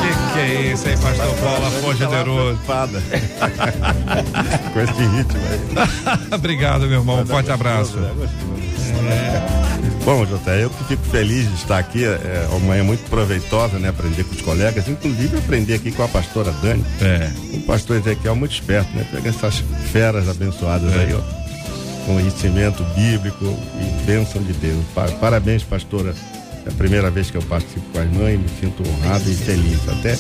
Que 0.01 0.33
que 0.33 0.39
é 0.39 0.73
isso 0.73 0.87
aí, 0.87 0.97
Pastor 0.97 1.35
Paulo 1.39 1.67
Afonso 1.67 1.97
generoso? 1.97 2.61
Com 4.73 4.81
esse 4.81 4.93
ritmo 4.93 5.41
aí. 5.51 5.59
obrigado, 6.33 6.83
meu 6.83 7.01
irmão. 7.01 7.21
Um 7.21 7.27
forte 7.27 7.51
abraço. 7.51 7.99
Bom, 10.05 10.25
Jota, 10.25 10.53
eu 10.53 10.71
que 10.71 10.85
fico 10.85 11.03
feliz 11.05 11.47
de 11.49 11.55
estar 11.55 11.79
aqui. 11.79 12.05
É 12.05 12.47
uma 12.51 12.61
manhã 12.61 12.83
muito 12.85 13.09
proveitosa, 13.11 13.79
né? 13.79 13.89
Aprender 13.91 14.25
com 14.25 14.35
os 14.35 14.41
colegas, 14.41 14.89
inclusive 14.89 15.37
aprender 15.39 15.75
aqui 15.75 15.91
com 15.93 16.03
a 16.03 16.09
pastora 16.09 16.51
Dani. 16.63 16.83
É. 17.03 17.31
O 17.55 17.61
pastor 17.63 17.97
Ezequiel 17.99 18.35
muito 18.35 18.53
esperto, 18.53 18.91
né? 18.97 19.07
Pega 19.13 19.29
essas 19.29 19.63
feras 19.93 20.29
abençoadas 20.29 20.93
aí, 20.97 21.13
ó. 21.15 21.21
Conhecimento 22.07 22.83
bíblico 22.95 23.45
e 23.45 24.05
bênção 24.07 24.43
de 24.43 24.53
Deus. 24.55 24.83
Pa- 24.95 25.09
Parabéns, 25.21 25.63
pastora. 25.63 26.15
É 26.65 26.71
a 26.71 26.73
primeira 26.73 27.11
vez 27.11 27.31
que 27.31 27.37
eu 27.37 27.43
participo 27.43 27.85
com 27.93 27.99
as 27.99 28.11
mães, 28.11 28.39
me 28.41 28.49
sinto 28.61 28.83
honrado 28.89 29.31
e 29.31 29.35
feliz. 29.35 29.79
Até 29.89 30.13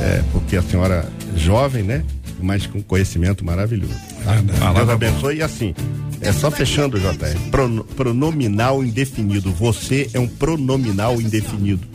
é, 0.00 0.22
porque 0.32 0.56
a 0.56 0.62
senhora 0.62 1.08
é 1.34 1.38
jovem, 1.38 1.84
né? 1.84 2.02
Mas 2.40 2.66
com 2.66 2.82
conhecimento 2.82 3.44
maravilhoso. 3.44 3.94
Tá? 4.24 4.72
Deus 4.72 4.88
abençoe. 4.88 5.36
E 5.38 5.42
assim, 5.42 5.74
é 6.20 6.32
só 6.32 6.50
fechando, 6.50 6.98
JR. 6.98 7.36
Prono- 7.50 7.84
pronominal 7.84 8.82
indefinido. 8.82 9.50
Você 9.52 10.08
é 10.14 10.20
um 10.20 10.28
pronominal 10.28 11.20
indefinido. 11.20 11.86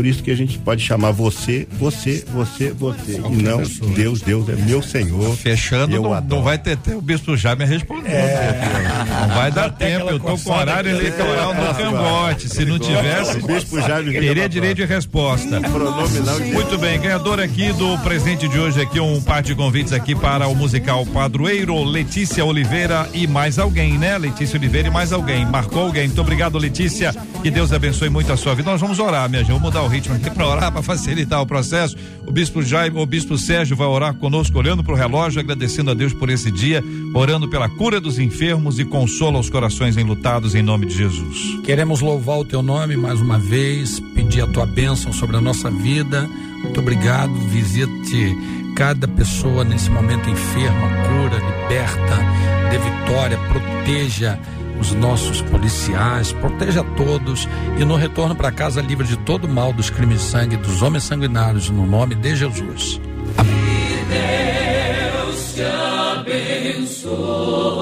Por 0.00 0.06
isso 0.06 0.22
que 0.22 0.30
a 0.30 0.34
gente 0.34 0.56
pode 0.56 0.82
chamar 0.82 1.10
você, 1.10 1.68
você, 1.72 2.24
você, 2.32 2.70
você. 2.70 3.16
E 3.16 3.42
não 3.42 3.60
Deus, 3.94 4.22
Deus 4.22 4.48
é 4.48 4.56
meu 4.56 4.80
Senhor. 4.80 5.36
Fechando, 5.36 5.94
Eu 5.94 6.00
não, 6.04 6.14
adoro. 6.14 6.36
não 6.36 6.42
vai 6.42 6.56
ter 6.56 6.74
tempo. 6.78 6.96
O 6.96 7.02
bispo 7.02 7.36
já 7.36 7.54
me 7.54 7.66
respondeu. 7.66 8.10
Não 8.10 9.34
vai 9.34 9.50
dar 9.52 9.70
tempo. 9.70 10.08
Eu 10.08 10.18
tô 10.18 10.38
com 10.38 10.52
horário 10.52 10.90
eleitoral 10.90 11.54
no 11.54 11.74
cangote. 11.74 12.48
Se 12.48 12.64
não 12.64 12.78
tivesse, 12.78 13.40
O 13.40 13.46
bispo 13.46 13.78
já 13.78 14.00
me 14.00 14.10
teria 14.10 14.48
direito 14.48 14.76
de 14.78 14.86
resposta. 14.86 15.60
Muito 15.60 16.78
bem, 16.78 16.98
ganhador 16.98 17.38
aqui 17.38 17.70
do 17.74 17.98
presente 17.98 18.48
de 18.48 18.58
hoje 18.58 18.80
aqui, 18.80 18.98
um 18.98 19.20
par 19.20 19.42
de 19.42 19.54
convites 19.54 19.92
aqui 19.92 20.14
para 20.14 20.48
o 20.48 20.54
musical 20.54 21.04
Padroeiro, 21.04 21.84
Letícia 21.84 22.42
Oliveira 22.42 23.06
e 23.12 23.26
mais 23.26 23.58
alguém, 23.58 23.98
né? 23.98 24.16
Letícia 24.16 24.58
Oliveira 24.58 24.88
e 24.88 24.90
mais 24.90 25.12
alguém. 25.12 25.44
Marcou 25.44 25.82
alguém. 25.82 26.06
Muito 26.06 26.22
obrigado, 26.22 26.56
Letícia. 26.56 27.14
Que 27.42 27.50
Deus 27.50 27.70
abençoe 27.70 28.08
muito 28.08 28.32
a 28.32 28.36
sua 28.38 28.54
vida. 28.54 28.70
Nós 28.70 28.80
vamos 28.80 28.98
orar, 28.98 29.28
minha 29.28 29.42
gente. 29.42 29.50
Vamos 29.50 29.62
mudar 29.64 29.82
o 29.82 29.88
ritmo 29.90 30.14
aqui 30.14 30.30
para 30.30 30.46
orar, 30.46 30.72
para 30.72 30.82
facilitar 30.82 31.42
o 31.42 31.46
processo. 31.46 31.96
O 32.26 32.30
bispo 32.30 32.62
Jaime, 32.62 32.98
o 32.98 33.04
bispo 33.04 33.36
Sérgio 33.36 33.76
vai 33.76 33.88
orar 33.88 34.14
conosco, 34.14 34.56
olhando 34.56 34.84
para 34.84 34.94
o 34.94 34.96
relógio, 34.96 35.40
agradecendo 35.40 35.90
a 35.90 35.94
Deus 35.94 36.14
por 36.14 36.30
esse 36.30 36.50
dia, 36.50 36.82
orando 37.12 37.48
pela 37.48 37.68
cura 37.68 38.00
dos 38.00 38.18
enfermos 38.18 38.78
e 38.78 38.84
consola 38.84 39.38
os 39.38 39.50
corações 39.50 39.96
enlutados 39.96 40.54
em 40.54 40.62
nome 40.62 40.86
de 40.86 40.96
Jesus. 40.96 41.60
Queremos 41.64 42.00
louvar 42.00 42.38
o 42.38 42.44
teu 42.44 42.62
nome 42.62 42.96
mais 42.96 43.20
uma 43.20 43.38
vez, 43.38 43.98
pedir 44.14 44.42
a 44.42 44.46
tua 44.46 44.64
bênção 44.64 45.12
sobre 45.12 45.36
a 45.36 45.40
nossa 45.40 45.70
vida. 45.70 46.28
Muito 46.62 46.78
obrigado. 46.78 47.32
Visite 47.48 48.36
cada 48.76 49.08
pessoa 49.08 49.64
nesse 49.64 49.90
momento 49.90 50.30
enferma, 50.30 50.88
cura, 51.08 51.36
liberta, 51.36 52.16
dê 52.70 52.78
vitória, 52.78 53.38
proteja 53.38 54.38
os 54.80 54.92
nossos 54.92 55.42
policiais, 55.42 56.32
proteja 56.32 56.82
todos 56.96 57.46
e 57.78 57.84
no 57.84 57.96
retorno 57.96 58.34
para 58.34 58.50
casa 58.50 58.80
livre 58.80 59.06
de 59.06 59.18
todo 59.18 59.46
mal 59.46 59.72
dos 59.72 59.90
crimes 59.90 60.20
de 60.20 60.24
sangue 60.24 60.56
dos 60.56 60.82
homens 60.82 61.04
sanguinários 61.04 61.68
no 61.68 61.86
nome 61.86 62.14
de 62.14 62.34
Jesus. 62.34 63.00
Deus 64.08 65.54
te 65.54 65.62
abençoe. 65.62 67.79